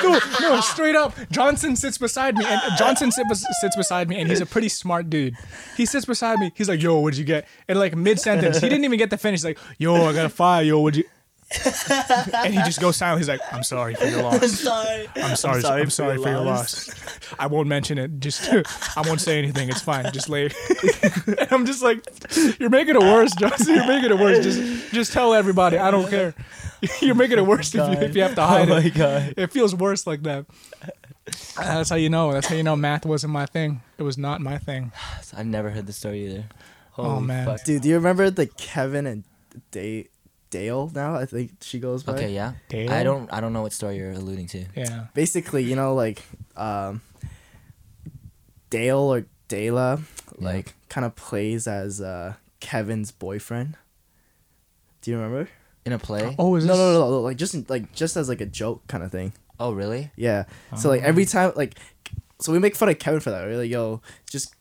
no, 0.05 0.21
no!" 0.41 0.61
Straight 0.61 0.95
up, 0.95 1.17
Johnson 1.33 1.75
sits 1.75 1.99
beside 1.99 2.37
me, 2.37 2.45
and 2.47 2.61
Johnson 2.79 3.11
sit, 3.11 3.27
sits 3.35 3.75
beside 3.75 4.09
me, 4.09 4.21
and 4.21 4.31
he's 4.31 4.41
a 4.41 4.47
pretty 4.47 4.69
smart 4.69 5.11
dude. 5.11 5.35
He 5.77 5.85
sits 5.85 6.07
beside 6.07 6.39
me. 6.39 6.53
He's 6.55 6.69
like, 6.69 6.81
"Yo, 6.81 7.01
what'd 7.01 7.19
you 7.19 7.25
get?" 7.25 7.49
And 7.67 7.77
like 7.77 7.97
mid 7.97 8.21
sentence, 8.21 8.61
he 8.61 8.69
didn't 8.69 8.85
even 8.85 8.99
get 8.99 9.11
the 9.11 9.19
finish. 9.19 9.41
He's 9.41 9.45
like, 9.47 9.59
"Yo, 9.79 9.93
I 10.07 10.13
got 10.13 10.27
a 10.27 10.29
five. 10.29 10.65
Yo, 10.65 10.79
what'd 10.79 10.99
you?" 10.99 11.05
And 11.51 12.53
he 12.53 12.61
just 12.61 12.81
goes 12.81 12.97
silent. 12.97 13.21
He's 13.21 13.29
like, 13.29 13.41
"I'm 13.53 13.63
sorry 13.63 13.95
for 13.95 14.05
your 14.07 14.23
loss." 14.23 14.51
sorry. 14.61 15.09
I'm 15.17 15.35
sorry. 15.37 15.57
I'm 15.57 15.61
sorry 15.61 15.91
sorry, 15.91 16.17
for 16.17 16.23
for, 16.23 16.29
your 16.29 16.39
your 16.39 16.47
loss. 16.47 16.89
loss. 16.89 17.37
I 17.39 17.47
won't 17.47 17.69
mention 17.69 17.97
it. 17.99 18.21
Just 18.21 18.49
I 18.97 19.03
won't 19.07 19.21
say 19.21 19.39
anything. 19.39 19.69
It's 19.69 19.81
fine. 19.81 20.11
Just 20.13 20.29
leave." 20.29 20.55
And 21.39 21.53
I'm 21.53 21.67
just 21.67 21.83
like, 21.83 22.07
you're 22.59 22.71
making 22.71 22.97
it 22.97 23.01
worse, 23.03 23.33
Johnson. 23.35 23.75
You're 23.75 23.87
making 23.87 24.11
it 24.11 24.19
worse. 24.19 24.43
Just 24.43 24.93
just 24.93 25.13
tell 25.13 25.35
everybody. 25.35 25.79
I 25.79 25.91
don't 25.91 26.09
care. 26.09 26.35
You're 27.01 27.15
making 27.15 27.39
it 27.39 27.43
oh 27.43 27.45
worse 27.45 27.75
if 27.75 27.81
you, 27.89 28.07
if 28.07 28.17
you 28.17 28.23
have 28.23 28.35
to 28.37 28.43
Oh 28.43 28.47
hide 28.47 28.69
my 28.69 28.81
it. 28.81 28.95
god. 28.95 29.35
It 29.37 29.53
feels 29.53 29.75
worse 29.75 30.07
like 30.07 30.23
that. 30.23 30.47
That's 31.57 31.91
how 31.91 31.97
you 31.97 32.09
know. 32.09 32.33
That's 32.33 32.47
how 32.47 32.55
you 32.57 32.63
know 32.63 32.77
math 32.77 33.05
wasn't 33.05 33.33
my 33.33 33.47
thing. 33.47 33.83
It 33.99 34.03
was 34.03 34.17
not 34.19 34.41
my 34.41 34.59
thing. 34.59 34.93
I've 35.37 35.47
never 35.47 35.71
heard 35.71 35.87
the 35.87 35.93
story 35.93 36.27
either. 36.27 36.45
Oh, 36.97 37.21
man. 37.21 37.47
fuck. 37.47 37.63
Dude, 37.65 37.83
do 37.83 37.89
you 37.89 37.95
remember 37.95 38.31
the 38.31 38.47
Kevin 38.47 39.07
and 39.07 39.25
Day 39.71 40.09
Dale 40.51 40.91
now? 40.95 41.15
I 41.15 41.27
think 41.27 41.53
she 41.61 41.79
goes 41.79 42.03
by. 42.03 42.15
Okay, 42.15 42.33
yeah. 42.35 42.53
Dale? 42.69 42.91
I 42.91 43.03
don't. 43.03 43.33
I 43.33 43.41
don't 43.41 43.53
know 43.53 43.63
what 43.63 43.73
story 43.73 43.97
you're 43.97 44.13
alluding 44.13 44.47
to. 44.49 44.65
Yeah. 44.75 45.07
Basically, 45.15 45.63
you 45.65 45.77
know, 45.77 45.95
like 45.95 46.23
um 46.57 47.01
Dale 48.71 48.99
or 48.99 49.27
Dela, 49.49 50.01
Yeah. 50.39 50.45
like 50.45 50.75
kind 50.89 51.05
of 51.05 51.15
plays 51.17 51.67
as 51.67 52.01
uh 52.01 52.35
Kevin's 52.61 53.11
boyfriend. 53.13 53.77
Do 55.03 55.11
you 55.11 55.17
remember? 55.19 55.49
In 55.85 55.93
a 55.93 55.99
play? 55.99 56.35
Oh, 56.39 56.55
is 56.57 56.65
no, 56.67 56.73
this? 56.73 56.79
no, 56.79 56.93
no, 56.93 57.11
no, 57.11 57.21
like 57.21 57.37
just 57.37 57.69
like 57.71 57.93
just 57.95 58.17
as 58.17 58.29
like 58.29 58.41
a 58.41 58.47
joke 58.47 58.87
kind 58.89 59.03
of 59.03 59.11
thing. 59.11 59.33
Oh, 59.61 59.73
really? 59.73 60.11
Yeah. 60.17 60.45
So 60.77 60.89
like 60.89 61.03
Oh. 61.03 61.07
every 61.07 61.25
time, 61.25 61.53
like, 61.57 61.77
so 62.41 62.53
we 62.53 62.59
make 62.59 62.77
fun 62.77 62.89
of 62.89 62.99
Kevin 62.99 63.21
for 63.21 63.31
that, 63.31 63.43
right? 63.43 63.57
Like, 63.57 63.71
yo, 63.71 64.01
just 64.31 64.55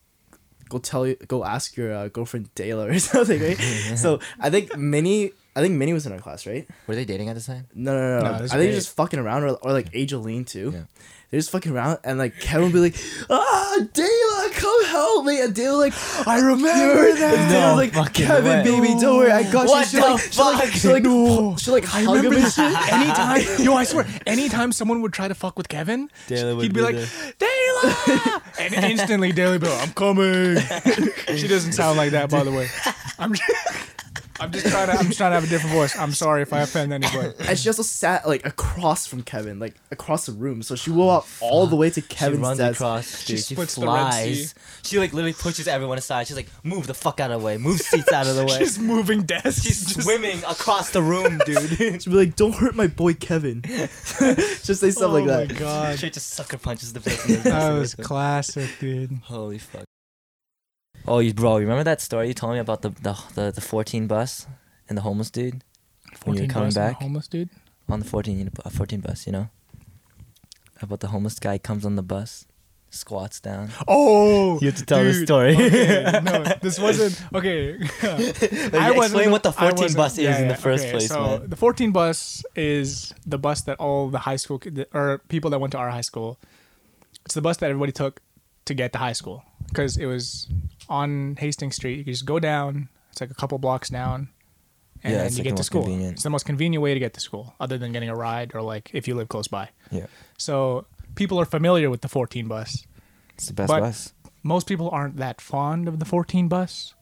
go 0.68 0.78
tell 0.78 1.06
you, 1.06 1.14
go 1.28 1.44
ask 1.44 1.76
your 1.76 1.92
uh, 1.94 2.08
girlfriend 2.08 2.52
Dayla 2.54 2.90
or 2.94 2.98
something, 2.98 3.40
right? 3.40 3.58
so 3.96 4.18
I 4.40 4.50
think 4.50 4.76
Minnie, 4.76 5.32
I 5.56 5.60
think 5.60 5.74
Minnie 5.74 5.92
was 5.92 6.06
in 6.06 6.12
our 6.12 6.18
class, 6.20 6.46
right? 6.46 6.68
Were 6.86 6.94
they 6.94 7.04
dating 7.04 7.28
at 7.28 7.34
the 7.34 7.40
time? 7.42 7.66
No, 7.74 7.92
no, 7.92 8.18
no. 8.18 8.24
No, 8.24 8.30
no. 8.30 8.34
I 8.36 8.38
think 8.48 8.50
they're 8.52 8.72
just 8.72 8.94
fucking 8.94 9.18
around, 9.18 9.42
or, 9.44 9.48
or 9.56 9.72
like 9.72 9.94
Angeline 9.94 10.44
too. 10.44 10.70
Yeah. 10.72 10.82
They're 11.30 11.40
just 11.40 11.50
fucking 11.50 11.72
around, 11.72 11.98
and 12.04 12.18
like 12.18 12.38
Kevin 12.40 12.64
would 12.68 12.72
be 12.72 12.78
like, 12.80 12.94
"Ah, 13.28 13.76
Dayla, 13.80 14.52
come 14.54 14.84
help 14.86 15.26
me!" 15.26 15.42
And 15.42 15.54
Dayla 15.54 15.78
like, 15.78 16.26
"I 16.26 16.38
remember 16.38 17.12
that." 17.18 17.34
And 17.38 17.52
No 17.52 17.74
like, 17.74 18.14
"Kevin, 18.14 18.44
way. 18.44 18.62
baby, 18.64 18.98
don't 18.98 19.18
worry, 19.18 19.30
I 19.30 19.42
got 19.52 19.66
What 19.68 19.92
you." 19.92 20.00
She 20.00 20.06
the 20.06 20.06
like, 20.06 20.20
she 20.20 20.40
like, 20.40 20.64
fuck? 20.64 20.72
she 20.72 20.88
like, 20.88 21.02
No. 21.02 21.56
she 21.58 21.70
like 21.70 21.84
I 21.84 22.00
hug 22.02 22.16
him 22.24 22.32
remember 22.32 22.36
and 22.36 22.44
this 22.46 22.54
shit. 22.54 22.92
anytime. 22.94 23.62
Yo, 23.62 23.74
I 23.74 23.84
swear, 23.84 24.06
anytime 24.26 24.72
someone 24.72 25.02
would 25.02 25.12
try 25.12 25.28
to 25.28 25.34
fuck 25.34 25.58
with 25.58 25.68
Kevin, 25.68 26.08
Dayla 26.28 26.56
would 26.56 26.62
he'd 26.62 26.72
be 26.72 26.80
be 26.80 26.84
like, 26.86 26.96
there. 26.96 27.04
Dayla! 27.40 28.42
and 28.60 28.84
instantly, 28.92 29.30
Dayla 29.34 29.50
would 29.52 29.60
be 29.60 29.68
like, 29.68 29.82
I'm 29.86 29.92
coming. 29.92 30.56
she 31.36 31.46
doesn't 31.46 31.72
sound 31.72 31.98
like 31.98 32.12
that, 32.12 32.30
by 32.30 32.42
the 32.42 32.52
way. 32.52 32.68
I'm 33.18 33.34
just, 33.34 33.52
I'm 34.40 34.52
just 34.52 34.66
trying 34.66 34.86
to. 34.86 34.92
I'm 34.94 35.06
just 35.06 35.18
trying 35.18 35.30
to 35.30 35.34
have 35.34 35.44
a 35.44 35.48
different 35.48 35.74
voice. 35.74 35.96
I'm 35.98 36.12
sorry 36.12 36.42
if 36.42 36.52
I 36.52 36.60
offend 36.60 36.92
anybody. 36.92 37.32
And 37.48 37.58
she 37.58 37.68
also 37.68 37.82
sat 37.82 38.26
like 38.28 38.46
across 38.46 39.06
from 39.06 39.22
Kevin, 39.22 39.58
like 39.58 39.74
across 39.90 40.26
the 40.26 40.32
room. 40.32 40.62
So 40.62 40.76
she 40.76 40.90
wore 40.90 41.18
up 41.18 41.26
all 41.40 41.66
the 41.66 41.76
way 41.76 41.90
to 41.90 42.00
She 42.00 42.06
Kevin's 42.06 42.40
runs 42.42 42.58
desk. 42.58 42.80
across. 42.80 43.24
Dude, 43.24 43.38
she, 43.38 43.54
splits 43.54 43.74
the 43.74 43.86
Red 43.86 44.10
Sea. 44.12 44.34
flies. 44.34 44.54
She 44.84 44.98
like 44.98 45.12
literally 45.12 45.32
pushes 45.32 45.66
everyone 45.66 45.98
aside. 45.98 46.26
She's 46.26 46.36
like, 46.36 46.48
"Move 46.62 46.86
the 46.86 46.94
fuck 46.94 47.20
out 47.20 47.30
of 47.30 47.40
the 47.40 47.46
way. 47.46 47.56
Move 47.58 47.80
seats 47.80 48.12
out 48.12 48.26
of 48.26 48.36
the 48.36 48.44
way." 48.46 48.58
She's 48.58 48.78
moving 48.78 49.22
desks. 49.22 49.62
She's 49.62 49.84
Just- 49.84 50.02
swimming 50.02 50.38
across 50.44 50.90
the 50.90 51.02
room, 51.02 51.40
dude. 51.44 51.58
She'd 52.02 52.04
be 52.04 52.10
like, 52.16 52.36
"Don't 52.36 52.54
hurt 52.54 52.74
my 52.76 52.86
boy 52.86 53.14
Kevin." 53.14 53.62
Just 53.62 54.76
say 54.80 54.90
stuff 54.90 55.10
oh 55.10 55.14
like 55.14 55.26
that. 55.26 55.34
Oh 55.34 55.40
my 55.40 55.44
that. 55.46 55.58
god, 55.58 55.96
Straight 55.96 56.12
just 56.12 56.30
sucker 56.30 56.58
punches 56.58 56.92
the 56.92 57.00
person. 57.00 57.42
that 57.42 57.72
was 57.72 57.94
classic, 57.94 58.68
dude. 58.78 59.18
Holy 59.24 59.58
fuck. 59.58 59.84
Oh, 61.08 61.20
you 61.20 61.32
bro, 61.32 61.56
you 61.56 61.62
remember 61.62 61.84
that 61.84 62.00
story 62.00 62.28
you 62.28 62.34
told 62.34 62.52
me 62.52 62.58
about 62.58 62.82
the 62.82 62.90
the 62.90 63.18
the, 63.34 63.50
the 63.50 63.60
14 63.60 64.06
bus 64.06 64.46
and 64.88 64.96
the 64.98 65.02
homeless 65.02 65.30
dude 65.30 65.64
when 66.24 66.36
you 66.36 66.42
were 66.42 66.48
14 66.48 66.48
coming 66.48 66.66
bucks 66.68 66.76
and 66.76 66.84
a 66.84 66.88
back 66.90 67.02
homeless 67.02 67.28
dude. 67.28 67.48
on 67.88 68.00
the 68.00 68.06
14 68.06 68.38
you 68.38 68.44
know, 68.44 68.50
uh, 68.64 68.70
14 68.70 69.00
bus, 69.00 69.26
you 69.26 69.32
know? 69.32 69.48
About 70.80 71.00
the 71.00 71.08
homeless 71.08 71.38
guy 71.38 71.58
comes 71.58 71.84
on 71.84 71.96
the 71.96 72.02
bus, 72.02 72.46
squats 72.90 73.40
down. 73.40 73.70
Oh, 73.88 74.58
You 74.60 74.68
have 74.68 74.76
to 74.76 74.86
tell 74.86 75.02
the 75.02 75.12
story. 75.14 75.54
Okay, 75.54 76.20
no, 76.22 76.44
this 76.62 76.78
wasn't 76.78 77.20
okay. 77.34 77.78
I 78.02 78.92
explain 78.96 79.30
what 79.30 79.42
the 79.42 79.52
14 79.52 79.94
bus 79.94 80.18
is 80.18 80.24
yeah, 80.24 80.38
in 80.38 80.48
the 80.48 80.54
first 80.54 80.84
okay, 80.84 80.92
place, 80.92 81.08
So 81.08 81.38
man. 81.38 81.50
the 81.50 81.56
14 81.56 81.90
bus 81.90 82.44
is 82.54 83.12
the 83.26 83.38
bus 83.38 83.62
that 83.62 83.78
all 83.78 84.08
the 84.08 84.20
high 84.20 84.36
school 84.36 84.60
or 84.92 85.18
people 85.28 85.50
that 85.50 85.58
went 85.58 85.72
to 85.72 85.78
our 85.78 85.90
high 85.90 86.02
school. 86.02 86.38
It's 87.24 87.34
the 87.34 87.42
bus 87.42 87.56
that 87.58 87.70
everybody 87.70 87.92
took 87.92 88.20
to 88.66 88.74
get 88.74 88.92
to 88.92 88.98
high 88.98 89.14
school 89.14 89.42
because 89.68 89.96
it 89.96 90.06
was 90.06 90.46
on 90.88 91.36
Hastings 91.38 91.76
Street. 91.76 91.98
You 91.98 92.04
could 92.04 92.12
just 92.14 92.26
go 92.26 92.38
down. 92.38 92.88
It's 93.12 93.20
like 93.20 93.30
a 93.30 93.34
couple 93.34 93.58
blocks 93.58 93.88
down, 93.88 94.28
and 95.02 95.12
Yeah, 95.12 95.22
then 95.24 95.32
you 95.32 95.38
like 95.38 95.44
get 95.44 95.56
to 95.56 95.62
school. 95.64 95.82
convenient. 95.82 96.14
It's 96.14 96.22
the 96.22 96.30
most 96.30 96.46
convenient 96.46 96.82
way 96.82 96.94
to 96.94 97.00
get 97.00 97.14
to 97.14 97.20
school, 97.20 97.54
other 97.60 97.78
than 97.78 97.92
getting 97.92 98.08
a 98.08 98.14
ride 98.16 98.54
or 98.54 98.62
like 98.62 98.90
if 98.92 99.06
you 99.08 99.14
live 99.14 99.28
close 99.28 99.48
by. 99.48 99.68
Yeah. 99.90 100.06
So 100.36 100.86
people 101.14 101.40
are 101.40 101.44
familiar 101.44 101.90
with 101.90 102.00
the 102.02 102.08
14 102.08 102.46
bus 102.48 102.84
It's 103.34 103.46
the 103.46 103.52
best 103.54 103.68
But- 103.68 103.80
bus. 103.80 104.12
most 104.42 104.66
people 104.68 104.88
aren't 104.90 105.16
that 105.16 105.40
fond 105.40 105.88
of 105.88 105.98
the 105.98 106.04
14 106.04 106.48
bus. 106.48 106.94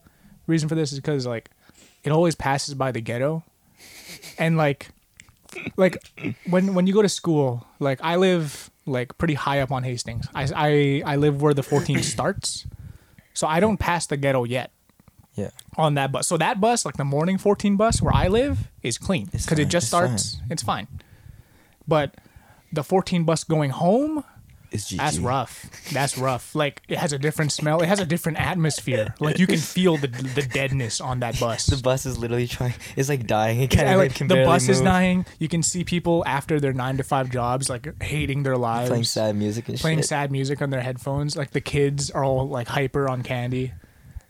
Reason 0.47 0.69
for 0.69 0.75
this 0.75 0.93
is 0.93 1.01
because 1.01 1.27
like 1.27 1.51
it 2.05 2.11
always 2.13 2.35
passes 2.35 2.75
by 2.75 2.93
the 2.93 3.01
ghetto, 3.01 3.43
and 4.39 4.57
like 4.57 4.89
like 5.77 5.99
when 6.47 6.75
when 6.75 6.87
you 6.87 6.95
go 6.95 7.03
to 7.03 7.09
school, 7.09 7.67
like 7.81 7.99
I 8.03 8.17
live 8.17 8.71
like 8.87 9.17
pretty 9.19 9.35
high 9.35 9.61
up 9.61 9.71
on 9.73 9.83
Hastings. 9.83 10.27
I 10.35 10.49
I, 10.55 11.03
I 11.15 11.17
live 11.17 11.43
where 11.43 11.55
the 11.55 11.63
14 11.63 12.03
starts, 12.03 12.67
so 13.35 13.47
I 13.47 13.61
don't 13.61 13.77
pass 13.79 14.07
the 14.07 14.17
ghetto 14.17 14.45
yet. 14.45 14.71
Yeah. 15.35 15.51
on 15.77 15.97
that 15.97 16.13
bus. 16.13 16.27
So 16.27 16.39
that 16.39 16.63
bus, 16.63 16.87
like 16.87 16.97
the 16.97 17.05
morning 17.05 17.37
14 17.37 17.77
bus 17.77 18.01
where 18.01 18.15
I 18.15 18.29
live, 18.29 18.71
is 18.83 18.97
clean 18.97 19.27
because 19.27 19.59
it 19.59 19.67
just 19.69 19.85
it's 19.89 19.91
fine. 19.91 20.19
starts. 20.19 20.39
It's 20.49 20.63
fine. 20.63 20.89
But 21.87 22.15
the 22.73 22.83
14 22.83 23.25
bus 23.25 23.45
going 23.45 23.69
home, 23.69 24.25
It's 24.77 24.93
GG. 24.93 24.97
that's 24.99 25.19
rough. 25.19 25.91
That's 25.93 26.17
rough. 26.17 26.55
Like 26.55 26.83
it 26.89 26.99
has 26.99 27.13
a 27.13 27.19
different 27.19 27.53
smell. 27.53 27.83
It 27.83 27.87
has 27.89 27.99
a 28.01 28.07
different 28.07 28.39
atmosphere. 28.39 29.15
Like 29.21 29.39
you 29.39 29.47
can 29.47 29.59
feel 29.77 29.97
the 29.97 30.07
the 30.09 30.43
deadness 30.43 31.01
on 31.01 31.21
that 31.21 31.39
bus. 31.41 31.67
The 31.67 31.83
bus 31.83 32.07
is 32.07 32.19
literally 32.19 32.47
trying. 32.47 32.75
It's 32.97 33.09
like 33.09 33.27
dying. 33.27 33.61
It 33.61 33.75
Yeah, 33.75 33.85
can't 33.85 33.99
like, 33.99 34.15
the 34.29 34.45
bus 34.45 34.69
is 34.69 34.81
dying. 34.81 35.27
You 35.39 35.49
can 35.49 35.63
see 35.63 35.83
people 35.85 36.23
after 36.27 36.61
their 36.61 36.73
nine 36.73 36.97
to 36.99 37.03
five 37.03 37.31
jobs, 37.31 37.69
like 37.69 38.03
hating 38.03 38.43
their 38.45 38.57
lives, 38.57 38.89
Playing 38.91 39.05
sad 39.05 39.35
music 39.37 39.69
and 39.69 39.79
playing 39.79 39.99
shit. 39.99 40.07
sad 40.07 40.31
music 40.31 40.63
on 40.63 40.71
their 40.71 40.81
headphones. 40.83 41.37
Like 41.37 41.51
the 41.51 41.61
kids 41.61 42.11
are 42.11 42.23
all 42.25 42.49
like 42.49 42.69
hyper 42.69 43.09
on 43.11 43.23
candy. 43.23 43.73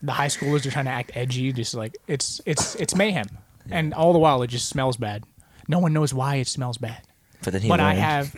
The 0.03 0.13
high 0.13 0.29
schoolers 0.29 0.65
are 0.67 0.71
trying 0.71 0.85
to 0.85 0.91
act 0.93 1.11
edgy. 1.15 1.53
Just 1.53 1.75
like 1.75 1.97
it's 2.07 2.41
it's 2.47 2.75
it's 2.77 2.95
mayhem, 2.95 3.27
and 3.71 3.93
all 3.95 4.13
the 4.13 4.19
while 4.19 4.43
it 4.43 4.49
just 4.49 4.69
smells 4.69 4.97
bad. 4.97 5.25
No 5.69 5.79
one 5.81 5.93
knows 5.93 6.15
why 6.15 6.37
it 6.37 6.47
smells 6.47 6.79
bad, 6.79 7.03
But 7.43 7.55
but 7.67 7.81
I 7.81 7.95
have 7.95 8.33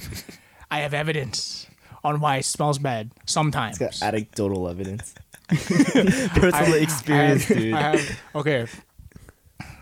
I 0.71 0.79
have 0.81 0.95
evidence 0.95 1.67
on 2.05 2.21
why 2.21 2.37
it 2.37 2.45
smells 2.45 2.79
bad 2.79 3.11
sometimes. 3.27 3.81
It's 3.81 4.01
got 4.01 4.09
anecdotal 4.09 4.69
evidence. 4.69 5.15
personal 5.49 6.75
I- 6.75 6.79
experience, 6.81 7.51
I 7.51 7.55
have, 7.55 7.63
dude. 7.63 7.75
I 7.75 7.81
have, 7.81 8.21
okay. 8.35 8.67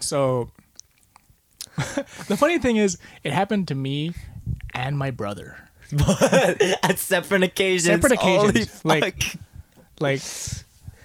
So 0.00 0.50
the 1.76 2.36
funny 2.36 2.58
thing 2.58 2.76
is, 2.76 2.98
it 3.24 3.32
happened 3.32 3.68
to 3.68 3.74
me 3.74 4.12
and 4.74 4.96
my 4.96 5.10
brother. 5.10 5.56
But 5.92 6.60
at 6.82 6.98
separate 6.98 7.42
occasions. 7.42 8.02
Separate 8.02 8.18
Holy 8.18 8.48
occasions, 8.48 8.84
like- 8.84 9.22
fuck. 9.22 9.40
Like 9.98 10.20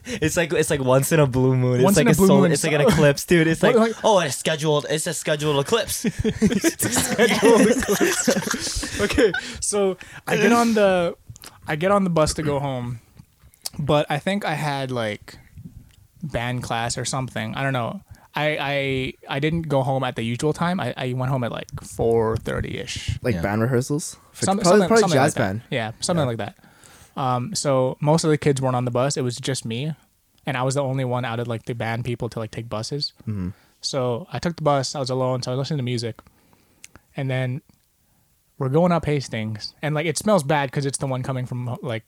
it's 0.06 0.36
like 0.38 0.52
it's 0.54 0.70
like 0.70 0.82
once 0.82 1.12
in 1.12 1.20
a 1.20 1.28
blue 1.28 1.56
moon. 1.56 1.82
Once 1.84 1.98
it's 1.98 2.06
like 2.06 2.08
in 2.08 2.14
a 2.14 2.16
blue 2.18 2.28
solar, 2.28 2.42
moon. 2.42 2.52
It's 2.52 2.64
like 2.64 2.74
an 2.74 2.82
eclipse, 2.82 3.26
dude. 3.26 3.48
It's 3.48 3.62
like, 3.64 3.76
Like- 3.76 3.96
like- 3.96 4.06
oh, 4.06 4.20
it's 4.20 4.38
scheduled. 4.38 4.86
It's 4.90 5.08
a 5.08 5.14
scheduled 5.14 5.60
eclipse. 5.66 5.96
Scheduled 6.06 7.62
eclipse. 7.68 9.02
okay, 9.02 9.32
so 9.60 9.98
I 10.28 10.38
get 10.38 10.52
on 10.52 10.74
the 10.74 11.16
I 11.68 11.76
get 11.76 11.92
on 11.92 12.04
the 12.04 12.10
bus 12.10 12.34
to 12.36 12.44
go 12.44 12.60
home, 12.60 13.00
but 13.80 14.06
I 14.10 14.20
think 14.20 14.46
I 14.46 14.54
had 14.56 14.92
like 14.92 15.38
band 16.24 16.64
class 16.64 16.98
or 16.98 17.06
something. 17.06 17.56
I 17.56 17.64
don't 17.64 17.74
know. 17.74 18.02
I 18.34 18.58
I, 18.60 19.14
I 19.36 19.40
didn't 19.40 19.64
go 19.64 19.82
home 19.84 20.04
at 20.04 20.16
the 20.16 20.24
usual 20.24 20.54
time. 20.54 20.80
I, 20.80 20.94
I 20.98 21.14
went 21.14 21.32
home 21.32 21.44
at 21.44 21.52
like 21.52 21.68
four 21.84 22.38
thirty 22.38 22.78
ish. 22.80 23.20
Like 23.22 23.36
Yeah. 23.36 23.42
band 23.42 23.62
rehearsals. 23.62 24.18
For, 24.32 24.46
Some- 24.46 24.58
probably 24.58 24.72
something, 24.72 24.88
probably 24.88 25.02
something 25.02 25.18
jazz 25.18 25.36
like 25.36 25.44
band. 25.46 25.62
That. 25.70 25.76
Yeah, 25.76 25.92
something 26.00 26.26
like 26.26 26.38
that. 26.38 26.56
Um, 27.16 27.54
so 27.56 27.98
most 28.00 28.24
of 28.24 28.30
the 28.30 28.38
kids 28.38 28.62
weren't 28.62 28.76
on 28.76 28.86
the 28.86 28.92
bus. 28.92 29.18
It 29.18 29.22
was 29.22 29.38
just 29.38 29.66
me, 29.66 29.94
and 30.46 30.56
I 30.58 30.64
was 30.64 30.76
the 30.76 30.84
only 30.84 31.04
one 31.06 31.26
out 31.26 31.40
of 31.40 31.48
like 31.48 31.66
the 31.66 31.76
band 31.76 32.06
people 32.06 32.30
to 32.30 32.40
like 32.40 32.52
take 32.52 32.70
buses. 32.70 33.14
Mm-hmm. 33.28 33.50
So 33.82 34.28
I 34.32 34.40
took 34.40 34.56
the 34.56 34.62
bus. 34.64 34.96
I 34.96 35.00
was 35.00 35.10
alone, 35.10 35.42
so 35.44 35.52
I 35.52 35.56
was 35.56 35.60
listening 35.60 35.78
to 35.80 35.84
music, 35.84 36.20
and 37.18 37.30
then 37.30 37.62
we're 38.58 38.70
going 38.70 38.92
up 38.92 39.06
Hastings, 39.06 39.74
and 39.82 39.96
like 39.96 40.06
it 40.06 40.18
smells 40.18 40.44
bad 40.44 40.70
because 40.72 40.86
it's 40.86 40.98
the 41.00 41.08
one 41.08 41.24
coming 41.24 41.46
from 41.46 41.78
like 41.82 42.04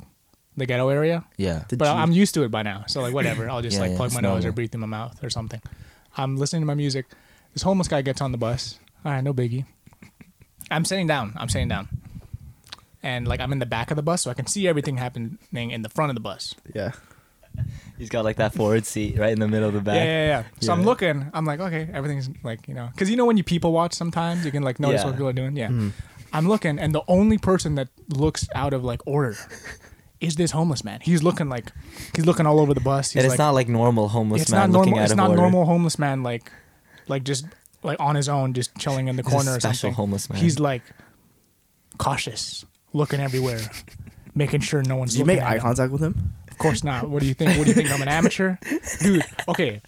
the 0.56 0.66
ghetto 0.68 0.88
area. 0.89 1.26
yeah. 1.38 1.63
Did 1.68 1.80
But 1.80 1.86
you- 1.86 2.00
I'm 2.02 2.12
used 2.12 2.34
to 2.36 2.44
it 2.44 2.52
by 2.52 2.62
now, 2.62 2.84
so 2.88 3.02
like 3.02 3.13
whatever. 3.13 3.50
I'll 3.50 3.62
just 3.62 3.76
Yeah, 3.76 3.82
like 3.82 3.92
yeah, 3.92 3.98
plug 3.98 4.13
my 4.13 4.22
nose 4.22 4.46
or 4.46 4.52
breathe 4.52 4.72
through 4.72 4.82
my 4.82 4.88
mouth 4.88 5.22
or 5.24 5.30
something. 5.32 5.62
I'm 6.16 6.38
listening 6.38 6.62
to 6.62 6.66
my 6.68 6.76
music. 6.76 7.08
This 7.54 7.63
homeless 7.63 7.88
guy 7.88 8.04
gets 8.04 8.22
on 8.22 8.32
the 8.32 8.38
bus. 8.38 8.78
All 9.04 9.12
right, 9.12 9.24
no 9.24 9.34
biggie. 9.34 9.66
I'm 10.72 10.86
sitting 10.86 11.08
down. 11.08 11.34
I'm 11.38 11.50
sitting 11.50 11.68
down, 11.68 11.88
and 13.04 13.28
like 13.28 13.39
I'm 13.39 13.52
in 13.52 13.60
the 13.60 13.66
back 13.68 13.92
of 13.92 13.98
the 13.98 14.04
bus, 14.04 14.22
so 14.24 14.32
I 14.32 14.34
can 14.34 14.48
see 14.48 14.68
everything 14.68 14.98
happening 14.98 15.38
in 15.54 15.82
the 15.84 15.89
front 15.89 16.10
of 16.10 16.16
the 16.16 16.22
bus. 16.22 16.56
Yeah. 16.74 16.92
He's 18.00 18.10
got 18.10 18.24
like 18.26 18.38
that 18.38 18.54
forward 18.56 18.86
seat 18.86 19.20
right 19.20 19.32
in 19.32 19.39
the 19.39 19.48
middle 19.48 19.68
of 19.68 19.76
the 19.76 19.82
back. 19.82 19.96
Yeah, 19.98 20.04
yeah, 20.04 20.26
yeah. 20.28 20.44
So 20.60 20.74
I'm 20.74 20.82
looking. 20.84 21.30
I'm 21.34 21.46
like, 21.46 21.60
okay, 21.60 21.88
everything's 21.94 22.30
like 22.44 22.68
you 22.68 22.74
know, 22.74 22.89
because 22.92 23.10
you 23.12 23.16
know 23.16 23.26
when 23.26 23.38
you 23.38 23.44
people 23.44 23.72
watch, 23.72 23.94
sometimes 23.94 24.44
you 24.44 24.52
can 24.52 24.63
like 24.63 24.80
notice 24.80 25.02
Yeah. 25.02 25.06
what 25.06 25.13
people 25.13 25.28
are 25.30 25.34
doing. 25.34 25.56
Yeah. 25.56 25.68
Mm-hmm. 25.68 25.89
I'm 26.36 26.48
looking, 26.48 26.80
and 26.80 26.96
the 26.96 27.04
only 27.08 27.38
person 27.38 27.76
that 27.76 27.89
looks 28.10 28.48
out 28.56 28.74
of 28.74 28.84
like 28.84 29.02
order 29.06 29.36
is 30.20 30.36
this 30.36 30.50
homeless 30.50 30.84
man. 30.84 31.00
He's 31.04 31.22
looking 31.22 31.48
like 31.48 31.72
he's 32.16 32.26
looking 32.26 32.48
all 32.48 32.60
over 32.60 32.74
the 32.74 32.82
bus. 32.82 33.12
He's 33.12 33.18
and 33.22 33.26
it's 33.32 33.34
like, 33.34 33.46
not 33.46 33.52
like 33.54 33.68
normal 33.68 34.08
homeless 34.08 34.42
it's 34.42 34.52
man 34.52 34.72
not 34.72 34.80
looking 34.80 34.92
normal. 34.94 35.00
out 35.00 35.04
It's 35.04 35.12
of 35.12 35.18
not 35.18 35.30
order. 35.30 35.42
normal 35.44 35.66
homeless 35.66 36.00
man 36.00 36.24
like, 36.24 36.52
like 37.08 37.24
just 37.24 37.46
like 37.84 38.00
on 38.00 38.16
his 38.16 38.28
own, 38.30 38.54
just 38.54 38.76
chilling 38.80 39.10
in 39.10 39.16
the 39.16 39.22
He's 39.22 39.32
corner 39.32 39.52
or 39.52 39.60
special 39.60 39.74
something. 39.89 39.94
homeless 39.94 40.28
man. 40.32 40.42
He's 40.42 40.60
like 40.60 40.82
cautious, 42.00 42.66
looking 42.93 43.19
everywhere, 43.19 43.60
making 44.36 44.62
sure 44.62 44.82
no 44.84 44.95
one's. 44.95 45.12
Did 45.13 45.19
you 45.19 45.25
looking 45.25 45.38
make 45.38 45.43
at 45.45 45.51
eye 45.51 45.56
him. 45.56 45.62
contact 45.62 45.91
with 45.91 46.01
him? 46.01 46.34
Of 46.49 46.58
course 46.58 46.84
not. 46.84 47.10
What 47.10 47.21
do 47.21 47.27
you 47.27 47.34
think? 47.34 47.58
What 47.58 47.63
do 47.63 47.69
you 47.69 47.73
think? 47.75 47.91
I'm 47.91 48.01
an 48.01 48.08
amateur, 48.08 48.58
dude. 49.01 49.23
Okay, 49.47 49.82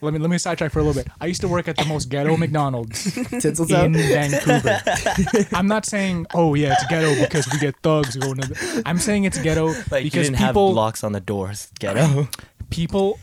let 0.00 0.12
me 0.12 0.18
let 0.18 0.30
me 0.30 0.38
sidetrack 0.38 0.72
for 0.72 0.78
a 0.78 0.82
little 0.82 1.02
bit. 1.02 1.10
I 1.20 1.26
used 1.26 1.40
to 1.42 1.48
work 1.48 1.68
at 1.68 1.76
the 1.76 1.84
most 1.84 2.08
ghetto 2.08 2.36
McDonald's 2.36 3.16
in 3.16 3.92
Vancouver. 3.92 4.80
I'm 5.52 5.66
not 5.66 5.84
saying, 5.86 6.26
oh 6.34 6.54
yeah, 6.54 6.72
it's 6.72 6.86
ghetto 6.86 7.20
because 7.20 7.48
we 7.52 7.58
get 7.58 7.76
thugs 7.82 8.16
going. 8.16 8.38
To 8.40 8.82
I'm 8.86 8.98
saying 8.98 9.24
it's 9.24 9.40
ghetto 9.40 9.66
like 9.90 10.04
you 10.04 10.10
because 10.10 10.26
didn't 10.26 10.36
have 10.36 10.50
people 10.50 10.72
locks 10.72 11.04
on 11.04 11.12
the 11.12 11.20
doors. 11.20 11.70
Ghetto. 11.78 12.28
people 12.70 13.18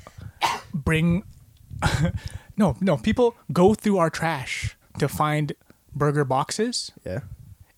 bring 0.74 1.24
no 2.58 2.76
no 2.82 2.98
people 2.98 3.36
go 3.52 3.74
through 3.74 3.98
our 3.98 4.10
trash 4.10 4.76
to 5.00 5.08
find 5.08 5.54
burger 5.96 6.26
boxes 6.26 6.92
Yeah. 7.06 7.20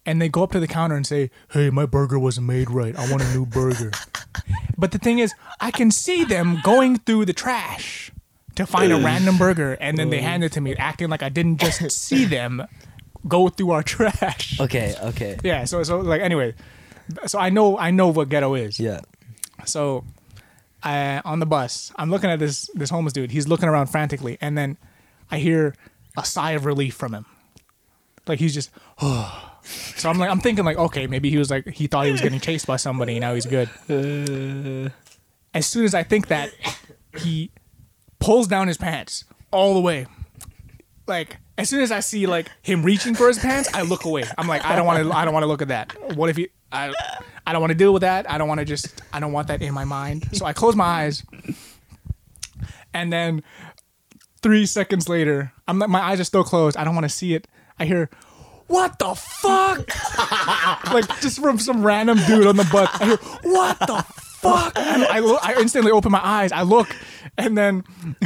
And 0.07 0.21
they 0.21 0.29
go 0.29 0.41
up 0.41 0.51
to 0.53 0.59
the 0.59 0.67
counter 0.67 0.95
and 0.95 1.05
say 1.05 1.29
hey 1.51 1.69
my 1.69 1.85
burger 1.85 2.17
wasn't 2.17 2.47
made 2.47 2.71
right 2.71 2.95
i 2.97 3.11
want 3.11 3.21
a 3.21 3.33
new 3.33 3.45
burger 3.45 3.91
but 4.77 4.91
the 4.91 4.97
thing 4.97 5.19
is 5.19 5.33
i 5.59 5.69
can 5.69 5.91
see 5.91 6.23
them 6.23 6.59
going 6.63 6.97
through 6.97 7.25
the 7.25 7.33
trash 7.33 8.11
to 8.55 8.65
find 8.65 8.91
a 8.91 8.97
random 8.97 9.37
burger 9.37 9.73
and 9.73 9.97
then 9.99 10.09
they 10.09 10.21
hand 10.21 10.43
it 10.43 10.51
to 10.51 10.61
me 10.61 10.73
acting 10.77 11.09
like 11.09 11.21
i 11.21 11.29
didn't 11.29 11.59
just 11.59 11.91
see 11.91 12.25
them 12.37 12.63
go 13.27 13.49
through 13.49 13.71
our 13.71 13.83
trash 13.83 14.59
okay. 14.59 14.95
Okay. 15.03 15.37
yeah 15.43 15.65
so 15.65 15.83
so 15.83 15.99
like 15.99 16.21
anyway 16.21 16.53
so 17.25 17.37
i 17.37 17.49
know 17.49 17.77
i 17.77 17.91
know 17.91 18.07
what 18.07 18.29
ghetto 18.29 18.55
is 18.55 18.79
Yeah. 18.79 19.01
so, 19.65 20.05
I, 20.83 21.21
on 21.25 21.39
the 21.39 21.45
bus, 21.45 21.91
I'm 21.95 22.11
looking 22.11 22.29
at 22.29 22.37
this 22.39 22.69
this 22.75 22.91
homeless 22.91 23.11
dude. 23.11 23.31
He's 23.31 23.47
looking 23.47 23.67
around 23.67 23.87
frantically, 23.87 24.37
and 24.39 24.55
then 24.55 24.77
I 25.31 25.39
hear 25.39 25.73
a 26.15 26.23
sigh 26.23 26.51
of 26.51 26.65
relief 26.65 26.93
from 26.95 27.15
him. 27.15 27.25
Like 28.27 28.37
he's 28.39 28.53
just, 28.53 28.69
so 29.95 30.09
I'm 30.09 30.17
like, 30.17 30.29
I'm 30.29 30.39
thinking 30.39 30.65
like, 30.65 30.77
okay, 30.77 31.07
maybe 31.07 31.29
he 31.29 31.37
was 31.37 31.49
like, 31.49 31.67
he 31.67 31.87
thought 31.87 32.05
he 32.05 32.11
was 32.11 32.21
getting 32.21 32.39
chased 32.39 32.67
by 32.67 32.77
somebody, 32.77 33.13
and 33.13 33.21
now 33.21 33.33
he's 33.33 33.45
good. 33.45 33.69
Uh. 33.89 34.89
As 35.53 35.65
soon 35.65 35.85
as 35.85 35.93
I 35.93 36.03
think 36.03 36.27
that, 36.27 36.51
he 37.17 37.51
pulls 38.19 38.47
down 38.47 38.67
his 38.67 38.77
pants 38.77 39.25
all 39.51 39.73
the 39.73 39.81
way. 39.81 40.05
Like 41.07 41.37
as 41.57 41.69
soon 41.69 41.81
as 41.81 41.91
I 41.91 42.01
see 42.01 42.27
like 42.27 42.49
him 42.61 42.83
reaching 42.83 43.15
for 43.15 43.27
his 43.27 43.39
pants, 43.39 43.73
I 43.73 43.81
look 43.81 44.05
away. 44.05 44.23
I'm 44.37 44.47
like, 44.47 44.63
I 44.65 44.75
don't 44.75 44.85
want 44.85 45.03
to. 45.03 45.11
I 45.11 45.25
don't 45.25 45.33
want 45.33 45.43
to 45.43 45.47
look 45.47 45.61
at 45.61 45.69
that. 45.69 45.93
What 46.15 46.29
if 46.29 46.37
he? 46.37 46.49
I, 46.71 46.93
I 47.45 47.53
don't 47.53 47.61
want 47.61 47.71
to 47.71 47.77
deal 47.77 47.93
with 47.93 48.01
that. 48.01 48.29
I 48.29 48.37
don't 48.37 48.47
want 48.47 48.59
to 48.59 48.65
just. 48.65 49.01
I 49.11 49.19
don't 49.19 49.31
want 49.31 49.47
that 49.47 49.61
in 49.61 49.73
my 49.73 49.85
mind. 49.85 50.29
So 50.33 50.45
I 50.45 50.53
close 50.53 50.75
my 50.75 50.85
eyes, 50.85 51.23
and 52.93 53.11
then 53.11 53.43
three 54.41 54.65
seconds 54.65 55.09
later, 55.09 55.51
I'm 55.67 55.79
like, 55.79 55.89
my 55.89 56.01
eyes 56.01 56.19
are 56.19 56.25
still 56.25 56.43
closed. 56.43 56.77
I 56.77 56.83
don't 56.83 56.93
want 56.93 57.05
to 57.05 57.09
see 57.09 57.33
it. 57.33 57.47
I 57.79 57.85
hear, 57.85 58.09
"What 58.67 58.99
the 58.99 59.15
fuck?" 59.15 59.87
like 60.93 61.21
just 61.21 61.39
from 61.41 61.59
some 61.59 61.83
random 61.83 62.19
dude 62.27 62.47
on 62.47 62.55
the 62.55 62.67
bus. 62.71 62.89
I 63.01 63.05
hear, 63.05 63.17
"What 63.43 63.79
the 63.79 64.03
fuck?" 64.41 64.77
And 64.77 65.03
I 65.03 65.19
I 65.19 65.55
instantly 65.59 65.91
open 65.91 66.11
my 66.11 66.21
eyes. 66.23 66.51
I 66.51 66.61
look, 66.63 66.95
and 67.37 67.57
then 67.57 67.83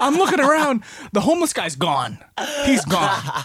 I'm 0.00 0.14
looking 0.16 0.40
around. 0.40 0.82
The 1.12 1.20
homeless 1.20 1.52
guy's 1.52 1.76
gone. 1.76 2.18
He's 2.64 2.84
gone. 2.84 3.44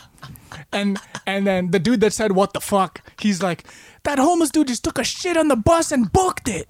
And 0.71 0.99
and 1.25 1.45
then 1.45 1.71
the 1.71 1.79
dude 1.79 2.01
that 2.01 2.13
said 2.13 2.31
what 2.34 2.53
the 2.53 2.62
fuck, 2.62 3.01
he's 3.19 3.41
like, 3.41 3.65
that 4.03 4.19
homeless 4.19 4.51
dude 4.51 4.67
just 4.67 4.84
took 4.84 4.97
a 4.97 5.03
shit 5.03 5.38
on 5.38 5.47
the 5.47 5.55
bus 5.55 5.91
and 5.91 6.12
booked 6.12 6.47
it. 6.47 6.69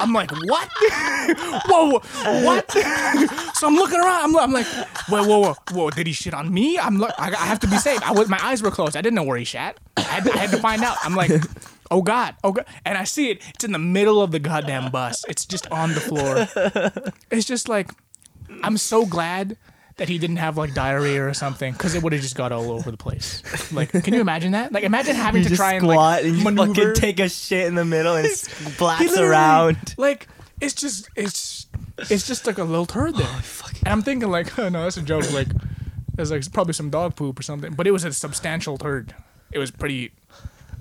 I'm 0.00 0.12
like, 0.12 0.30
what? 0.30 0.68
whoa, 1.66 1.90
whoa, 1.90 2.44
what? 2.44 2.70
so 3.54 3.66
I'm 3.66 3.74
looking 3.74 4.00
around. 4.00 4.24
I'm, 4.24 4.36
I'm 4.36 4.52
like, 4.52 4.66
whoa, 5.08 5.26
whoa, 5.26 5.40
whoa, 5.40 5.54
whoa. 5.72 5.90
Did 5.90 6.06
he 6.06 6.12
shit 6.12 6.34
on 6.34 6.52
me? 6.52 6.78
I'm 6.78 6.98
like, 6.98 7.14
I, 7.18 7.28
I 7.28 7.46
have 7.46 7.60
to 7.60 7.66
be 7.66 7.78
safe. 7.78 8.02
I 8.02 8.12
was, 8.12 8.28
my 8.28 8.38
eyes 8.42 8.62
were 8.62 8.70
closed. 8.70 8.96
I 8.96 9.00
didn't 9.00 9.14
know 9.14 9.22
where 9.22 9.38
he 9.38 9.44
shat. 9.44 9.78
I 9.96 10.02
had, 10.02 10.24
to, 10.24 10.32
I 10.32 10.36
had 10.36 10.50
to 10.50 10.58
find 10.58 10.82
out. 10.82 10.96
I'm 11.02 11.14
like, 11.14 11.30
oh 11.90 12.02
god, 12.02 12.34
oh 12.44 12.52
god. 12.52 12.66
And 12.84 12.98
I 12.98 13.04
see 13.04 13.30
it. 13.30 13.42
It's 13.54 13.64
in 13.64 13.72
the 13.72 13.78
middle 13.78 14.20
of 14.22 14.30
the 14.30 14.38
goddamn 14.38 14.90
bus. 14.90 15.24
It's 15.28 15.46
just 15.46 15.70
on 15.70 15.94
the 15.94 16.00
floor. 16.00 17.12
It's 17.30 17.46
just 17.46 17.68
like, 17.68 17.90
I'm 18.62 18.76
so 18.76 19.06
glad 19.06 19.56
that 19.96 20.08
he 20.08 20.18
didn't 20.18 20.36
have 20.36 20.56
like 20.56 20.74
diarrhea 20.74 21.26
or 21.26 21.34
something 21.34 21.72
because 21.72 21.94
it 21.94 22.02
would 22.02 22.12
have 22.12 22.22
just 22.22 22.34
got 22.34 22.50
all 22.52 22.70
over 22.70 22.90
the 22.90 22.96
place. 22.96 23.42
Like, 23.72 23.90
can 23.92 24.14
you 24.14 24.20
imagine 24.20 24.52
that? 24.52 24.72
Like, 24.72 24.84
imagine 24.84 25.14
having 25.26 25.42
You 25.42 25.50
to 25.50 25.56
try 25.56 25.74
and 25.74 25.82
squat 25.82 25.96
like 25.96 26.24
and 26.24 26.36
you 26.38 26.44
maneuver. 26.44 26.74
fucking 26.74 26.94
take 26.94 27.20
a 27.20 27.28
shit 27.28 27.66
in 27.66 27.74
the 27.74 27.84
middle 27.84 28.14
and 28.16 28.26
splats 28.28 29.16
around. 29.18 29.94
Like, 29.98 30.28
it's 30.60 30.74
just, 30.74 31.08
it's, 31.16 31.66
it's 31.98 32.26
just 32.26 32.46
like 32.46 32.58
a 32.58 32.64
little 32.64 32.86
turd 32.86 33.16
there. 33.16 33.26
Oh, 33.28 33.70
and 33.84 33.88
I'm 33.88 34.02
thinking 34.02 34.30
like, 34.30 34.58
oh, 34.58 34.68
no, 34.68 34.84
that's 34.84 34.96
a 34.96 35.02
joke. 35.02 35.30
Like, 35.32 35.48
there's 36.14 36.30
like 36.30 36.50
probably 36.52 36.72
some 36.74 36.90
dog 36.90 37.16
poop 37.16 37.38
or 37.38 37.42
something, 37.42 37.74
but 37.74 37.86
it 37.86 37.90
was 37.90 38.04
a 38.04 38.12
substantial 38.12 38.78
turd. 38.78 39.14
It 39.50 39.58
was 39.58 39.70
pretty. 39.70 40.12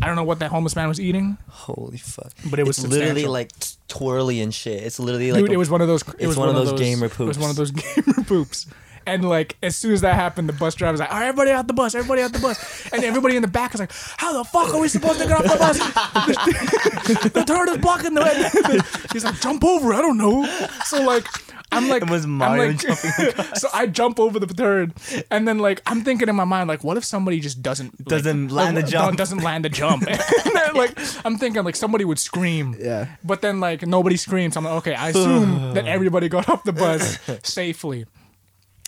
I 0.01 0.07
don't 0.07 0.15
know 0.15 0.23
what 0.23 0.39
that 0.39 0.49
homeless 0.51 0.75
man 0.75 0.87
was 0.87 0.99
eating, 0.99 1.37
Holy 1.47 1.97
fuck! 1.97 2.31
but 2.49 2.57
it 2.59 2.65
was 2.65 2.79
it's 2.79 2.87
literally 2.87 3.25
like 3.25 3.51
twirly 3.87 4.41
and 4.41 4.53
shit. 4.53 4.81
It's 4.81 4.99
literally 4.99 5.31
like 5.31 5.41
Dude, 5.43 5.51
it 5.51 5.57
was 5.57 5.69
one 5.69 5.81
of 5.81 5.87
those. 5.87 6.03
It 6.17 6.25
was 6.27 6.37
one 6.37 6.49
of 6.49 6.55
those 6.55 6.73
gamer 6.79 7.07
poops. 7.07 7.19
It 7.19 7.27
was 7.27 7.39
one 7.39 7.49
of 7.51 7.55
those 7.55 7.71
gamer 7.71 8.23
poops. 8.25 8.65
And 9.11 9.27
like 9.27 9.57
as 9.61 9.75
soon 9.75 9.91
as 9.91 10.01
that 10.01 10.15
happened, 10.15 10.47
the 10.47 10.53
bus 10.53 10.73
driver 10.75 10.93
was 10.93 10.99
like, 11.01 11.11
"All 11.11 11.19
right, 11.19 11.27
everybody 11.27 11.51
out 11.51 11.67
the 11.67 11.73
bus! 11.73 11.95
Everybody 11.95 12.21
out 12.21 12.31
the 12.31 12.39
bus!" 12.39 12.87
And 12.93 13.03
everybody 13.03 13.35
in 13.35 13.41
the 13.41 13.47
back 13.49 13.73
was 13.73 13.81
like, 13.81 13.91
"How 14.17 14.31
the 14.37 14.45
fuck 14.45 14.73
are 14.73 14.79
we 14.79 14.87
supposed 14.87 15.19
to 15.19 15.27
get 15.27 15.35
off 15.37 15.43
the 15.43 15.57
bus? 15.59 15.77
the, 17.23 17.29
the 17.33 17.43
turret 17.45 17.69
is 17.69 17.77
blocking 17.79 18.13
the 18.13 18.21
way." 18.21 18.79
He's 19.13 19.25
like, 19.25 19.39
"Jump 19.41 19.63
over! 19.65 19.93
I 19.93 20.01
don't 20.01 20.17
know." 20.17 20.45
So 20.85 21.03
like, 21.03 21.25
I'm 21.73 21.87
like, 21.89 22.03
It 22.03 22.09
was 22.09 22.25
Mario 22.25 22.67
like- 22.71 22.81
so 23.57 23.67
I 23.73 23.87
jump 23.87 24.19
over 24.19 24.39
the 24.39 24.47
turret, 24.47 24.91
and 25.29 25.47
then 25.47 25.59
like 25.59 25.81
I'm 25.85 26.03
thinking 26.03 26.29
in 26.29 26.35
my 26.35 26.45
mind, 26.45 26.67
like, 26.69 26.83
what 26.83 26.95
if 26.97 27.03
somebody 27.03 27.39
just 27.39 27.61
doesn't 27.61 28.05
Doesn't 28.05 28.49
land 28.49 28.77
the 28.77 28.83
jump. 28.83 29.17
Doesn't 29.17 29.43
land 29.43 29.65
the 29.65 29.69
jump. 29.69 30.03
then, 30.05 30.73
like 30.73 30.97
I'm 31.25 31.37
thinking 31.37 31.63
like 31.63 31.75
somebody 31.75 32.05
would 32.05 32.19
scream. 32.19 32.75
Yeah. 32.79 33.07
But 33.23 33.41
then 33.41 33.59
like 33.59 33.85
nobody 33.85 34.15
screams. 34.17 34.55
I'm 34.57 34.63
like, 34.63 34.73
okay, 34.75 34.93
I 34.95 35.09
assume 35.09 35.73
that 35.75 35.85
everybody 35.85 36.29
got 36.29 36.47
off 36.49 36.63
the 36.63 36.73
bus 36.73 37.19
safely. 37.43 38.05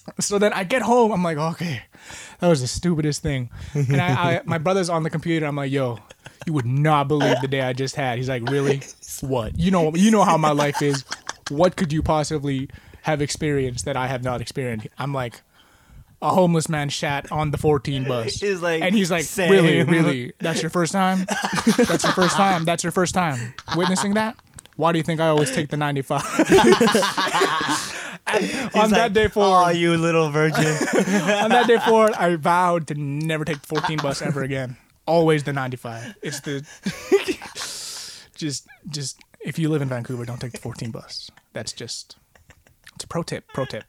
So 0.19 0.37
then 0.37 0.53
I 0.53 0.63
get 0.63 0.81
home. 0.81 1.11
I'm 1.11 1.23
like, 1.23 1.37
okay, 1.37 1.83
that 2.39 2.47
was 2.47 2.61
the 2.61 2.67
stupidest 2.67 3.21
thing. 3.21 3.49
And 3.73 4.01
I, 4.01 4.07
I 4.35 4.41
my 4.45 4.57
brother's 4.57 4.89
on 4.89 5.03
the 5.03 5.09
computer. 5.09 5.45
I'm 5.45 5.55
like, 5.55 5.71
yo, 5.71 5.99
you 6.45 6.53
would 6.53 6.65
not 6.65 7.07
believe 7.07 7.37
the 7.41 7.47
day 7.47 7.61
I 7.61 7.73
just 7.73 7.95
had. 7.95 8.17
He's 8.17 8.29
like, 8.29 8.43
really? 8.49 8.81
What? 9.21 9.57
You 9.57 9.71
know, 9.71 9.95
you 9.95 10.11
know 10.11 10.23
how 10.23 10.37
my 10.37 10.51
life 10.51 10.81
is. 10.81 11.05
What 11.49 11.77
could 11.77 11.93
you 11.93 12.01
possibly 12.01 12.69
have 13.03 13.21
experienced 13.21 13.85
that 13.85 13.95
I 13.95 14.07
have 14.07 14.23
not 14.23 14.41
experienced? 14.41 14.87
I'm 14.97 15.13
like. 15.13 15.41
A 16.21 16.29
homeless 16.29 16.69
man 16.69 16.87
shat 16.87 17.29
on 17.33 17.51
the 17.51 17.57
14 17.57 18.05
bus. 18.05 18.35
He's 18.39 18.61
like, 18.61 18.81
and 18.81 18.95
he's 18.95 19.11
like, 19.11 19.25
"Same." 19.25 19.51
really, 19.51 19.83
really? 19.83 20.31
That's 20.39 20.61
your 20.61 20.69
first 20.69 20.93
time? 20.93 21.25
That's 21.77 22.05
your 22.05 22.13
first 22.13 22.37
time. 22.37 22.63
That's 22.63 22.81
your 22.81 22.93
first 22.93 23.13
time 23.13 23.53
witnessing 23.75 24.13
that. 24.13 24.37
Why 24.77 24.93
do 24.93 24.99
you 24.99 25.03
think 25.03 25.19
I 25.19 25.27
always 25.27 25.51
take 25.51 25.67
the 25.67 25.75
95? 25.75 26.21
On 28.75 28.89
that 28.91 29.11
day 29.13 29.25
Oh, 29.25 29.29
forward, 29.29 29.75
you 29.75 29.97
little 29.97 30.29
virgin. 30.29 30.65
on 30.65 31.49
that 31.49 31.65
day 31.67 31.77
forward, 31.79 32.13
I 32.13 32.35
vowed 32.37 32.87
to 32.87 32.95
never 32.95 33.43
take 33.43 33.61
the 33.61 33.67
14 33.67 33.97
bus 33.97 34.21
ever 34.21 34.43
again. 34.43 34.77
Always 35.05 35.43
the 35.43 35.51
95. 35.51 36.15
It's 36.21 36.39
the 36.39 36.65
just 38.37 38.67
just 38.89 39.19
if 39.41 39.59
you 39.59 39.69
live 39.69 39.81
in 39.81 39.89
Vancouver, 39.89 40.23
don't 40.25 40.39
take 40.39 40.53
the 40.53 40.57
14 40.57 40.91
bus. 40.91 41.29
That's 41.51 41.73
just 41.73 42.15
it's 42.95 43.03
a 43.03 43.07
pro 43.07 43.23
tip. 43.23 43.45
Pro 43.53 43.65
tip. 43.65 43.83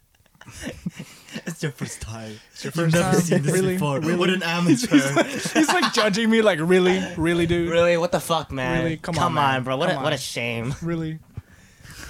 it's 1.45 1.63
your 1.63 1.71
first 1.71 2.01
time. 2.01 2.33
It's 2.51 2.63
your 2.65 2.71
first 2.71 2.95
time. 2.95 3.41
really? 3.43 3.77
Really? 3.77 4.15
What 4.15 4.29
an 4.29 4.43
amateur. 4.43 5.23
He's 5.23 5.69
like 5.69 5.93
judging 5.93 6.29
me, 6.29 6.41
like 6.41 6.59
really, 6.61 7.01
really, 7.17 7.47
dude. 7.47 7.69
really? 7.71 7.97
What 7.97 8.11
the 8.11 8.19
fuck, 8.19 8.51
man? 8.51 8.83
Really? 8.83 8.97
Come 8.97 9.17
on, 9.17 9.33
man. 9.33 9.55
On, 9.55 9.63
bro. 9.63 9.77
What 9.77 9.89
Come 9.89 10.01
a, 10.01 10.03
what 10.03 10.13
a 10.13 10.17
shame. 10.17 10.75
Really. 10.81 11.19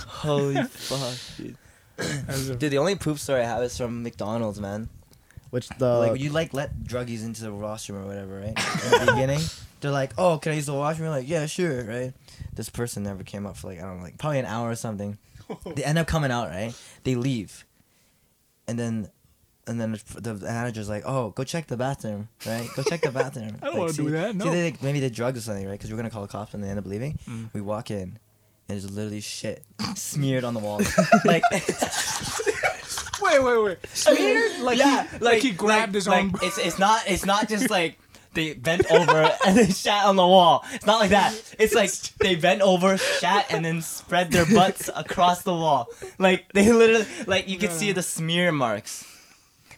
Holy 0.07 0.61
fuck, 0.63 1.38
dude. 1.38 1.55
As 2.28 2.50
a- 2.50 2.56
Dude, 2.56 2.72
the 2.72 2.78
only 2.78 2.96
poop 2.96 3.18
story 3.20 3.41
I 3.41 3.46
have 3.46 3.64
is 3.64 3.78
from 3.78 4.04
McDonald's, 4.04 4.60
man. 4.60 4.89
Which 5.52 5.70
the 5.70 5.98
like 6.00 6.20
you 6.20 6.32
like 6.32 6.54
let 6.54 6.84
druggies 6.84 7.24
into 7.24 7.41
the 7.43 7.54
washroom 7.54 8.04
or 8.04 8.08
whatever, 8.08 8.39
right? 8.39 8.48
In 8.50 9.06
the 9.06 9.12
beginning, 9.14 9.39
they're 9.80 9.91
like, 9.91 10.12
"Oh, 10.18 10.38
can 10.38 10.52
I 10.52 10.56
use 10.56 10.66
the 10.66 10.74
washroom?" 10.74 11.08
We're 11.10 11.16
like, 11.18 11.30
"Yeah, 11.30 11.46
sure," 11.46 11.84
right? 11.86 12.14
This 12.54 12.68
person 12.70 13.04
never 13.04 13.24
came 13.24 13.46
up 13.46 13.56
for 13.56 13.68
like 13.68 13.80
I 13.80 13.84
don't 13.84 13.98
know, 13.98 14.04
like 14.04 14.18
probably 14.18 14.39
an 14.39 14.46
hour 14.46 14.70
or 14.70 14.76
something. 14.76 15.18
They 15.76 15.84
end 15.84 15.98
up 15.98 16.08
coming 16.08 16.32
out, 16.32 16.50
right? 16.50 16.74
They 17.06 17.16
leave, 17.16 17.64
and 18.68 18.78
then, 18.80 19.10
and 19.68 19.80
then 19.80 19.98
the 20.20 20.34
manager's 20.34 20.89
like, 20.89 21.04
"Oh, 21.06 21.30
go 21.30 21.43
check 21.46 21.68
the 21.68 21.78
bathroom, 21.78 22.28
right? 22.46 22.68
Go 22.76 22.84
check 22.84 23.02
the 23.02 23.12
bathroom." 23.22 23.56
I 23.62 23.66
don't 23.68 23.74
Like, 23.76 23.78
wanna 23.80 23.93
do 23.93 24.06
see- 24.06 24.12
that, 24.12 24.32
See, 24.32 24.38
no. 24.39 24.46
they, 24.52 24.64
like, 24.72 24.84
maybe 24.84 25.00
they 25.00 25.10
drugged 25.10 25.38
or 25.38 25.41
something, 25.41 25.66
right? 25.68 25.74
Because 25.74 25.91
we're 25.91 25.98
gonna 25.98 26.10
call 26.10 26.24
the 26.24 26.28
cops 26.28 26.54
and 26.54 26.64
they 26.64 26.68
end 26.68 26.80
up 26.80 26.86
leaving. 26.88 27.18
Mm. 27.30 27.50
We 27.54 27.62
walk 27.62 27.91
in, 27.91 28.18
and 28.68 28.82
there's 28.82 28.89
literally 28.89 29.22
shit 29.22 29.63
smeared 29.95 30.43
on 30.43 30.53
the 30.53 30.59
wall, 30.59 30.82
like. 31.26 31.43
Wait, 33.22 33.41
wait, 33.41 33.63
wait. 33.63 33.78
Smeared? 33.93 34.59
Like 34.59 34.78
yeah, 34.78 35.07
he, 35.07 35.18
like, 35.18 35.41
he 35.41 35.51
grabbed 35.51 35.95
his 35.95 36.07
own. 36.07 36.32
like, 36.32 36.43
it's 36.43 36.57
it's 36.59 36.78
not 36.78 37.01
it's 37.07 37.26
not 37.26 37.49
just 37.49 37.72
like 37.72 37.97
they 38.34 38.53
bent 38.53 38.86
over 38.91 39.32
and 39.47 39.57
then 39.57 39.72
shat 39.72 40.05
on 40.05 40.16
the 40.16 40.28
wall. 40.28 40.63
It's 40.74 40.86
not 40.86 40.99
like 40.99 41.09
that. 41.09 41.34
It's 41.57 41.74
like 41.74 41.89
they 42.20 42.36
bent 42.36 42.61
over, 42.61 42.97
shat, 42.97 43.47
and 43.49 43.66
then 43.66 43.82
spread 43.82 44.32
their 44.32 44.45
butts 44.45 44.91
across 44.95 45.41
the 45.41 45.53
wall. 45.53 45.88
Like 46.20 46.51
they 46.53 46.72
literally 46.72 47.05
like 47.26 47.47
you 47.47 47.57
could 47.57 47.72
see 47.72 47.93
the 47.93 48.03
smear 48.03 48.51
marks. 48.51 49.05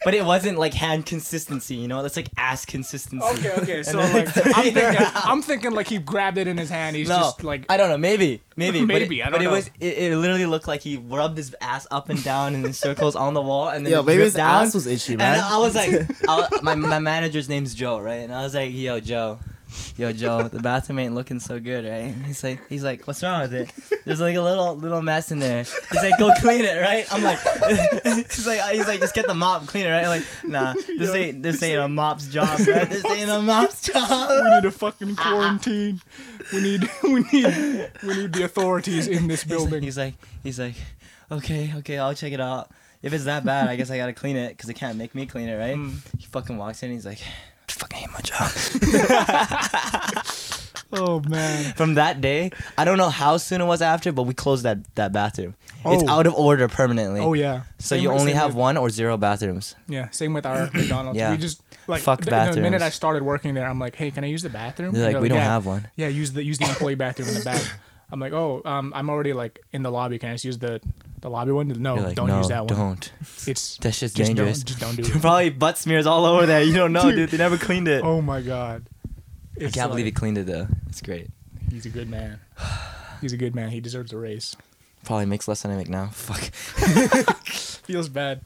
But 0.04 0.14
it 0.14 0.24
wasn't 0.26 0.58
like 0.60 0.74
hand 0.74 1.06
consistency, 1.06 1.76
you 1.76 1.88
know. 1.88 2.02
That's 2.04 2.16
like 2.16 2.30
ass 2.38 2.66
consistency. 2.66 3.26
Okay, 3.26 3.52
okay. 3.62 3.84
So 3.88 3.98
then 3.98 4.26
like, 4.26 4.56
I'm 4.58 4.64
thinking. 4.74 5.08
I'm 5.16 5.42
thinking 5.42 5.72
like 5.72 5.88
he 5.88 5.98
grabbed 5.98 6.38
it 6.38 6.48
in 6.48 6.58
his 6.58 6.70
hand. 6.70 6.96
He's 6.96 7.10
No, 7.10 7.18
just 7.18 7.44
like, 7.44 7.66
I 7.70 7.78
don't 7.78 7.90
know. 7.90 7.98
Maybe, 7.98 8.42
maybe, 8.56 8.80
but 8.82 8.88
Maybe, 8.88 9.20
it, 9.20 9.24
I 9.26 9.30
don't 9.30 9.40
but 9.40 9.44
know. 9.44 9.50
it 9.50 9.52
was. 9.52 9.68
It, 9.80 9.98
it 9.98 10.18
literally 10.18 10.46
looked 10.46 10.68
like 10.68 10.82
he 10.82 10.98
rubbed 10.98 11.38
his 11.38 11.56
ass 11.62 11.88
up 11.92 12.10
and 12.10 12.24
down 12.24 12.56
in 12.56 12.74
circles 12.74 13.16
on 13.16 13.34
the 13.34 13.42
wall, 13.42 13.70
and 13.70 13.86
then 13.86 13.94
Yo, 13.94 14.00
it 14.02 14.06
maybe 14.06 14.24
his 14.24 14.34
down. 14.36 14.66
ass 14.66 14.74
was 14.74 14.86
itchy, 14.88 15.14
And. 15.14 15.22
I 15.22 15.58
was 15.58 15.76
like, 15.76 15.90
I, 16.30 16.40
wa- 16.40 16.50
my 16.62 16.76
my 16.76 17.00
manager's 17.00 17.50
name's 17.50 17.74
Joe, 17.74 18.00
right? 18.00 18.16
And 18.22 18.34
I 18.34 18.44
was 18.44 18.54
like, 18.56 18.72
Yo, 18.74 19.00
Joe, 19.00 19.40
yo, 19.98 20.12
Joe, 20.14 20.48
the 20.48 20.60
bathroom 20.60 21.00
ain't 21.00 21.16
looking 21.16 21.40
so 21.40 21.60
good, 21.60 21.86
right? 21.86 22.14
He's 22.26 22.44
like, 22.44 22.60
he's 22.70 22.84
like, 22.84 23.06
what's 23.06 23.22
wrong 23.24 23.42
with 23.42 23.54
it? 23.54 23.72
There's 24.06 24.22
like 24.22 24.36
a 24.36 24.42
little 24.42 24.76
little 24.76 25.02
mess 25.02 25.32
in 25.32 25.40
there. 25.40 25.64
He's 25.64 26.02
like, 26.04 26.18
go 26.20 26.32
clean 26.40 26.64
it, 26.66 26.80
right? 26.82 27.06
I'm 27.12 27.24
like, 27.24 27.40
he's 28.04 28.48
like, 28.48 28.62
he's 28.74 28.88
like, 28.88 29.00
just 29.00 29.14
get 29.14 29.28
the 29.28 29.34
mop, 29.34 29.68
clean 29.68 29.86
it, 29.86 29.90
right? 29.90 30.04
I'm 30.04 30.10
like, 30.10 30.24
nah, 30.46 30.74
this 30.74 31.14
ain't 31.14 31.44
this 31.44 31.62
ain't 31.64 31.80
a 31.80 31.88
mop's 31.88 32.28
job, 32.28 32.60
right? 32.68 32.90
This 32.90 33.06
ain't 33.06 33.30
a 33.30 33.42
mop's 33.42 33.82
job. 33.94 34.30
we 34.44 34.50
need 34.56 34.66
a 34.66 34.72
fucking 34.72 35.16
quarantine. 35.16 36.02
We 36.54 36.62
need, 36.62 36.90
we 37.04 37.20
need, 37.34 37.92
we 38.04 38.16
need 38.18 38.34
the 38.34 38.44
authorities 38.46 39.08
in 39.08 39.28
this 39.28 39.44
He's 39.44 39.52
like- 39.52 39.58
building. 39.60 39.84
He's 39.84 39.98
like, 39.98 40.14
he's 40.44 40.60
like, 40.60 40.76
okay, 41.32 41.74
okay, 41.78 41.98
I'll 41.98 42.14
check 42.14 42.32
it 42.34 42.40
out. 42.42 42.72
If 43.02 43.14
it's 43.14 43.26
that 43.26 43.46
bad, 43.46 43.68
I 43.68 43.76
guess 43.76 43.92
I 43.92 43.98
gotta 43.98 44.14
clean 44.14 44.36
it 44.38 44.50
because 44.50 44.68
they 44.68 44.74
can't 44.74 44.98
make 44.98 45.14
me 45.14 45.26
clean 45.28 45.50
it, 45.50 45.56
right? 45.56 45.76
Mm. 45.76 45.98
He 46.18 46.26
fucking 46.26 46.58
walks 46.58 46.82
in. 46.82 46.92
He's 46.92 47.06
like, 47.06 47.20
fucking 47.76 48.00
hate 48.00 48.12
my 48.14 48.22
job. 48.22 48.50
Oh 50.94 51.20
man. 51.28 51.74
From 51.74 51.96
that 51.96 52.22
day, 52.22 52.50
I 52.78 52.86
don't 52.86 52.98
know 52.98 53.10
how 53.10 53.36
soon 53.36 53.60
it 53.60 53.66
was 53.66 53.82
after, 53.82 54.14
but 54.14 54.24
we 54.24 54.34
closed 54.34 54.64
that 54.64 54.78
that 54.96 55.12
bathroom. 55.12 55.54
It's 55.86 56.02
Oh. 56.04 56.10
out 56.10 56.28
of 56.28 56.34
order 56.36 56.70
permanently. 56.70 57.20
Oh 57.20 57.34
yeah. 57.34 57.64
So 57.78 57.96
Same 57.98 58.04
you 58.04 58.10
with- 58.12 58.22
only 58.22 58.32
have 58.32 58.52
with- 58.52 58.56
one 58.56 58.78
or 58.78 58.90
zero 58.90 59.18
bathrooms. 59.18 59.76
Yeah, 59.90 60.08
same 60.12 60.34
with 60.34 60.46
our 60.46 60.70
McDonald's. 60.74 61.20
Yeah. 61.20 61.32
We 61.32 61.38
just 61.38 61.62
like 61.88 62.02
Fuck 62.04 62.22
the, 62.22 62.52
the 62.54 62.62
minute. 62.62 62.82
I 62.82 62.88
started 62.90 63.24
working 63.24 63.54
there, 63.54 63.68
I'm 63.68 63.80
like, 63.80 63.98
hey, 63.98 64.12
can 64.12 64.24
I 64.24 64.28
use 64.28 64.44
the 64.44 64.50
bathroom? 64.50 64.94
They're 64.94 65.12
like, 65.12 65.22
we 65.22 65.28
don't 65.28 65.40
"Yeah." 65.40 65.44
have 65.44 65.66
one. 65.66 65.90
Yeah, 65.98 66.08
use 66.08 66.32
the 66.32 66.42
use 66.42 66.58
the 66.58 66.70
employee 66.70 66.96
bathroom 66.96 67.28
in 67.28 67.34
the 67.36 67.44
back. 67.44 67.62
I'm 68.12 68.20
like, 68.20 68.34
oh, 68.34 68.62
um, 68.66 68.94
I'm 68.96 69.10
already 69.10 69.34
like 69.34 69.60
in 69.74 69.84
the 69.84 69.92
lobby. 69.92 70.18
Can 70.20 70.30
I 70.30 70.34
just 70.34 70.46
use 70.46 70.58
the 70.60 70.80
the 71.22 71.30
lobby 71.30 71.52
one? 71.52 71.68
No, 71.68 71.96
You're 71.96 72.04
like, 72.06 72.16
don't 72.16 72.28
no, 72.28 72.38
use 72.38 72.48
that 72.50 72.66
one. 72.66 72.76
don't. 72.78 73.12
It's 73.48 73.78
That 73.82 73.94
shit's 73.94 74.14
just 74.14 74.28
dangerous. 74.28 74.60
Don't, 74.64 74.68
just 74.68 74.80
don't 74.80 74.96
do 74.96 75.04
it. 75.18 75.22
Probably 75.22 75.50
butt 75.50 75.78
smears 75.78 76.06
all 76.08 76.26
over 76.26 76.46
there. 76.46 76.62
You 76.64 76.74
don't 76.74 76.94
know, 76.94 77.04
Dude. 77.04 77.16
dude. 77.16 77.30
They 77.32 77.38
never 77.38 77.58
cleaned 77.58 77.88
it. 77.88 78.04
Oh 78.04 78.22
my 78.22 78.42
god. 78.42 78.86
I 79.60 79.70
can't 79.72 79.90
believe 79.90 80.06
he 80.06 80.12
cleaned 80.12 80.38
it 80.38 80.46
though. 80.46 80.68
It's 80.88 81.02
great. 81.02 81.30
He's 81.70 81.86
a 81.86 81.90
good 81.90 82.10
man. 82.10 82.40
He's 83.22 83.34
a 83.34 83.38
good 83.38 83.56
man. 83.56 83.70
He 83.70 83.80
deserves 83.82 84.14
a 84.14 84.18
raise. 84.18 84.56
Probably 85.04 85.26
makes 85.26 85.48
less 85.48 85.62
than 85.64 85.72
I 85.72 85.76
make 85.76 85.90
now. 85.90 86.08
Fuck. 86.14 86.40
Feels 87.46 88.08
bad. 88.10 88.42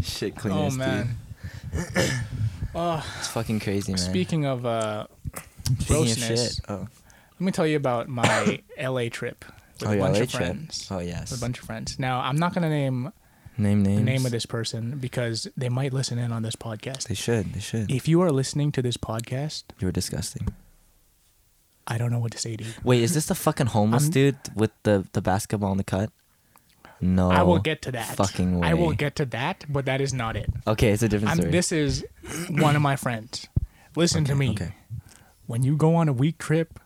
Shit, 0.00 0.36
cleaners, 0.36 0.74
dude. 0.76 0.82
Oh 0.82 0.86
man. 0.86 1.16
Oh, 2.74 3.04
It's 3.18 3.28
fucking 3.28 3.60
crazy, 3.60 3.92
man. 3.92 3.98
speaking 3.98 4.44
of 4.46 4.64
uh, 4.64 5.06
Speaking 5.64 5.82
of 5.82 5.88
grossness, 5.88 6.54
shit. 6.56 6.64
Oh, 6.68 6.88
let 7.38 7.44
me 7.44 7.52
tell 7.52 7.66
you 7.66 7.76
about 7.76 8.08
my 8.08 8.60
LA 8.80 9.08
trip 9.10 9.44
with 9.80 9.88
oh 9.88 9.92
a 9.92 9.98
bunch 9.98 10.16
LA 10.16 10.22
of 10.22 10.30
trip. 10.30 10.42
friends. 10.42 10.88
Oh 10.90 10.98
yes. 10.98 11.30
With 11.30 11.40
a 11.40 11.44
bunch 11.44 11.58
of 11.60 11.64
friends. 11.64 11.98
Now, 11.98 12.20
I'm 12.20 12.36
not 12.36 12.54
gonna 12.54 12.68
name 12.70 13.12
Name 13.56 13.82
names. 13.82 13.98
the 13.98 14.04
name 14.04 14.24
of 14.26 14.30
this 14.32 14.46
person 14.46 14.98
because 14.98 15.48
they 15.56 15.68
might 15.68 15.92
listen 15.92 16.18
in 16.18 16.30
on 16.32 16.42
this 16.42 16.54
podcast. 16.56 17.08
They 17.08 17.14
should. 17.14 17.54
They 17.54 17.60
should. 17.60 17.90
If 17.90 18.06
you 18.08 18.20
are 18.22 18.30
listening 18.30 18.70
to 18.72 18.82
this 18.82 18.96
podcast, 18.96 19.64
You 19.80 19.86
were 19.88 19.92
disgusting. 19.92 20.48
I 21.86 21.96
don't 21.98 22.10
know 22.12 22.18
what 22.18 22.32
to 22.32 22.38
say 22.38 22.54
to 22.56 22.64
you. 22.64 22.70
Wait, 22.84 23.02
is 23.02 23.14
this 23.14 23.26
the 23.26 23.34
fucking 23.34 23.66
homeless 23.68 24.04
I'm- 24.04 24.12
dude 24.12 24.36
with 24.54 24.70
the 24.82 25.06
the 25.12 25.20
basketball 25.22 25.72
in 25.72 25.78
the 25.78 25.84
cut? 25.84 26.10
No. 27.00 27.30
I 27.30 27.42
will 27.42 27.60
get 27.60 27.82
to 27.82 27.92
that. 27.92 28.16
fucking 28.16 28.58
way. 28.58 28.66
I 28.68 28.74
will 28.74 28.92
get 28.92 29.14
to 29.16 29.24
that, 29.26 29.64
but 29.68 29.84
that 29.86 30.00
is 30.00 30.12
not 30.12 30.36
it. 30.36 30.50
Okay, 30.66 30.88
it's 30.90 31.02
a 31.02 31.08
different 31.08 31.30
I'm, 31.30 31.36
story. 31.38 31.52
this 31.52 31.70
is 31.70 32.04
one 32.50 32.74
of 32.74 32.82
my 32.82 32.96
friends. 32.96 33.46
Listen 33.94 34.24
to 34.24 34.34
me. 34.34 34.50
Okay. 34.50 34.74
When 35.46 35.62
you 35.62 35.76
go 35.76 35.94
on 35.94 36.08
a 36.08 36.12
week 36.12 36.38
trip, 36.38 36.80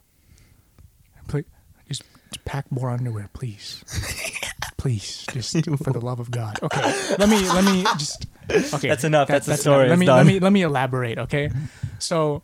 pl- 1.28 1.42
just, 1.88 2.02
just 2.30 2.44
pack 2.44 2.70
more 2.70 2.90
underwear, 2.90 3.28
please. 3.32 3.84
please, 4.76 5.24
just 5.32 5.52
for 5.84 5.92
the 5.92 6.00
love 6.00 6.20
of 6.20 6.30
God. 6.30 6.58
Okay, 6.62 6.80
let 7.18 7.28
me 7.28 7.40
let 7.48 7.64
me 7.64 7.82
just. 7.98 8.26
Okay, 8.74 8.88
That's 8.88 9.04
enough. 9.04 9.28
that- 9.28 9.34
That's 9.44 9.46
the 9.46 9.56
story. 9.56 9.88
Let 9.88 9.98
me 9.98 10.06
done. 10.06 10.16
let 10.18 10.26
me 10.26 10.38
let 10.40 10.52
me 10.52 10.62
elaborate. 10.62 11.18
Okay, 11.18 11.50
so, 11.98 12.42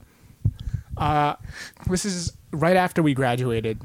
uh, 0.96 1.34
this 1.88 2.04
is 2.04 2.32
right 2.52 2.76
after 2.76 3.02
we 3.02 3.14
graduated. 3.14 3.80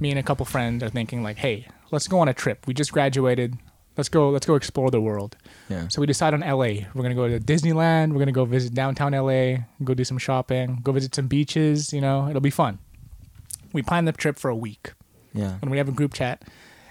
Me 0.00 0.10
and 0.10 0.18
a 0.18 0.22
couple 0.22 0.46
friends 0.46 0.82
are 0.82 0.88
thinking 0.88 1.22
like, 1.22 1.36
hey, 1.38 1.66
let's 1.90 2.06
go 2.06 2.20
on 2.20 2.28
a 2.28 2.34
trip. 2.34 2.66
We 2.66 2.74
just 2.74 2.92
graduated. 2.92 3.56
let's 3.96 4.08
go 4.08 4.30
let's 4.30 4.46
go 4.46 4.54
explore 4.54 4.90
the 4.90 5.00
world. 5.00 5.36
Yeah. 5.68 5.88
So 5.88 6.00
we 6.00 6.06
decide 6.06 6.34
on 6.34 6.40
LA. 6.40 6.86
We're 6.94 7.02
gonna 7.02 7.14
go 7.16 7.28
to 7.28 7.40
Disneyland. 7.40 8.12
We're 8.12 8.20
gonna 8.20 8.32
go 8.32 8.44
visit 8.44 8.74
downtown 8.74 9.12
LA. 9.12 9.64
Go 9.82 9.94
do 9.94 10.04
some 10.04 10.18
shopping. 10.18 10.78
Go 10.82 10.92
visit 10.92 11.14
some 11.14 11.26
beaches. 11.26 11.92
You 11.92 12.00
know, 12.00 12.28
it'll 12.28 12.40
be 12.40 12.50
fun. 12.50 12.78
We 13.78 13.82
plan 13.82 14.06
the 14.06 14.12
trip 14.12 14.40
for 14.40 14.48
a 14.48 14.56
week, 14.56 14.92
Yeah. 15.32 15.58
and 15.62 15.70
we 15.70 15.78
have 15.78 15.88
a 15.88 15.92
group 15.92 16.12
chat, 16.12 16.42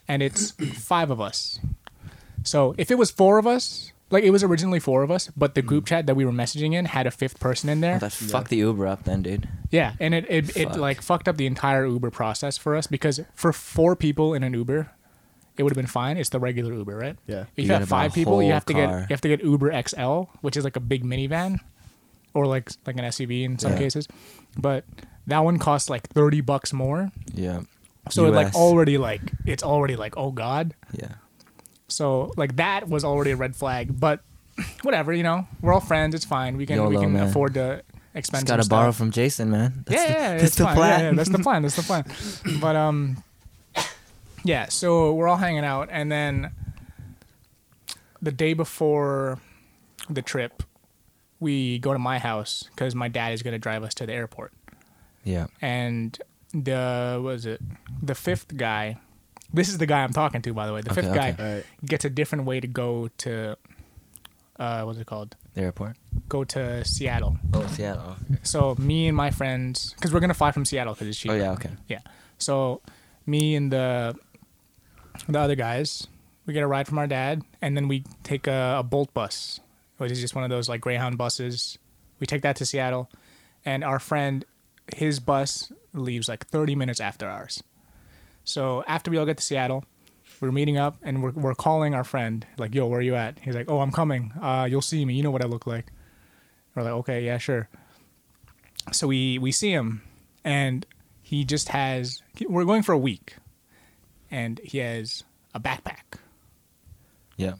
and 0.07 0.23
it's 0.23 0.51
five 0.91 1.11
of 1.11 1.19
us. 1.19 1.59
So 2.43 2.75
if 2.77 2.89
it 2.91 2.97
was 2.97 3.11
four 3.11 3.37
of 3.39 3.45
us, 3.45 3.91
like 4.09 4.23
it 4.23 4.29
was 4.29 4.41
originally 4.41 4.79
four 4.79 5.03
of 5.03 5.11
us, 5.11 5.29
but 5.35 5.53
the 5.53 5.61
group 5.61 5.83
mm. 5.83 5.87
chat 5.87 6.05
that 6.05 6.15
we 6.15 6.23
were 6.23 6.31
messaging 6.31 6.73
in 6.73 6.85
had 6.85 7.05
a 7.05 7.11
fifth 7.11 7.41
person 7.41 7.67
in 7.67 7.81
there. 7.81 7.99
Well, 7.99 7.99
that 7.99 8.13
fucked 8.13 8.51
the 8.51 8.55
Uber 8.57 8.87
up 8.87 9.03
then, 9.03 9.21
dude. 9.21 9.49
Yeah, 9.69 9.95
and 9.99 10.13
it 10.13 10.25
it, 10.29 10.55
it 10.55 10.77
like 10.77 11.01
fucked 11.01 11.27
up 11.27 11.35
the 11.35 11.45
entire 11.45 11.85
Uber 11.85 12.09
process 12.09 12.57
for 12.57 12.77
us 12.77 12.87
because 12.87 13.19
for 13.35 13.51
four 13.51 13.97
people 13.97 14.33
in 14.33 14.43
an 14.43 14.53
Uber, 14.53 14.89
it 15.57 15.63
would 15.63 15.71
have 15.71 15.75
been 15.75 15.87
fine. 15.87 16.15
It's 16.15 16.29
the 16.29 16.39
regular 16.39 16.71
Uber, 16.73 16.95
right? 16.95 17.17
Yeah. 17.27 17.41
If 17.41 17.47
you, 17.57 17.63
You 17.65 17.71
have 17.73 17.89
five 17.89 18.13
people, 18.13 18.41
you 18.41 18.47
whole 18.47 18.53
have 18.53 18.65
to 18.67 18.73
get 18.73 18.89
you 18.89 19.07
have 19.09 19.21
to 19.27 19.27
get 19.27 19.43
Uber 19.43 19.69
XL, 19.89 20.31
which 20.39 20.55
is 20.55 20.63
like 20.63 20.77
a 20.77 20.85
big 20.93 21.03
minivan, 21.03 21.59
or 22.33 22.47
like 22.47 22.71
like 22.85 22.95
an 22.95 23.03
SUV 23.03 23.43
in 23.43 23.59
some 23.59 23.73
Yeah. 23.73 23.77
cases. 23.77 24.07
But 24.57 24.85
that 25.27 25.39
one 25.39 25.59
costs 25.59 25.89
like 25.89 26.07
thirty 26.09 26.41
bucks 26.41 26.73
more. 26.73 27.11
Yeah. 27.33 27.61
So 28.09 28.25
it 28.25 28.33
like 28.33 28.55
already 28.55 28.97
like 28.97 29.21
it's 29.45 29.63
already 29.63 29.95
like 29.95 30.15
oh 30.17 30.31
god. 30.31 30.73
Yeah. 30.93 31.15
So 31.87 32.31
like 32.37 32.55
that 32.57 32.87
was 32.89 33.03
already 33.03 33.31
a 33.31 33.35
red 33.35 33.55
flag. 33.55 33.99
But 33.99 34.21
whatever, 34.81 35.13
you 35.13 35.23
know, 35.23 35.47
we're 35.61 35.73
all 35.73 35.79
friends. 35.79 36.15
It's 36.15 36.25
fine. 36.25 36.57
We 36.57 36.65
can 36.65 36.83
we 36.87 36.97
can 36.97 37.13
man. 37.13 37.27
afford 37.27 37.53
to 37.55 37.83
expend. 38.13 38.41
Just 38.45 38.49
some 38.49 38.57
gotta 38.57 38.69
borrow 38.69 38.91
from 38.91 39.11
Jason, 39.11 39.51
man. 39.51 39.83
That's 39.85 40.01
yeah, 40.01 40.07
the, 40.07 40.13
yeah, 40.19 40.31
that's 40.31 40.43
it's 40.43 40.55
the 40.55 40.63
fine. 40.63 40.75
plan. 40.75 40.99
Yeah, 40.99 41.05
yeah, 41.05 41.13
that's 41.13 41.29
the 41.29 41.39
plan. 41.39 41.61
That's 41.61 41.75
the 41.75 41.83
plan. 41.83 42.05
But 42.61 42.75
um, 42.75 43.23
yeah. 44.43 44.67
So 44.69 45.13
we're 45.13 45.27
all 45.27 45.37
hanging 45.37 45.65
out, 45.65 45.89
and 45.91 46.11
then 46.11 46.51
the 48.21 48.31
day 48.31 48.53
before 48.53 49.39
the 50.09 50.21
trip, 50.21 50.63
we 51.39 51.79
go 51.79 51.93
to 51.93 51.99
my 51.99 52.19
house 52.19 52.63
because 52.73 52.95
my 52.95 53.07
dad 53.07 53.33
is 53.33 53.43
gonna 53.43 53.59
drive 53.59 53.83
us 53.83 53.93
to 53.95 54.05
the 54.05 54.13
airport, 54.13 54.53
yeah. 55.27 55.47
and 55.61 56.17
the 56.53 57.19
was 57.23 57.45
it 57.45 57.61
the 58.01 58.15
fifth 58.15 58.55
guy. 58.55 58.97
This 59.53 59.69
is 59.69 59.77
the 59.77 59.85
guy 59.85 60.03
I'm 60.03 60.13
talking 60.13 60.41
to, 60.41 60.53
by 60.53 60.65
the 60.67 60.73
way. 60.73 60.81
The 60.81 60.91
Okay, 60.91 61.01
fifth 61.01 61.11
okay. 61.11 61.35
guy 61.35 61.43
All 61.43 61.53
right. 61.55 61.65
gets 61.85 62.03
a 62.05 62.09
different 62.09 62.45
way 62.45 62.59
to 62.59 62.67
go 62.67 63.09
to. 63.19 63.57
Uh, 64.59 64.81
what's 64.83 64.97
it 64.99 65.05
called? 65.05 65.35
The 65.53 65.61
airport. 65.61 65.95
Go 66.27 66.43
to 66.45 66.83
Seattle. 66.83 67.37
Oh, 67.53 67.65
Seattle. 67.67 68.15
So 68.43 68.75
me 68.79 69.07
and 69.07 69.15
my 69.15 69.29
friends, 69.31 69.93
because 69.93 70.11
we're 70.13 70.19
gonna 70.19 70.33
fly 70.33 70.51
from 70.51 70.65
Seattle 70.65 70.93
because 70.93 71.07
it's 71.07 71.17
cheaper. 71.17 71.35
Oh 71.35 71.37
yeah. 71.37 71.51
Okay. 71.51 71.69
Yeah. 71.87 71.99
So 72.37 72.81
me 73.25 73.55
and 73.55 73.71
the 73.71 74.15
the 75.29 75.39
other 75.39 75.55
guys, 75.55 76.07
we 76.45 76.53
get 76.53 76.63
a 76.63 76.67
ride 76.67 76.87
from 76.87 76.97
our 76.99 77.07
dad, 77.07 77.43
and 77.61 77.75
then 77.77 77.87
we 77.87 78.03
take 78.23 78.47
a, 78.47 78.77
a 78.79 78.83
Bolt 78.83 79.13
bus, 79.13 79.59
which 79.97 80.11
is 80.11 80.19
just 80.19 80.35
one 80.35 80.43
of 80.43 80.49
those 80.49 80.67
like 80.69 80.81
Greyhound 80.81 81.17
buses. 81.17 81.77
We 82.19 82.27
take 82.27 82.41
that 82.41 82.55
to 82.57 82.65
Seattle, 82.65 83.09
and 83.65 83.83
our 83.83 83.99
friend, 83.99 84.43
his 84.95 85.19
bus 85.19 85.71
leaves 85.93 86.27
like 86.27 86.45
30 86.47 86.75
minutes 86.75 86.99
after 86.99 87.27
ours. 87.27 87.63
So 88.43 88.83
after 88.87 89.11
we 89.11 89.17
all 89.17 89.25
get 89.25 89.37
to 89.37 89.43
Seattle, 89.43 89.83
we're 90.39 90.51
meeting 90.51 90.77
up 90.77 90.97
and 91.01 91.21
we're, 91.23 91.31
we're 91.31 91.55
calling 91.55 91.93
our 91.95 92.03
friend 92.03 92.45
like, 92.57 92.73
"Yo, 92.75 92.85
where 92.87 92.99
are 92.99 93.03
you 93.03 93.15
at?" 93.15 93.39
He's 93.39 93.55
like, 93.55 93.69
"Oh, 93.69 93.79
I'm 93.81 93.91
coming. 93.91 94.31
Uh, 94.41 94.67
you'll 94.69 94.81
see 94.81 95.03
me. 95.03 95.15
You 95.15 95.23
know 95.23 95.31
what 95.31 95.43
I 95.43 95.47
look 95.47 95.65
like." 95.67 95.87
We're 96.75 96.83
like, 96.83 96.93
"Okay, 96.93 97.25
yeah, 97.25 97.37
sure." 97.39 97.67
So 98.91 99.07
we 99.07 99.37
we 99.39 99.51
see 99.51 99.71
him, 99.71 100.01
and 100.45 100.85
he 101.21 101.43
just 101.43 101.69
has. 101.69 102.21
We're 102.47 102.65
going 102.65 102.83
for 102.83 102.93
a 102.93 102.97
week, 102.97 103.35
and 104.31 104.59
he 104.63 104.77
has 104.77 105.23
a 105.55 105.59
backpack, 105.59 106.19
Yeah. 107.35 107.53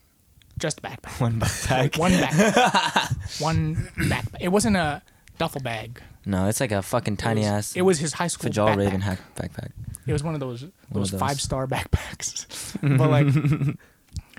just 0.60 0.80
a 0.80 0.82
backpack, 0.84 1.20
One 1.20 1.40
backpack. 1.40 1.98
one 1.98 2.12
backpack, 2.12 3.42
one 3.42 3.76
backpack. 3.98 4.38
It 4.40 4.50
wasn't 4.50 4.78
a 4.78 5.02
duffel 5.40 5.62
bag. 5.62 6.02
No, 6.28 6.48
it's 6.50 6.60
like 6.60 6.74
a 6.74 6.82
fucking 6.82 7.14
It 7.14 7.20
tiny 7.20 7.42
was- 7.42 7.50
ass. 7.50 7.76
It 7.76 7.84
was 7.84 8.00
his 8.00 8.12
high 8.14 8.28
school 8.28 8.50
Fajal 8.52 8.68
backpack. 8.68 8.78
Raven 8.78 9.02
hack 9.02 9.20
backpack. 9.36 9.72
It 10.06 10.12
was 10.14 10.24
one 10.24 10.34
of 10.34 10.40
those 10.42 10.64
of 10.64 10.72
those, 10.92 11.12
those. 11.12 11.20
five 11.20 11.40
star 11.40 11.68
backpacks. 11.68 12.46
but 12.98 13.10
like, 13.10 13.76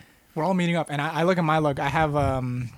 we're 0.34 0.45
all 0.45 0.55
meeting 0.55 0.76
up, 0.76 0.89
and 0.91 1.01
I, 1.01 1.20
I 1.20 1.22
look 1.24 1.39
at 1.39 1.45
my 1.45 1.59
lug. 1.59 1.80
I 1.80 1.89
have 1.89 2.14
um, 2.14 2.68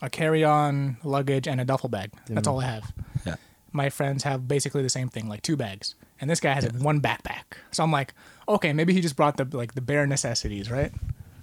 a 0.00 0.08
carry 0.08 0.42
on 0.42 0.96
luggage 1.04 1.46
and 1.46 1.60
a 1.60 1.64
duffel 1.66 1.88
bag. 1.90 2.12
That's 2.26 2.48
all 2.48 2.60
I 2.60 2.64
have. 2.66 2.92
Yeah. 3.26 3.36
My 3.72 3.90
friends 3.90 4.22
have 4.24 4.48
basically 4.48 4.82
the 4.82 4.88
same 4.90 5.08
thing, 5.10 5.28
like 5.28 5.42
two 5.42 5.56
bags, 5.56 5.94
and 6.20 6.30
this 6.30 6.40
guy 6.40 6.52
has 6.54 6.66
one 6.72 7.00
backpack. 7.02 7.42
So 7.72 7.82
I'm 7.82 7.90
like, 7.92 8.14
okay, 8.48 8.72
maybe 8.72 8.94
he 8.94 9.00
just 9.02 9.16
brought 9.16 9.36
the 9.36 9.44
like 9.56 9.74
the 9.74 9.80
bare 9.82 10.06
necessities, 10.06 10.70
right? 10.70 10.92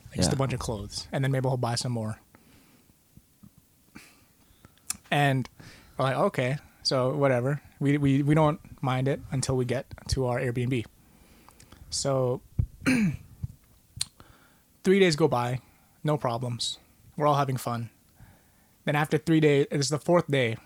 Like 0.09 0.15
Just 0.15 0.33
a 0.33 0.35
bunch 0.35 0.53
of 0.53 0.59
clothes, 0.59 1.07
and 1.11 1.23
then 1.23 1.31
maybe 1.31 1.47
he'll 1.47 1.57
buy 1.57 1.75
some 1.75 1.91
more. 1.91 2.19
And 5.09 5.47
we're 5.97 6.05
like, 6.05 6.15
okay, 6.17 6.57
so 6.83 7.15
whatever. 7.15 7.61
We, 7.79 7.97
we, 7.97 8.23
we 8.23 8.35
don't 8.35 8.59
mind 8.81 9.07
it 9.07 9.19
until 9.31 9.55
we 9.57 9.65
get 9.65 9.85
to 10.09 10.27
our 10.27 10.39
Airbnb. 10.39 10.85
So 11.89 12.41
three 14.83 14.99
days 14.99 15.15
go 15.15 15.27
by, 15.27 15.59
no 16.03 16.17
problems. 16.17 16.79
We're 17.17 17.27
all 17.27 17.35
having 17.35 17.57
fun. 17.57 17.89
Then 18.85 18.95
after 18.95 19.17
three 19.17 19.39
days, 19.39 19.67
it's 19.69 19.89
the 19.89 19.99
fourth 19.99 20.27
day, 20.27 20.57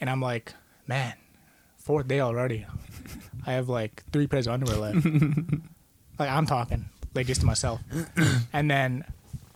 and 0.00 0.10
I'm 0.10 0.20
like, 0.20 0.52
man, 0.86 1.14
fourth 1.76 2.08
day 2.08 2.20
already. 2.20 2.66
I 3.46 3.52
have 3.52 3.68
like 3.68 4.02
three 4.12 4.26
pairs 4.26 4.46
of 4.48 4.54
underwear 4.54 4.78
left. 4.78 5.06
like 6.18 6.28
I'm 6.28 6.46
talking, 6.46 6.86
like 7.14 7.26
just 7.28 7.40
to 7.42 7.46
myself. 7.46 7.80
and 8.52 8.68
then 8.70 9.04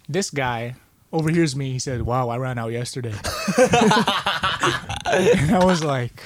this 0.08 0.30
guy 0.30 0.76
overhears 1.12 1.56
me. 1.56 1.72
He 1.72 1.78
said, 1.80 2.02
"Wow, 2.02 2.28
I 2.28 2.36
ran 2.36 2.58
out 2.58 2.70
yesterday." 2.72 3.14
and 5.12 5.50
I 5.54 5.64
was 5.64 5.82
like, 5.84 6.22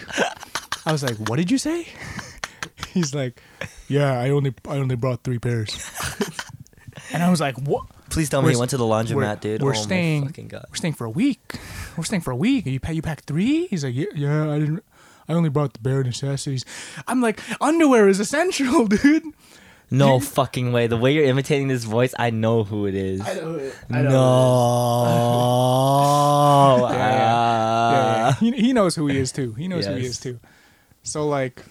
I 0.86 0.92
was 0.92 1.02
like, 1.02 1.16
"What 1.28 1.36
did 1.36 1.50
you 1.50 1.58
say?" 1.58 1.86
He's 2.88 3.14
like, 3.14 3.40
"Yeah, 3.88 4.18
I 4.18 4.30
only 4.30 4.54
I 4.68 4.76
only 4.76 4.96
brought 4.96 5.22
three 5.22 5.38
pairs." 5.38 5.70
and 7.12 7.22
I 7.22 7.30
was 7.30 7.40
like, 7.40 7.56
"What?" 7.58 7.84
Please 8.10 8.28
tell 8.28 8.42
me 8.42 8.46
We're 8.46 8.52
you 8.52 8.58
went 8.58 8.70
to 8.72 8.76
the 8.76 8.84
laundromat, 8.84 9.40
dude. 9.40 9.62
we're 9.62 9.70
oh 9.70 9.74
staying- 9.74 10.22
My 10.22 10.26
fucking 10.28 10.48
god. 10.48 10.66
We're 10.68 10.74
staying 10.76 10.94
for 10.94 11.04
a 11.04 11.10
week. 11.10 11.40
We're 11.96 12.02
staying 12.02 12.22
for 12.22 12.32
a 12.32 12.36
week. 12.36 12.66
You 12.66 12.80
pack 12.80 12.96
you 12.96 13.02
packed 13.02 13.24
three? 13.24 13.68
He's 13.68 13.84
like, 13.84 13.94
yeah, 13.94 14.06
yeah, 14.16 14.50
I 14.50 14.58
didn't. 14.58 14.82
I 15.28 15.34
only 15.34 15.48
brought 15.48 15.74
the 15.74 15.78
bare 15.78 16.02
necessities. 16.02 16.64
I'm 17.06 17.20
like, 17.20 17.38
underwear 17.60 18.08
is 18.08 18.18
essential, 18.18 18.86
dude. 18.88 19.22
No 19.90 20.20
fucking 20.20 20.72
way. 20.72 20.86
The 20.86 20.96
way 20.96 21.12
you're 21.12 21.24
imitating 21.24 21.66
this 21.68 21.82
voice, 21.84 22.14
I 22.18 22.30
know 22.30 22.62
who 22.64 22.86
it 22.86 22.94
is. 22.94 23.20
I 23.20 23.34
know 23.34 23.54
it. 23.56 23.74
no. 23.90 24.06
Yeah, 26.90 26.96
yeah. 26.96 27.00
Yeah, 27.00 27.12
yeah. 27.12 28.28
Ah. 28.30 28.36
He, 28.40 28.50
he 28.52 28.72
knows 28.72 28.94
who 28.94 29.06
he 29.08 29.18
is 29.18 29.32
too. 29.32 29.52
He 29.54 29.66
knows 29.68 29.86
who 29.86 29.94
he 29.94 30.02
Yes. 30.02 30.10
is 30.12 30.20
too. 30.20 30.38
So 31.02 31.26
like, 31.26 31.64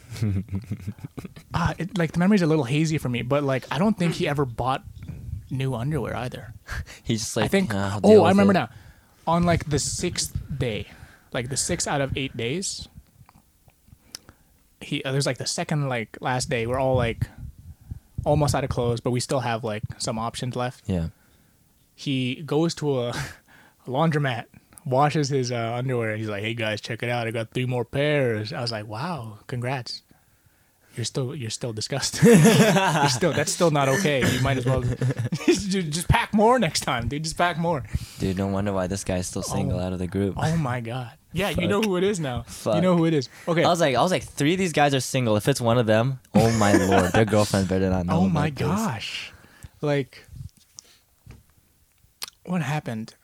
uh, 1.53 1.73
it, 1.77 1.97
like 1.97 2.11
the 2.13 2.19
memory's 2.19 2.41
a 2.41 2.47
little 2.47 2.63
hazy 2.65 2.97
for 2.97 3.09
me, 3.09 3.21
but 3.21 3.43
like 3.43 3.65
I 3.71 3.77
don't 3.79 3.97
think 3.97 4.15
he 4.15 4.27
ever 4.27 4.43
bought 4.45 4.83
new 5.49 5.73
underwear 5.75 6.15
either. 6.15 6.53
He's 7.03 7.21
just 7.21 7.37
like. 7.37 7.45
I 7.45 7.47
think. 7.47 7.71
"Ah, 7.73 7.93
I'll 7.93 7.99
deal 8.01 8.21
oh, 8.21 8.23
I 8.25 8.29
remember 8.29 8.51
it." 8.51 8.55
now. 8.55 8.69
On 9.27 9.43
like 9.43 9.69
the 9.69 9.77
sixth 9.79 10.35
day, 10.57 10.87
like 11.31 11.49
the 11.49 11.57
six 11.57 11.85
out 11.87 12.01
of 12.01 12.17
eight 12.17 12.35
days, 12.35 12.87
he 14.81 15.03
uh, 15.03 15.11
there's 15.11 15.27
like 15.27 15.37
the 15.37 15.45
second 15.47 15.87
like 15.89 16.17
last 16.21 16.49
day. 16.49 16.65
We're 16.65 16.79
all 16.79 16.95
like 16.95 17.27
almost 18.29 18.55
out 18.55 18.63
of 18.63 18.69
clothes, 18.69 19.01
but 19.01 19.11
we 19.11 19.19
still 19.19 19.39
have 19.41 19.63
like 19.63 19.83
some 19.97 20.19
options 20.19 20.55
left. 20.55 20.83
Yeah. 20.87 21.07
He 21.95 22.43
goes 22.45 22.73
to 22.75 22.99
a, 22.99 23.09
a 23.09 23.15
laundromat, 23.87 24.45
washes 24.85 25.29
his 25.29 25.51
uh, 25.51 25.73
underwear, 25.75 26.11
and 26.11 26.19
he's 26.19 26.29
like, 26.29 26.43
"Hey 26.43 26.53
guys, 26.53 26.79
check 26.79 27.03
it 27.03 27.09
out! 27.09 27.27
I 27.27 27.31
got 27.31 27.51
three 27.51 27.65
more 27.65 27.83
pairs." 27.83 28.53
I 28.53 28.61
was 28.61 28.71
like, 28.71 28.87
"Wow, 28.87 29.39
congrats." 29.47 30.03
You're 30.99 31.05
still 31.05 31.33
you're 31.33 31.49
still 31.49 31.71
disgusting. 31.71 32.27
you're 32.43 33.07
still 33.07 33.31
that's 33.31 33.53
still 33.53 33.71
not 33.71 33.87
okay. 33.87 34.19
You 34.29 34.41
might 34.41 34.57
as 34.57 34.65
well 34.65 34.81
just, 35.45 35.69
just 35.71 36.09
pack 36.09 36.33
more 36.33 36.59
next 36.59 36.81
time, 36.81 37.07
dude. 37.07 37.23
Just 37.23 37.37
pack 37.37 37.57
more. 37.57 37.83
Dude, 38.19 38.37
no 38.37 38.47
wonder 38.47 38.73
why 38.73 38.87
this 38.87 39.05
guy's 39.05 39.27
still 39.27 39.41
single 39.43 39.79
Oh. 39.79 39.83
out 39.85 39.93
of 39.93 39.99
the 39.99 40.07
group. 40.07 40.33
Oh 40.37 40.57
my 40.57 40.81
god. 40.81 41.11
Yeah, 41.31 41.49
you 41.51 41.67
know 41.69 41.81
who 41.81 41.95
it 41.95 42.03
is 42.03 42.19
now. 42.19 42.43
You 42.65 42.81
know 42.81 42.97
who 42.97 43.05
it 43.05 43.13
is. 43.13 43.29
Okay. 43.47 43.63
I 43.63 43.69
was 43.69 43.79
like, 43.79 43.95
I 43.95 44.01
was 44.01 44.11
like, 44.11 44.23
three 44.23 44.53
of 44.53 44.59
these 44.59 44.73
guys 44.73 44.93
are 44.93 44.99
single. 44.99 45.37
If 45.37 45.47
it's 45.47 45.61
one 45.61 45.77
of 45.77 45.85
them, 45.85 46.19
oh 46.35 46.51
my 46.57 46.73
lord, 46.89 47.13
their 47.13 47.23
girlfriend 47.23 47.69
better 47.69 47.89
not 47.89 48.05
know. 48.07 48.17
oh 48.17 48.27
my 48.29 48.49
this. 48.49 48.59
gosh. 48.67 49.31
Like 49.81 50.25
what 52.45 52.61
happened 52.61 53.15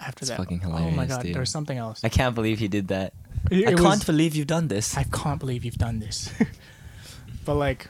after 0.00 0.22
It's 0.22 0.30
that? 0.30 0.38
fucking 0.38 0.62
oh 0.64 0.90
my 0.90 1.06
god, 1.06 1.22
dude. 1.22 1.34
there 1.34 1.40
was 1.40 1.50
something 1.50 1.78
else. 1.78 2.02
I 2.02 2.08
can't 2.08 2.34
believe 2.34 2.58
he 2.58 2.66
did 2.68 2.88
that. 2.88 3.12
It- 3.50 3.68
I 3.68 3.72
it 3.72 3.76
can't 3.76 3.80
was- 3.82 4.04
believe 4.04 4.34
you've 4.34 4.46
done 4.46 4.68
this. 4.68 4.96
I 4.96 5.04
can't 5.04 5.38
believe 5.38 5.64
you've 5.64 5.78
done 5.78 5.98
this. 6.00 6.30
But 7.44 7.54
like, 7.54 7.88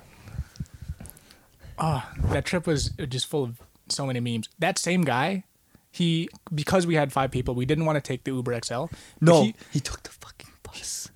ah, 1.79 2.11
that 2.31 2.45
trip 2.45 2.67
was 2.67 2.91
just 3.09 3.27
full 3.27 3.45
of 3.45 3.61
so 3.89 4.07
many 4.07 4.21
memes. 4.21 4.49
That 4.59 4.79
same 4.79 5.03
guy, 5.03 5.45
he 5.91 6.29
because 6.55 6.87
we 6.87 6.95
had 6.95 7.13
five 7.13 7.31
people, 7.31 7.55
we 7.55 7.65
didn't 7.67 7.85
want 7.85 7.97
to 7.97 8.01
take 8.01 8.25
the 8.25 8.33
Uber 8.33 8.59
XL. 8.65 8.87
no, 9.21 9.45
he- 9.45 9.55
he, 9.73 9.81
took 9.81 10.03
the 10.03 10.11
fucking 10.11 10.51
bus. 10.63 11.11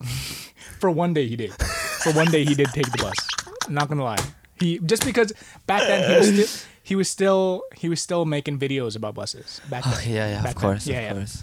for 0.80 0.90
one 0.90 1.14
day 1.14 1.26
he 1.26 1.36
did. 1.36 1.52
For 1.52 2.12
one 2.12 2.30
day 2.30 2.44
he 2.44 2.54
did 2.54 2.68
take 2.68 2.90
the 2.90 2.98
bus. 3.02 3.16
I'm 3.66 3.74
not 3.74 3.88
gonna 3.88 4.04
lie. 4.04 4.18
He 4.60 4.78
just 4.80 5.04
because 5.04 5.32
back 5.66 5.82
then 5.86 6.08
he 6.10 6.16
was 6.16 6.28
still 6.28 6.68
he 6.82 6.96
was 6.96 7.08
still 7.08 7.62
he 7.76 7.88
was 7.88 8.00
still 8.00 8.24
making 8.24 8.58
videos 8.58 8.94
about 8.96 9.14
buses 9.14 9.60
back 9.70 9.84
then. 9.84 9.94
Oh, 9.96 10.00
yeah, 10.06 10.28
yeah, 10.28 10.42
Back 10.42 10.56
of 10.56 10.62
then. 10.62 10.70
course, 10.70 10.86
Yeah, 10.86 10.96
of 10.98 11.02
yeah. 11.04 11.12
course. 11.14 11.42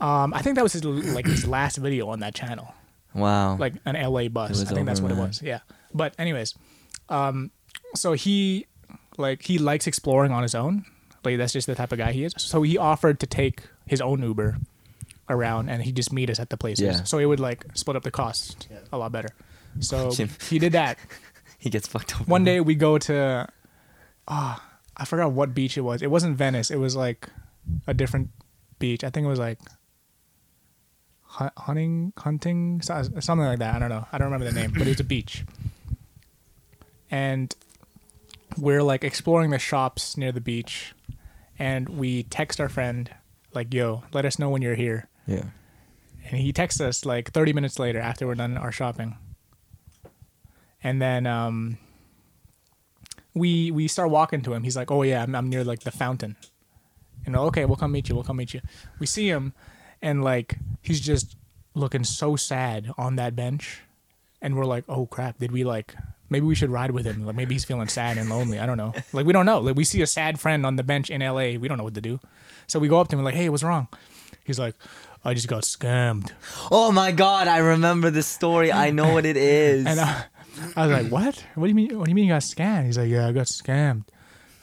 Um, 0.00 0.34
I 0.34 0.42
think 0.42 0.56
that 0.56 0.62
was 0.62 0.72
his 0.72 0.84
like 0.84 1.26
his 1.26 1.46
last 1.46 1.76
video 1.76 2.08
on 2.08 2.20
that 2.20 2.34
channel, 2.34 2.74
Wow. 3.14 3.56
like 3.56 3.74
an 3.86 3.94
LA 4.00 4.28
bus. 4.28 4.62
I 4.62 4.74
think 4.74 4.86
that's 4.86 5.00
what 5.00 5.10
it 5.12 5.16
was. 5.16 5.40
Yeah. 5.42 5.60
But 5.92 6.14
anyways, 6.18 6.54
um, 7.08 7.50
so 7.94 8.12
he 8.12 8.66
like 9.16 9.42
he 9.42 9.58
likes 9.58 9.86
exploring 9.86 10.32
on 10.32 10.42
his 10.42 10.54
own. 10.54 10.84
Like 11.24 11.38
that's 11.38 11.52
just 11.52 11.66
the 11.66 11.74
type 11.74 11.92
of 11.92 11.98
guy 11.98 12.12
he 12.12 12.24
is. 12.24 12.34
So 12.36 12.62
he 12.62 12.76
offered 12.76 13.20
to 13.20 13.26
take 13.26 13.62
his 13.86 14.00
own 14.00 14.22
Uber 14.22 14.56
around 15.30 15.68
and 15.70 15.82
he 15.82 15.92
just 15.92 16.12
meet 16.12 16.28
us 16.28 16.38
at 16.38 16.50
the 16.50 16.56
places. 16.56 16.84
Yeah. 16.84 17.02
So 17.04 17.18
it 17.18 17.24
would 17.26 17.40
like 17.40 17.64
split 17.74 17.96
up 17.96 18.02
the 18.02 18.10
cost 18.10 18.68
Yeah. 18.70 18.78
a 18.92 18.98
lot 18.98 19.12
better. 19.12 19.28
So 19.80 20.10
he 20.48 20.58
did 20.58 20.72
that. 20.72 20.98
he 21.58 21.70
gets 21.70 21.86
fucked 21.88 22.14
up. 22.20 22.28
One 22.28 22.44
day 22.44 22.60
we 22.60 22.74
go 22.74 22.98
to, 22.98 23.48
ah, 24.28 24.62
I 24.96 25.04
forgot 25.04 25.32
what 25.32 25.54
beach 25.54 25.76
it 25.78 25.80
was. 25.80 26.02
It 26.02 26.10
wasn't 26.10 26.36
Venice. 26.36 26.70
It 26.70 26.76
was 26.76 26.94
like 26.94 27.28
a 27.86 27.94
different 27.94 28.30
beach. 28.78 29.02
I 29.02 29.10
think 29.10 29.24
it 29.24 29.28
was 29.28 29.38
like 29.38 29.58
hunting, 31.34 32.12
hunting, 32.16 32.80
something 32.82 33.38
like 33.38 33.58
that. 33.58 33.74
I 33.76 33.78
don't 33.78 33.88
know. 33.88 34.06
I 34.12 34.18
don't 34.18 34.26
remember 34.30 34.46
the 34.50 34.52
name, 34.58 34.72
but 34.72 34.82
it 34.82 34.88
was 34.88 35.00
a 35.00 35.04
beach. 35.04 35.44
And 37.10 37.54
we're 38.58 38.82
like 38.82 39.04
exploring 39.04 39.50
the 39.50 39.58
shops 39.58 40.16
near 40.16 40.32
the 40.32 40.40
beach, 40.40 40.94
and 41.58 41.88
we 41.88 42.22
text 42.24 42.60
our 42.60 42.68
friend 42.68 43.10
like, 43.52 43.72
"Yo, 43.74 44.04
let 44.12 44.24
us 44.24 44.38
know 44.38 44.48
when 44.48 44.62
you're 44.62 44.74
here." 44.76 45.08
Yeah. 45.26 45.44
and 46.30 46.40
he 46.40 46.52
texts 46.52 46.80
us 46.80 47.04
like 47.06 47.30
30 47.32 47.52
minutes 47.54 47.78
later 47.78 47.98
after 47.98 48.26
we're 48.26 48.34
done 48.34 48.56
our 48.58 48.70
shopping 48.72 49.16
and 50.82 51.00
then 51.00 51.26
um 51.26 51.78
we 53.34 53.70
we 53.70 53.88
start 53.88 54.10
walking 54.10 54.42
to 54.42 54.52
him 54.52 54.62
he's 54.64 54.76
like 54.76 54.90
oh 54.90 55.02
yeah 55.02 55.22
i'm, 55.22 55.34
I'm 55.34 55.48
near 55.48 55.64
like 55.64 55.80
the 55.80 55.90
fountain 55.90 56.36
and 57.24 57.34
we're, 57.34 57.46
okay 57.46 57.64
we'll 57.64 57.76
come 57.76 57.92
meet 57.92 58.08
you 58.08 58.14
we'll 58.14 58.24
come 58.24 58.36
meet 58.36 58.52
you 58.52 58.60
we 58.98 59.06
see 59.06 59.28
him 59.28 59.54
and 60.04 60.22
like 60.22 60.58
he's 60.82 61.00
just 61.00 61.36
looking 61.74 62.04
so 62.04 62.36
sad 62.36 62.92
on 62.96 63.16
that 63.16 63.34
bench 63.34 63.80
and 64.40 64.54
we're 64.54 64.66
like 64.66 64.84
oh 64.88 65.06
crap 65.06 65.38
did 65.38 65.50
we 65.50 65.64
like 65.64 65.94
maybe 66.30 66.46
we 66.46 66.54
should 66.54 66.70
ride 66.70 66.90
with 66.92 67.04
him 67.04 67.24
like 67.26 67.34
maybe 67.34 67.54
he's 67.54 67.64
feeling 67.64 67.88
sad 67.88 68.16
and 68.18 68.28
lonely 68.28 68.58
i 68.60 68.66
don't 68.66 68.76
know 68.76 68.92
like 69.12 69.26
we 69.26 69.32
don't 69.32 69.46
know 69.46 69.58
like 69.58 69.74
we 69.74 69.82
see 69.82 70.02
a 70.02 70.06
sad 70.06 70.38
friend 70.38 70.64
on 70.64 70.76
the 70.76 70.84
bench 70.84 71.10
in 71.10 71.20
la 71.20 71.34
we 71.34 71.66
don't 71.66 71.78
know 71.78 71.84
what 71.84 71.94
to 71.94 72.00
do 72.00 72.20
so 72.68 72.78
we 72.78 72.86
go 72.86 73.00
up 73.00 73.08
to 73.08 73.14
him 73.16 73.20
and 73.20 73.24
like 73.24 73.34
hey 73.34 73.48
what's 73.48 73.64
wrong 73.64 73.88
he's 74.44 74.58
like 74.58 74.74
i 75.24 75.32
just 75.34 75.48
got 75.48 75.62
scammed 75.64 76.30
Oh 76.70 76.92
my 76.92 77.12
god, 77.12 77.48
I 77.48 77.58
remember 77.58 78.10
this 78.10 78.26
story. 78.26 78.72
I 78.72 78.90
know 78.90 79.12
what 79.12 79.24
it 79.26 79.36
is. 79.36 79.86
And 79.86 80.00
uh, 80.00 80.22
I 80.76 80.86
was 80.86 81.02
like, 81.02 81.12
"What? 81.12 81.44
What 81.54 81.64
do 81.66 81.68
you 81.68 81.74
mean? 81.74 81.98
What 81.98 82.04
do 82.06 82.10
you 82.10 82.14
mean 82.14 82.24
you 82.26 82.32
got 82.32 82.42
scammed?" 82.42 82.86
He's 82.86 82.98
like, 82.98 83.10
"Yeah, 83.10 83.28
I 83.28 83.32
got 83.32 83.46
scammed." 83.46 84.04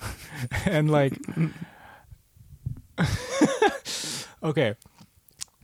and 0.65 0.89
like, 0.89 1.13
okay, 4.43 4.75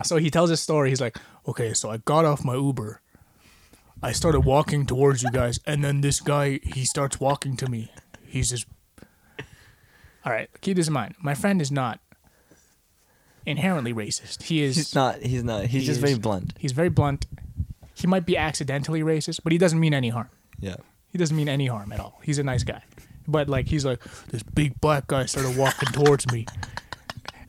so 0.04 0.18
he 0.18 0.30
tells 0.30 0.50
his 0.50 0.62
story. 0.62 0.90
He's 0.90 1.02
like, 1.02 1.18
"Okay, 1.48 1.74
so 1.74 1.90
I 1.90 1.98
got 1.98 2.26
off 2.26 2.44
my 2.46 2.56
Uber. 2.56 3.02
I 4.02 4.12
started 4.12 4.42
walking 4.42 4.86
towards 4.86 5.24
you 5.24 5.32
guys, 5.32 5.60
and 5.66 5.84
then 5.84 6.02
this 6.02 6.20
guy 6.20 6.60
he 6.64 6.86
starts 6.86 7.20
walking 7.20 7.58
to 7.58 7.70
me. 7.70 7.92
He's 8.26 8.50
just 8.50 8.66
all 10.26 10.32
right. 10.34 10.50
Keep 10.62 10.76
this 10.78 10.88
in 10.88 10.94
mind. 10.94 11.16
My 11.20 11.34
friend 11.34 11.62
is 11.62 11.72
not 11.72 12.00
inherently 13.46 13.94
racist. 13.94 14.44
He 14.44 14.62
is. 14.62 14.76
he's 14.76 14.94
not. 14.96 15.22
He's 15.22 15.44
not. 15.44 15.62
He's 15.64 15.82
He 15.82 15.88
just 15.88 15.98
is. 15.98 16.04
very 16.04 16.20
blunt. 16.20 16.54
He's 16.60 16.74
very 16.74 16.90
blunt. 16.90 17.26
He 17.96 18.06
might 18.08 18.26
be 18.26 18.38
accidentally 18.38 19.02
racist, 19.02 19.40
but 19.44 19.52
he 19.52 19.58
doesn't 19.58 19.80
mean 19.80 19.94
any 19.94 20.10
harm. 20.10 20.30
Yeah. 20.60 20.76
He 21.08 21.18
doesn't 21.18 21.36
mean 21.36 21.50
any 21.50 21.66
harm 21.68 21.92
at 21.92 22.00
all. 22.00 22.20
He's 22.24 22.38
a 22.38 22.44
nice 22.44 22.64
guy. 22.64 22.84
But 23.28 23.50
like 23.50 23.68
he's 23.68 23.86
like, 23.86 24.02
this 24.30 24.44
big 24.44 24.80
black 24.80 25.08
guy 25.08 25.26
started 25.26 25.58
walking 25.58 25.90
towards 25.92 26.32
me. 26.32 26.46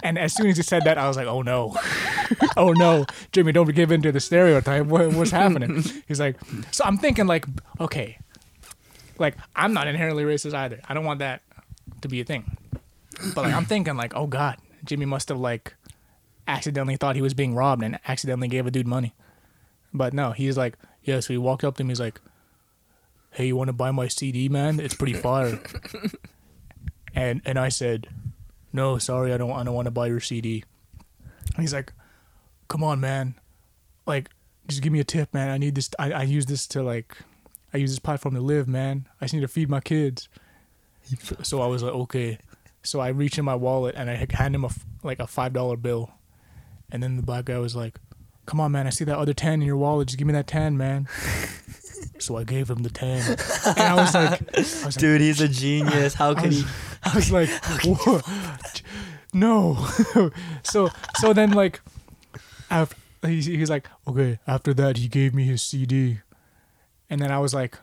And 0.03 0.19
as 0.19 0.33
soon 0.33 0.47
as 0.47 0.57
he 0.57 0.63
said 0.63 0.85
that, 0.85 0.97
I 0.97 1.09
was 1.09 1.17
like, 1.17 1.27
oh 1.27 1.43
no. 1.43 1.77
oh 2.57 2.73
no. 2.73 3.05
Jimmy, 3.33 3.53
don't 3.53 3.73
give 3.75 3.91
in 3.91 4.03
to 4.03 4.13
the 4.13 4.21
stereotype. 4.21 4.87
What, 4.87 5.13
what's 5.13 5.31
happening? 5.31 5.83
He's 6.09 6.21
like, 6.21 6.37
so 6.71 6.85
I'm 6.85 6.99
thinking 6.99 7.27
like, 7.27 7.47
okay. 7.81 8.19
Like, 9.19 9.37
I'm 9.57 9.73
not 9.73 9.89
inherently 9.89 10.23
racist 10.23 10.55
either. 10.55 10.81
I 10.89 10.95
don't 10.95 11.05
want 11.05 11.19
that 11.19 11.43
to 12.03 12.09
be 12.09 12.21
a 12.21 12.25
thing. 12.25 12.57
But 13.35 13.45
like 13.45 13.55
I'm 13.55 13.65
thinking 13.67 13.97
like, 13.97 14.15
oh 14.15 14.27
God, 14.27 14.57
Jimmy 14.85 15.07
must 15.07 15.29
have 15.29 15.39
like 15.39 15.75
accidentally 16.47 16.97
thought 16.97 17.17
he 17.17 17.23
was 17.23 17.35
being 17.35 17.55
robbed 17.55 17.83
and 17.83 17.99
accidentally 18.07 18.49
gave 18.49 18.67
a 18.67 18.71
dude 18.71 18.87
money. 18.87 19.15
But 19.93 20.13
no, 20.13 20.33
he's 20.33 20.57
like, 20.57 20.77
yeah, 21.03 21.21
so 21.21 21.33
he 21.33 21.39
walked 21.39 21.65
up 21.65 21.77
to 21.77 21.83
him, 21.83 21.89
he's 21.89 22.01
like, 22.01 22.21
Hey, 23.31 23.47
you 23.47 23.57
wanna 23.57 23.73
buy 23.73 23.91
my 23.91 24.09
CD, 24.09 24.49
man? 24.49 24.81
It's 24.81 24.95
pretty 24.95 25.15
fire. 25.15 25.61
and 27.15 27.43
and 27.45 27.59
I 27.59 27.69
said, 27.69 28.09
No, 28.73 28.99
sorry, 28.99 29.33
I 29.33 29.37
don't 29.37 29.53
I 29.53 29.65
don't 29.65 29.75
wanna 29.75 29.91
buy 29.91 30.07
your 30.07 30.21
CD. 30.21 30.65
And 31.55 31.63
he's 31.63 31.75
like, 31.75 31.93
Come 32.69 32.85
on, 32.85 33.01
man. 33.01 33.35
Like, 34.07 34.31
just 34.69 34.83
give 34.83 34.93
me 34.93 35.01
a 35.01 35.05
tip, 35.05 35.33
man. 35.33 35.51
I 35.51 35.59
need 35.59 35.75
this 35.75 35.91
I, 35.99 36.13
I 36.13 36.23
use 36.23 36.47
this 36.47 36.67
to 36.69 36.83
like 36.83 37.17
I 37.73 37.79
use 37.79 37.91
this 37.91 37.99
platform 37.99 38.35
to 38.35 38.41
live, 38.41 38.69
man. 38.69 39.09
I 39.21 39.25
just 39.25 39.35
need 39.35 39.41
to 39.41 39.49
feed 39.49 39.69
my 39.69 39.81
kids. 39.81 40.29
So 41.43 41.63
I 41.63 41.67
was 41.67 41.83
like, 41.83 41.93
okay. 41.93 42.39
So 42.83 43.01
I 43.01 43.09
reach 43.09 43.39
in 43.39 43.45
my 43.45 43.55
wallet 43.55 43.95
and 43.97 44.11
I 44.11 44.27
hand 44.31 44.55
him 44.55 44.65
a 44.65 44.71
like 45.03 45.19
a 45.19 45.27
five 45.27 45.53
dollar 45.53 45.77
bill, 45.77 46.11
and 46.91 47.03
then 47.03 47.17
the 47.17 47.23
black 47.23 47.47
guy 47.47 47.59
was 47.59 47.75
like, 47.75 47.99
"Come 48.47 48.61
on, 48.61 48.73
man! 48.73 48.87
I 48.87 48.91
see 48.91 49.05
that 49.05 49.19
other 49.19 49.35
ten 49.35 49.55
in 49.61 49.67
your 49.67 49.77
wallet. 49.77 50.09
Just 50.09 50.19
give 50.19 50.27
me 50.27 50.33
that 50.33 50.47
ten, 50.47 50.77
man." 50.77 51.09
so 52.19 52.37
I 52.37 52.45
gave 52.45 52.69
him 52.71 52.83
the 52.83 52.91
ten, 52.91 53.37
and 53.67 53.81
I 53.81 53.95
was 53.95 54.15
like, 54.15 54.57
I 54.57 54.61
was 54.61 54.85
like, 54.85 54.95
Dude, 54.95 55.21
he's 55.21 55.41
a 55.41 55.49
genius. 55.49 56.15
How 56.15 56.35
could 56.35 56.53
he? 56.53 56.65
I 57.03 57.15
was 57.15 57.31
like, 57.31 57.51
no. 59.33 59.87
so 60.63 60.91
so 61.17 61.33
then 61.33 61.51
like, 61.53 61.81
after 62.71 62.97
he's, 63.23 63.47
he's 63.47 63.71
like, 63.71 63.89
okay. 64.07 64.39
After 64.47 64.75
that, 64.75 64.97
he 64.97 65.09
gave 65.09 65.35
me 65.35 65.45
his 65.45 65.63
CD, 65.63 66.21
and 67.11 67.21
then 67.21 67.31
I 67.31 67.39
was 67.39 67.55
like, 67.55 67.79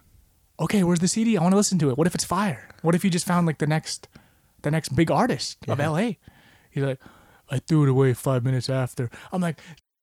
okay, 0.60 0.84
where's 0.84 1.00
the 1.00 1.08
CD? 1.08 1.38
I 1.38 1.42
want 1.42 1.54
to 1.54 1.58
listen 1.58 1.80
to 1.80 1.90
it. 1.90 1.98
What 1.98 2.08
if 2.08 2.16
it's 2.16 2.26
fire? 2.26 2.70
What 2.82 2.96
if 2.96 3.04
you 3.04 3.10
just 3.10 3.26
found 3.26 3.48
like 3.48 3.58
the 3.58 3.68
next, 3.68 4.08
the 4.62 4.72
next 4.72 4.96
big 4.96 5.12
artist 5.12 5.58
of 5.68 5.80
LA? 5.80 6.14
He's 6.70 6.84
like, 6.84 7.00
I 7.50 7.60
threw 7.60 7.84
it 7.84 7.90
away 7.90 8.14
five 8.14 8.44
minutes 8.44 8.70
after. 8.70 9.10
I'm 9.32 9.42
like, 9.42 9.60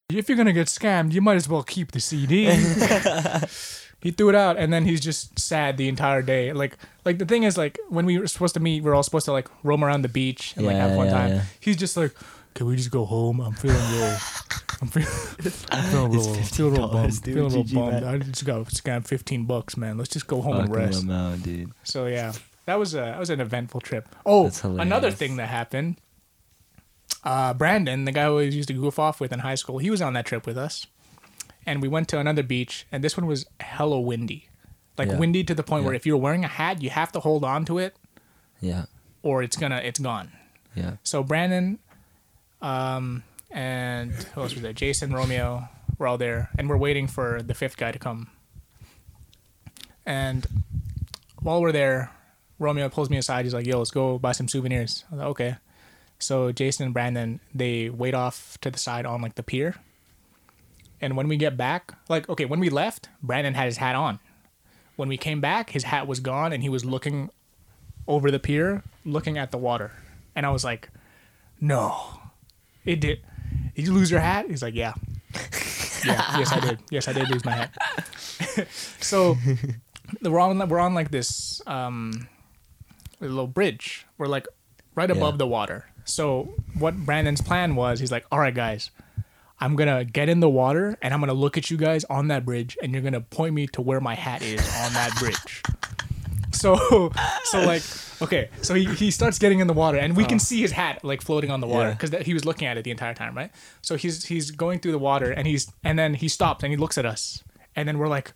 if 0.08 0.28
you're 0.28 0.36
gonna 0.36 0.52
get 0.52 0.66
scammed, 0.66 1.12
you 1.12 1.20
might 1.20 1.36
as 1.36 1.48
well 1.48 1.62
keep 1.62 1.92
the 1.92 2.00
CD. 2.00 2.46
he 4.02 4.10
threw 4.10 4.28
it 4.28 4.34
out, 4.34 4.56
and 4.56 4.72
then 4.72 4.84
he's 4.84 5.00
just 5.00 5.38
sad 5.38 5.76
the 5.76 5.88
entire 5.88 6.22
day. 6.22 6.52
Like, 6.52 6.76
like 7.04 7.18
the 7.18 7.24
thing 7.26 7.42
is, 7.44 7.56
like 7.56 7.78
when 7.88 8.04
we 8.06 8.18
were 8.18 8.26
supposed 8.26 8.54
to 8.54 8.60
meet, 8.60 8.82
we 8.82 8.90
are 8.90 8.94
all 8.94 9.02
supposed 9.02 9.24
to 9.26 9.32
like 9.32 9.48
roam 9.62 9.84
around 9.84 10.02
the 10.02 10.08
beach 10.08 10.54
and 10.56 10.66
like 10.66 10.76
have 10.76 10.94
fun 10.96 11.06
yeah, 11.06 11.12
time. 11.12 11.30
yeah. 11.30 11.42
He's 11.60 11.76
just 11.76 11.96
like, 11.96 12.14
can 12.54 12.66
we 12.66 12.76
just 12.76 12.90
go 12.90 13.04
home? 13.04 13.40
I'm 13.40 13.52
feeling 13.54 13.76
real. 13.92 14.16
I'm 14.82 14.88
feeling, 14.88 15.08
I'm 15.70 15.84
feeling 15.84 16.12
real, 16.12 16.34
It's 16.34 16.56
feeling 16.56 16.74
real 16.74 16.88
$15, 16.88 16.92
bummed. 16.92 17.22
dude. 17.22 17.34
Feeling 17.34 17.52
real 17.54 17.64
GG, 17.64 17.74
bummed. 17.74 17.92
man. 18.02 18.04
I 18.04 18.18
just 18.18 18.44
got 18.44 18.66
scammed 18.66 19.06
15 19.06 19.44
bucks, 19.44 19.76
man. 19.76 19.96
Let's 19.96 20.10
just 20.10 20.26
go 20.26 20.40
home 20.42 20.56
and 20.58 20.74
rest. 20.74 21.08
out, 21.08 21.42
dude. 21.42 21.70
So 21.84 22.06
yeah, 22.06 22.32
that 22.66 22.78
was 22.78 22.94
a 22.94 22.98
that 22.98 23.18
was 23.20 23.30
an 23.30 23.40
eventful 23.40 23.80
trip. 23.80 24.08
Oh, 24.26 24.44
That's 24.44 24.60
hilarious. 24.60 24.82
another 24.86 25.10
thing 25.12 25.36
that 25.36 25.48
happened. 25.48 25.96
Uh, 27.24 27.54
Brandon, 27.54 28.04
the 28.04 28.12
guy 28.12 28.24
who 28.26 28.38
I 28.40 28.42
used 28.42 28.66
to 28.68 28.74
goof 28.74 28.98
off 28.98 29.20
with 29.20 29.32
in 29.32 29.38
high 29.40 29.54
school, 29.54 29.78
he 29.78 29.90
was 29.90 30.02
on 30.02 30.12
that 30.14 30.26
trip 30.26 30.44
with 30.46 30.58
us, 30.58 30.86
and 31.66 31.80
we 31.82 31.88
went 31.88 32.08
to 32.08 32.18
another 32.18 32.42
beach, 32.42 32.86
and 32.92 33.02
this 33.04 33.16
one 33.16 33.26
was 33.26 33.46
hella 33.60 34.00
windy, 34.00 34.48
like 34.98 35.08
Yeah. 35.08 35.18
windy 35.18 35.44
to 35.44 35.54
the 35.54 35.62
point 35.62 35.84
where 35.84 35.94
if 35.94 36.04
you're 36.06 36.16
wearing 36.16 36.44
a 36.44 36.48
hat, 36.48 36.82
you 36.82 36.90
have 36.90 37.12
to 37.12 37.20
hold 37.20 37.44
on 37.44 37.64
to 37.66 37.78
it, 37.78 37.96
Yeah. 38.60 38.86
or 39.22 39.42
it's 39.42 39.56
gonna 39.56 39.78
it's 39.78 40.00
gone. 40.00 40.32
Yeah. 40.74 40.96
So 41.02 41.22
Brandon, 41.22 41.78
um, 42.60 43.24
and 43.50 44.12
who 44.12 44.40
else 44.42 44.54
was 44.54 44.62
there? 44.62 44.72
Jason, 44.72 45.12
Romeo, 45.12 45.68
we're 45.98 46.06
all 46.06 46.18
there, 46.18 46.50
and 46.58 46.68
we're 46.68 46.76
waiting 46.76 47.06
for 47.06 47.42
the 47.42 47.54
fifth 47.54 47.76
guy 47.76 47.92
to 47.92 47.98
come. 47.98 48.30
And 50.04 50.46
while 51.40 51.60
we're 51.60 51.72
there, 51.72 52.10
Romeo 52.58 52.88
pulls 52.88 53.10
me 53.10 53.16
aside. 53.18 53.44
He's 53.44 53.54
like, 53.54 53.66
"Yo, 53.66 53.78
let's 53.78 53.90
go 53.90 54.18
buy 54.18 54.32
some 54.32 54.48
souvenirs." 54.48 55.04
I 55.10 55.14
was 55.14 55.18
like, 55.18 55.28
"Okay." 55.28 55.56
So 56.18 56.52
Jason 56.52 56.84
and 56.86 56.94
Brandon 56.94 57.40
they 57.54 57.90
wait 57.90 58.14
off 58.14 58.58
to 58.60 58.70
the 58.70 58.78
side 58.78 59.06
on 59.06 59.20
like 59.20 59.34
the 59.34 59.42
pier. 59.42 59.74
And 61.02 61.16
when 61.16 61.26
we 61.28 61.36
get 61.36 61.56
back, 61.56 61.92
like 62.08 62.28
okay, 62.28 62.44
when 62.46 62.60
we 62.60 62.70
left, 62.70 63.08
Brandon 63.22 63.54
had 63.54 63.66
his 63.66 63.76
hat 63.78 63.94
on. 63.96 64.20
When 64.96 65.08
we 65.08 65.16
came 65.16 65.40
back, 65.40 65.70
his 65.70 65.84
hat 65.84 66.06
was 66.06 66.20
gone, 66.20 66.52
and 66.52 66.62
he 66.62 66.68
was 66.68 66.84
looking 66.84 67.28
over 68.06 68.30
the 68.30 68.38
pier, 68.38 68.82
looking 69.04 69.36
at 69.36 69.50
the 69.50 69.58
water. 69.58 69.90
And 70.36 70.46
I 70.46 70.50
was 70.50 70.62
like, 70.64 70.88
"No, 71.60 72.20
it 72.84 73.00
did. 73.00 73.20
Did 73.74 73.86
you 73.86 73.92
lose 73.92 74.10
your 74.10 74.20
hat?" 74.20 74.46
He's 74.48 74.62
like, 74.62 74.74
"Yeah, 74.74 74.94
yeah, 76.06 76.38
yes, 76.38 76.52
I 76.52 76.60
did. 76.60 76.78
Yes, 76.90 77.08
I 77.08 77.12
did 77.12 77.28
lose 77.30 77.44
my 77.44 77.52
hat." 77.52 77.74
so 79.00 79.36
we're 80.22 80.38
on 80.38 80.68
we're 80.68 80.78
on 80.78 80.94
like 80.94 81.10
this 81.10 81.60
um 81.66 82.28
little 83.20 83.46
bridge. 83.48 84.06
We're 84.18 84.26
like 84.28 84.46
right 84.94 85.10
above 85.10 85.34
Yeah. 85.34 85.38
the 85.38 85.46
water. 85.46 85.86
So 86.04 86.54
what 86.78 86.96
Brandon's 87.06 87.40
plan 87.40 87.74
was, 87.76 87.98
he's 88.00 88.12
like, 88.12 88.26
"All 88.30 88.38
right, 88.38 88.54
guys, 88.54 88.90
I'm 89.62 89.76
gonna 89.76 90.04
get 90.04 90.28
in 90.28 90.40
the 90.40 90.50
water 90.50 90.98
and 91.00 91.14
I'm 91.14 91.20
gonna 91.20 91.32
look 91.34 91.56
at 91.56 91.70
you 91.70 91.76
guys 91.76 92.04
on 92.04 92.28
that 92.28 92.44
bridge, 92.44 92.76
and 92.82 92.92
you're 92.92 93.02
gonna 93.02 93.20
point 93.20 93.54
me 93.54 93.68
to 93.68 93.80
where 93.80 94.00
my 94.00 94.14
hat 94.14 94.42
is 94.42 94.60
on 94.60 94.92
that 94.92 95.14
bridge." 95.18 95.62
so 96.52 97.10
so 97.44 97.64
like 97.64 97.82
okay 98.20 98.48
so 98.60 98.74
he, 98.74 98.84
he 98.94 99.10
starts 99.10 99.38
getting 99.38 99.60
in 99.60 99.66
the 99.66 99.72
water 99.72 99.98
and 99.98 100.14
we 100.14 100.24
can 100.24 100.36
oh. 100.36 100.38
see 100.38 100.60
his 100.60 100.70
hat 100.70 101.02
like 101.02 101.22
floating 101.22 101.50
on 101.50 101.60
the 101.60 101.66
water 101.66 101.88
Yeah. 101.88 101.94
because 101.94 102.26
he 102.26 102.34
was 102.34 102.44
looking 102.44 102.68
at 102.68 102.76
it 102.76 102.84
the 102.84 102.90
entire 102.90 103.14
time 103.14 103.36
right? 103.36 103.50
So 103.80 103.96
he's 103.96 104.24
he's 104.26 104.50
going 104.50 104.78
through 104.80 104.92
the 104.92 104.98
water 104.98 105.30
and 105.30 105.46
he's 105.46 105.72
and 105.82 105.98
then 105.98 106.14
he 106.14 106.28
stops 106.28 106.62
and 106.62 106.70
he 106.70 106.76
looks 106.76 106.98
at 106.98 107.06
us. 107.06 107.42
And 107.74 107.88
then 107.88 107.98
we're 107.98 108.08
like 108.08 108.32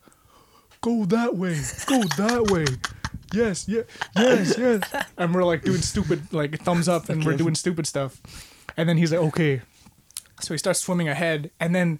go 0.80 1.04
that 1.06 1.36
way 1.36 1.60
go 1.86 2.02
that 2.16 2.50
way. 2.50 2.64
Yes 3.32 3.68
yeah 3.68 3.82
yes 4.16 4.56
yes. 4.58 5.04
And 5.18 5.34
we're 5.34 5.44
like 5.44 5.62
doing 5.62 5.82
stupid 5.82 6.32
like 6.32 6.58
thumbs 6.62 6.88
up 6.88 7.08
and 7.08 7.24
we're 7.24 7.36
doing 7.36 7.54
stupid 7.54 7.86
stuff. 7.86 8.20
And 8.76 8.88
then 8.88 8.96
he's 8.96 9.12
like 9.12 9.20
okay 9.20 9.62
so 10.40 10.54
he 10.54 10.58
starts 10.58 10.80
swimming 10.80 11.08
ahead 11.08 11.50
and 11.60 11.74
then 11.74 11.98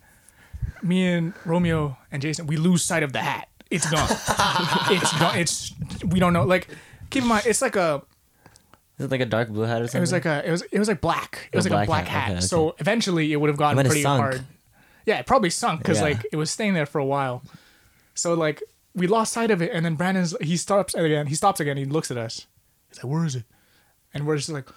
me 0.83 1.07
and 1.07 1.33
Romeo 1.45 1.97
and 2.13 2.21
Jason, 2.23 2.47
we 2.47 2.57
lose 2.57 2.85
sight 2.85 3.03
of 3.03 3.13
the 3.13 3.21
hat. 3.21 3.49
It's 3.71 3.89
gone. 3.91 4.09
it's 4.91 5.19
gone. 5.19 5.39
It's 5.39 5.73
we 6.05 6.21
don't 6.21 6.33
know. 6.33 6.45
Like, 6.45 6.69
keep 7.11 7.23
in 7.23 7.29
mind, 7.29 7.47
it's 7.47 7.61
like 7.63 7.77
a. 7.77 8.03
Is 8.99 9.07
it 9.07 9.11
like 9.11 9.21
a 9.21 9.27
dark 9.27 9.49
blue 9.49 9.63
hat 9.65 9.83
or 9.83 9.87
something? 9.87 9.99
It 9.99 10.01
was 10.01 10.13
like 10.13 10.25
a. 10.25 10.47
It 10.47 10.51
was. 10.51 10.63
It 10.71 10.79
was 10.79 10.89
like 10.89 11.01
black. 11.01 11.49
It 11.53 11.57
was 11.57 11.67
A 11.67 11.71
like 11.71 11.73
a 11.73 11.87
black 11.87 12.05
black 12.05 12.09
hat, 12.09 12.21
hat. 12.21 12.29
okay, 12.31 12.37
okay. 12.39 12.47
So 12.47 12.75
eventually, 12.79 13.33
it 13.33 13.37
would 13.37 13.49
have 13.49 13.57
gotten 13.59 13.85
pretty 13.85 14.03
sunk. 14.03 14.21
hard. 14.21 14.45
Yeah, 15.05 15.19
it 15.19 15.27
probably 15.27 15.51
sunk 15.51 15.81
because 15.81 15.99
Yeah. 15.99 16.05
like 16.05 16.27
it 16.33 16.37
was 16.37 16.51
staying 16.51 16.75
there 16.75 16.87
for 16.87 16.99
a 16.99 17.05
while. 17.05 17.43
So 18.15 18.35
like 18.35 18.63
we 18.95 19.07
lost 19.09 19.33
sight 19.33 19.51
of 19.51 19.61
it, 19.61 19.73
and 19.73 19.85
then 19.85 19.97
Brandon's 19.97 20.35
he 20.41 20.57
stops 20.57 20.95
again. 20.95 21.27
He 21.27 21.35
stops 21.35 21.59
again. 21.61 21.77
He 21.77 21.85
looks 21.85 22.11
at 22.11 22.17
us. 22.17 22.47
He's 22.89 23.03
like, 23.03 23.13
"Where 23.13 23.25
is 23.25 23.35
it?" 23.37 23.45
And 24.15 24.27
we're 24.27 24.37
just 24.37 24.49
like. 24.49 24.69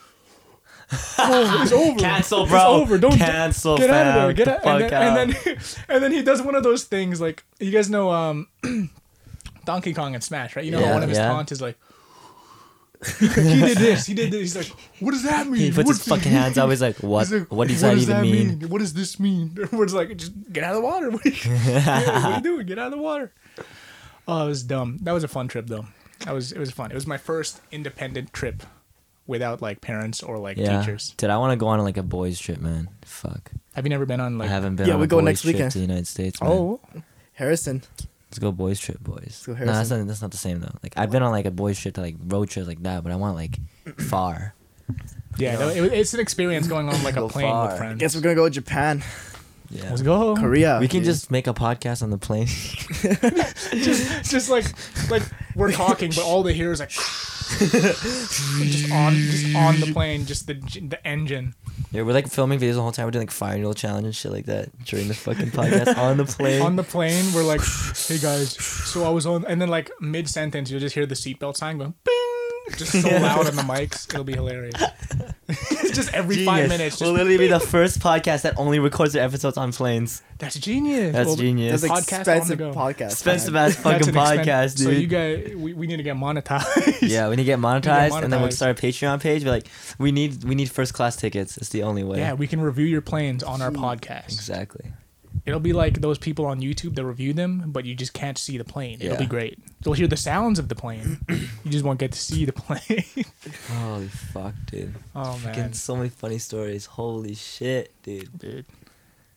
Oh, 1.17 1.61
it's 1.61 1.71
over. 1.85 1.99
Cancel, 1.99 2.41
It's 2.43 2.51
bro. 2.51 2.61
over. 2.67 2.97
Don't 2.97 3.17
Cancel, 3.17 3.77
Get 3.77 3.89
out 3.89 4.07
of 4.07 4.13
there. 4.15 4.33
Get 4.33 4.45
Get 4.45 4.47
out. 4.47 4.63
the 4.63 4.69
And 4.69 4.81
fuck 4.81 4.89
then, 4.89 5.17
and 5.19 5.33
then 5.33 5.57
and 5.89 6.03
then 6.03 6.11
he 6.11 6.21
does 6.23 6.41
one 6.41 6.55
of 6.55 6.63
those 6.63 6.83
things 6.85 7.21
like 7.21 7.43
you 7.59 7.71
guys 7.71 7.89
know 7.89 8.11
um 8.11 8.47
Donkey 9.65 9.93
Kong 9.93 10.15
and 10.15 10.23
Smash, 10.23 10.55
right? 10.55 10.65
You 10.65 10.71
know 10.71 10.79
how 10.79 10.85
Yeah, 10.85 10.93
one 10.95 11.03
of 11.03 11.09
his 11.09 11.17
yeah. 11.17 11.27
taunts 11.27 11.51
is 11.51 11.61
like 11.61 11.77
he 13.19 13.27
did 13.29 13.77
this. 13.77 14.05
He 14.07 14.13
did 14.13 14.29
this. 14.31 14.41
He's 14.41 14.55
like, 14.57 14.67
"What 14.99 15.11
does 15.11 15.23
that 15.23 15.47
mean?" 15.47 15.61
he 15.61 15.71
puts 15.71 15.87
What's 15.87 15.99
his 15.99 16.07
fucking 16.07 16.31
hands 16.33 16.57
mean?" 16.57 16.63
out. 16.65 16.69
He's 16.69 16.81
like, 16.81 16.97
"What? 16.97 17.27
He's 17.27 17.31
like, 17.39 17.51
what 17.51 17.67
does 17.69 17.79
that 17.81 17.97
even 17.97 18.21
mean?" 18.21 18.59
What 18.69 18.79
does 18.79 18.93
this 18.93 19.17
mean? 19.21 19.57
We're 19.71 19.85
like, 19.85 20.17
just 20.17 20.33
get 20.51 20.65
out 20.65 20.75
of 20.75 20.81
the 20.81 20.87
water. 20.87 21.09
What 21.09 21.25
are 21.25 21.29
you, 21.29 21.49
what 21.53 21.87
are 21.87 22.35
you 22.35 22.41
doing? 22.41 22.65
Get 22.65 22.77
out 22.77 22.87
of 22.87 22.91
the 22.93 22.97
water. 23.01 23.31
Oh, 24.27 24.43
it 24.43 24.47
was 24.49 24.63
dumb. 24.63 24.97
That 25.03 25.13
was 25.13 25.23
a 25.23 25.29
fun 25.29 25.47
trip 25.47 25.67
though. 25.67 25.85
That 26.25 26.33
was 26.33 26.51
it 26.51 26.59
was 26.59 26.71
fun. 26.71 26.91
It 26.91 26.95
was 26.95 27.07
my 27.07 27.17
first 27.17 27.61
independent 27.71 28.33
trip 28.33 28.63
without 29.29 29.61
like 29.61 29.79
parents 29.79 30.21
or 30.23 30.37
like 30.37 30.57
Yeah, 30.57 30.79
teachers. 30.81 31.13
dude, 31.17 31.29
I 31.29 31.37
want 31.37 31.51
to 31.53 31.57
go 31.57 31.67
on 31.67 31.79
like 31.83 31.97
a 31.97 32.03
boys 32.03 32.39
trip, 32.39 32.59
man. 32.59 32.89
Fuck, 33.05 33.51
Have 33.75 33.85
you 33.85 33.89
never 33.89 34.05
been 34.05 34.19
on 34.19 34.37
like? 34.37 34.49
I 34.49 34.51
haven't 34.51 34.75
been. 34.75 34.87
Yeah, 34.87 34.95
on 34.95 34.99
we 34.99 35.05
a 35.05 35.07
go 35.07 35.17
boys 35.17 35.25
next 35.25 35.41
trip 35.43 35.53
weekend. 35.53 35.71
to 35.71 35.77
the 35.77 35.85
United 35.85 36.07
States. 36.07 36.41
Man. 36.41 36.51
Oh, 36.51 36.79
Harrison. 37.33 37.83
let's 38.29 38.39
go 38.39 38.51
boys 38.51 38.79
trip, 38.79 38.99
boys. 38.99 39.43
go 39.45 39.53
no, 39.53 39.59
that's 39.59 39.71
Harrison. 39.89 39.99
not. 39.99 40.07
That's 40.07 40.21
not 40.21 40.31
the 40.31 40.37
same 40.37 40.59
though. 40.59 40.75
Like 40.83 40.93
I've 40.97 41.11
been 41.11 41.23
on 41.23 41.31
like 41.31 41.45
a 41.45 41.51
boys 41.51 41.79
trip 41.79 41.93
to 41.95 42.01
like 42.01 42.15
road 42.27 42.49
trips 42.49 42.67
like 42.67 42.81
that, 42.83 43.03
but 43.03 43.11
I 43.11 43.15
want 43.15 43.35
like 43.35 43.57
far. 43.97 44.53
yeah. 45.37 45.57
no, 45.59 45.69
it, 45.69 45.93
it's 45.93 46.13
an 46.15 46.19
experience 46.19 46.67
going 46.67 46.89
on 46.89 47.01
like 47.03 47.15
a 47.15 47.27
plane 47.29 47.47
far. 47.49 47.67
with 47.69 47.77
friends. 47.77 47.99
Guess 47.99 48.15
we're 48.15 48.21
gonna 48.21 48.35
go 48.35 48.45
to 48.45 48.53
Japan, 48.53 49.03
Yeah. 49.69 49.89
Let's 49.91 50.01
go. 50.01 50.35
Korea. 50.35 50.79
We 50.81 50.87
can 50.87 50.99
dude. 51.01 51.05
just 51.05 51.29
make 51.31 51.45
a 51.47 51.53
podcast 51.53 52.01
on 52.01 52.09
the 52.09 52.17
plane. 52.17 52.47
just 53.83 54.31
just 54.31 54.49
like 54.49 54.65
like 55.11 55.23
we're 55.55 55.71
talking, 55.71 56.09
but 56.15 56.23
all 56.25 56.43
they 56.43 56.53
hear 56.53 56.71
is 56.71 56.79
like 56.79 56.91
just 57.59 58.91
on 58.91 59.13
just 59.13 59.55
on 59.55 59.79
the 59.79 59.91
plane, 59.91 60.25
just 60.25 60.47
the 60.47 60.53
the 60.53 60.99
engine. 61.05 61.55
yeah, 61.91 62.03
we're 62.03 62.13
like 62.13 62.29
filming 62.29 62.59
videos 62.59 62.75
the 62.75 62.81
whole 62.81 62.91
time. 62.91 63.05
We're 63.05 63.11
doing 63.11 63.23
like 63.23 63.31
fire 63.31 63.57
needle 63.57 63.73
challenge 63.73 64.05
and 64.05 64.15
shit 64.15 64.31
like 64.31 64.45
that 64.45 64.69
during 64.85 65.07
the 65.07 65.13
fucking 65.13 65.51
podcast 65.51 65.97
on 65.97 66.17
the 66.17 66.25
plane. 66.25 66.61
On 66.61 66.75
the 66.75 66.83
plane, 66.83 67.33
we're 67.33 67.43
like, 67.43 67.61
"Hey 68.07 68.19
guys, 68.19 68.53
so 68.53 69.03
I 69.03 69.09
was 69.09 69.25
on," 69.25 69.45
and 69.45 69.61
then 69.61 69.69
like 69.69 69.89
mid 69.99 70.29
sentence, 70.29 70.69
you'll 70.69 70.79
just 70.79 70.95
hear 70.95 71.05
the 71.05 71.15
seatbelt 71.15 71.57
sign 71.57 71.77
going, 71.77 71.93
"Bing!" 72.03 72.18
Just 72.77 72.91
so 73.01 73.09
loud 73.09 73.47
on 73.47 73.55
the 73.55 73.61
mics. 73.63 74.07
It'll 74.09 74.23
be 74.23 74.33
hilarious. 74.33 74.73
it's 75.47 75.91
just 75.95 76.13
every 76.13 76.45
five 76.45 76.63
Genius. 76.63 76.69
minutes. 76.77 77.01
We'll 77.01 77.11
Just, 77.11 77.17
literally 77.17 77.37
be 77.37 77.47
the 77.47 77.59
first 77.59 77.99
podcast 77.99 78.43
that 78.43 78.57
only 78.57 78.79
records 78.79 79.13
their 79.13 79.23
episodes 79.23 79.57
on 79.57 79.71
planes. 79.71 80.21
that's 80.37 80.57
genius. 80.59 81.13
That's 81.13 81.27
Well, 81.27 81.35
genius. 81.37 81.81
That's 81.81 81.91
podcast 81.93 82.13
on 82.13 82.19
expensive 82.21 82.57
the 82.59 82.71
go. 82.71 82.73
podcast. 82.73 83.11
Expensive 83.11 83.53
man. 83.53 83.69
ass 83.69 83.75
fucking 83.75 83.91
That's 83.91 84.07
an 84.07 84.13
expen- 84.13 84.43
podcast, 84.45 84.77
dude. 84.77 84.85
So 84.85 84.91
you 84.91 85.07
guys, 85.07 85.55
we, 85.55 85.73
we 85.73 85.87
need 85.87 85.97
to 85.97 86.03
get 86.03 86.15
monetized. 86.15 86.99
yeah, 87.09 87.27
we 87.29 87.35
need 87.35 87.43
to 87.43 87.45
get 87.45 87.59
monetized, 87.69 88.21
and 88.23 88.31
then 88.31 88.41
we'll 88.41 88.51
start 88.51 88.77
a 88.77 88.81
Patreon 88.81 89.21
page. 89.21 89.43
But 89.43 89.51
like, 89.51 89.67
we 89.97 90.11
need 90.11 90.43
we 90.43 90.55
need 90.55 90.69
first 90.69 90.93
class 90.93 91.15
tickets. 91.15 91.57
It's 91.57 91.69
the 91.69 91.83
only 91.83 92.03
way. 92.03 92.19
Yeah, 92.19 92.33
we 92.33 92.47
can 92.47 92.61
review 92.61 92.85
your 92.85 93.01
planes 93.01 93.43
on 93.43 93.61
our 93.61 93.71
podcast. 93.71 94.25
exactly. 94.25 94.91
It'll 95.45 95.59
be 95.59 95.73
like 95.73 96.01
those 96.01 96.17
people 96.17 96.45
on 96.45 96.59
YouTube 96.61 96.95
that 96.95 97.05
review 97.05 97.33
them, 97.33 97.65
but 97.71 97.85
you 97.85 97.95
just 97.95 98.13
can't 98.13 98.37
see 98.37 98.57
the 98.57 98.63
plane. 98.63 98.97
It'll 99.01 99.17
be 99.17 99.25
great. 99.25 99.57
You'll 99.83 99.95
hear 99.95 100.07
the 100.07 100.17
sounds 100.17 100.59
of 100.59 100.67
the 100.69 100.75
plane. 100.75 101.19
you 101.29 101.71
just 101.71 101.83
won't 101.85 101.99
get 101.99 102.11
to 102.11 102.19
see 102.19 102.45
the 102.45 102.53
plane. 102.53 103.03
Holy 103.73 104.07
fuck, 104.07 104.53
dude. 104.67 104.93
oh 105.15 105.31
man, 105.39 105.39
Fucking 105.55 105.73
so 105.73 105.95
many 105.95 106.09
funny 106.09 106.37
stories. 106.37 106.85
Holy 106.85 107.33
shit, 107.35 107.93
dude. 108.03 108.37
dude. 108.37 108.65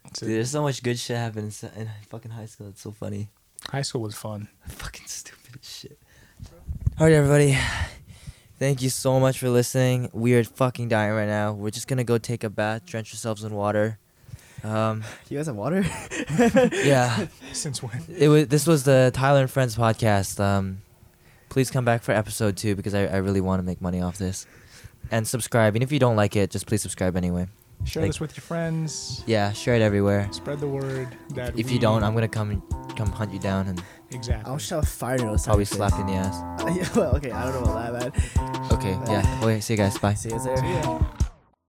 It's 0.07 0.21
Dude, 0.21 0.31
there's 0.31 0.51
so 0.51 0.63
much 0.63 0.83
good 0.83 0.99
shit 0.99 1.17
happening 1.17 1.45
in 1.47 1.51
s- 1.51 1.65
in 1.77 1.89
fucking 2.09 2.33
high 2.33 2.47
school. 2.47 2.69
It's 2.69 2.83
so 2.83 2.91
funny. 2.91 3.29
high 3.71 3.83
school 3.83 4.03
was 4.03 4.15
fun. 4.17 4.49
Fucking 4.69 5.07
stupid 5.07 5.59
as 5.63 5.69
shit. 5.71 5.99
All 6.99 7.07
right, 7.07 7.13
everybody. 7.15 7.57
Thank 8.59 8.83
you 8.83 8.91
so 8.91 9.19
much 9.19 9.39
for 9.39 9.49
listening. 9.49 10.11
We 10.13 10.35
are 10.35 10.45
fucking 10.45 10.89
dying 10.89 11.13
right 11.13 11.29
now. 11.29 11.53
We're 11.53 11.71
just 11.71 11.89
gonna 11.89 12.05
go 12.05 12.19
take 12.19 12.45
a 12.45 12.51
bath, 12.51 12.85
drench 12.85 13.13
ourselves 13.15 13.45
in 13.45 13.55
water. 13.55 13.99
Um, 14.65 15.03
You 15.29 15.39
guys 15.39 15.47
have 15.47 15.57
water? 15.57 15.85
yeah. 16.85 17.27
Since 17.53 17.83
when? 17.83 18.03
It 18.17 18.29
was. 18.29 18.49
This 18.49 18.67
was 18.67 18.85
the 18.85 19.11
Tyler 19.15 19.41
and 19.41 19.51
Friends 19.51 19.77
podcast. 19.77 20.39
Um, 20.41 20.83
please 21.49 21.71
come 21.71 21.85
back 21.85 22.03
for 22.03 22.13
episode 22.13 22.57
two 22.57 22.75
because 22.77 22.95
I, 22.95 23.07
I 23.07 23.17
really 23.17 23.41
want 23.41 23.61
to 23.61 23.65
make 23.65 23.81
money 23.81 24.01
off 24.01 24.19
this. 24.19 24.47
And 25.11 25.27
subscribe. 25.27 25.75
And 25.75 25.83
if 25.83 25.91
you 25.93 25.99
don't 25.99 26.17
like 26.17 26.37
it, 26.37 26.51
just 26.51 26.67
please 26.67 26.81
subscribe 26.83 27.17
anyway. 27.17 27.49
Share 27.85 28.03
Like- 28.03 28.11
this 28.11 28.21
with 28.21 28.37
your 28.37 28.43
friends. 28.43 29.25
Yeah, 29.27 29.51
share 29.53 29.75
it 29.75 29.83
everywhere. 29.83 30.29
Spread 30.33 30.61
the 30.61 30.69
word 30.69 31.09
that 31.35 31.59
If 31.59 31.67
we- 31.67 31.73
you 31.73 31.79
don't, 31.81 32.05
I'm 32.05 32.15
gonna 32.15 32.29
come 32.29 32.63
come 32.97 33.11
hunt 33.11 33.33
you 33.33 33.41
down 33.41 33.67
and 33.67 33.83
exactly. 34.13 34.49
I'll 34.51 34.59
shove 34.59 34.85
a 34.85 34.87
fire 34.87 35.19
needle. 35.19 35.37
probably 35.39 35.65
slap 35.65 35.99
in 35.99 36.07
the 36.07 36.13
ass. 36.13 36.37
Yeah, 36.77 36.89
well, 36.95 37.17
okay, 37.17 37.33
I 37.33 37.51
don't 37.51 37.65
know 37.65 37.73
about 37.73 37.99
that, 37.99 38.37
man. 38.37 38.73
Okay, 38.73 38.97
yeah. 39.11 39.41
Okay, 39.43 39.61
see 39.61 39.73
you 39.73 39.79
guys. 39.79 39.99
Bye. 39.99 40.15
See 40.15 40.29
you 40.31 40.39
there. 40.45 40.57
See 40.59 40.69
ya. 40.73 41.01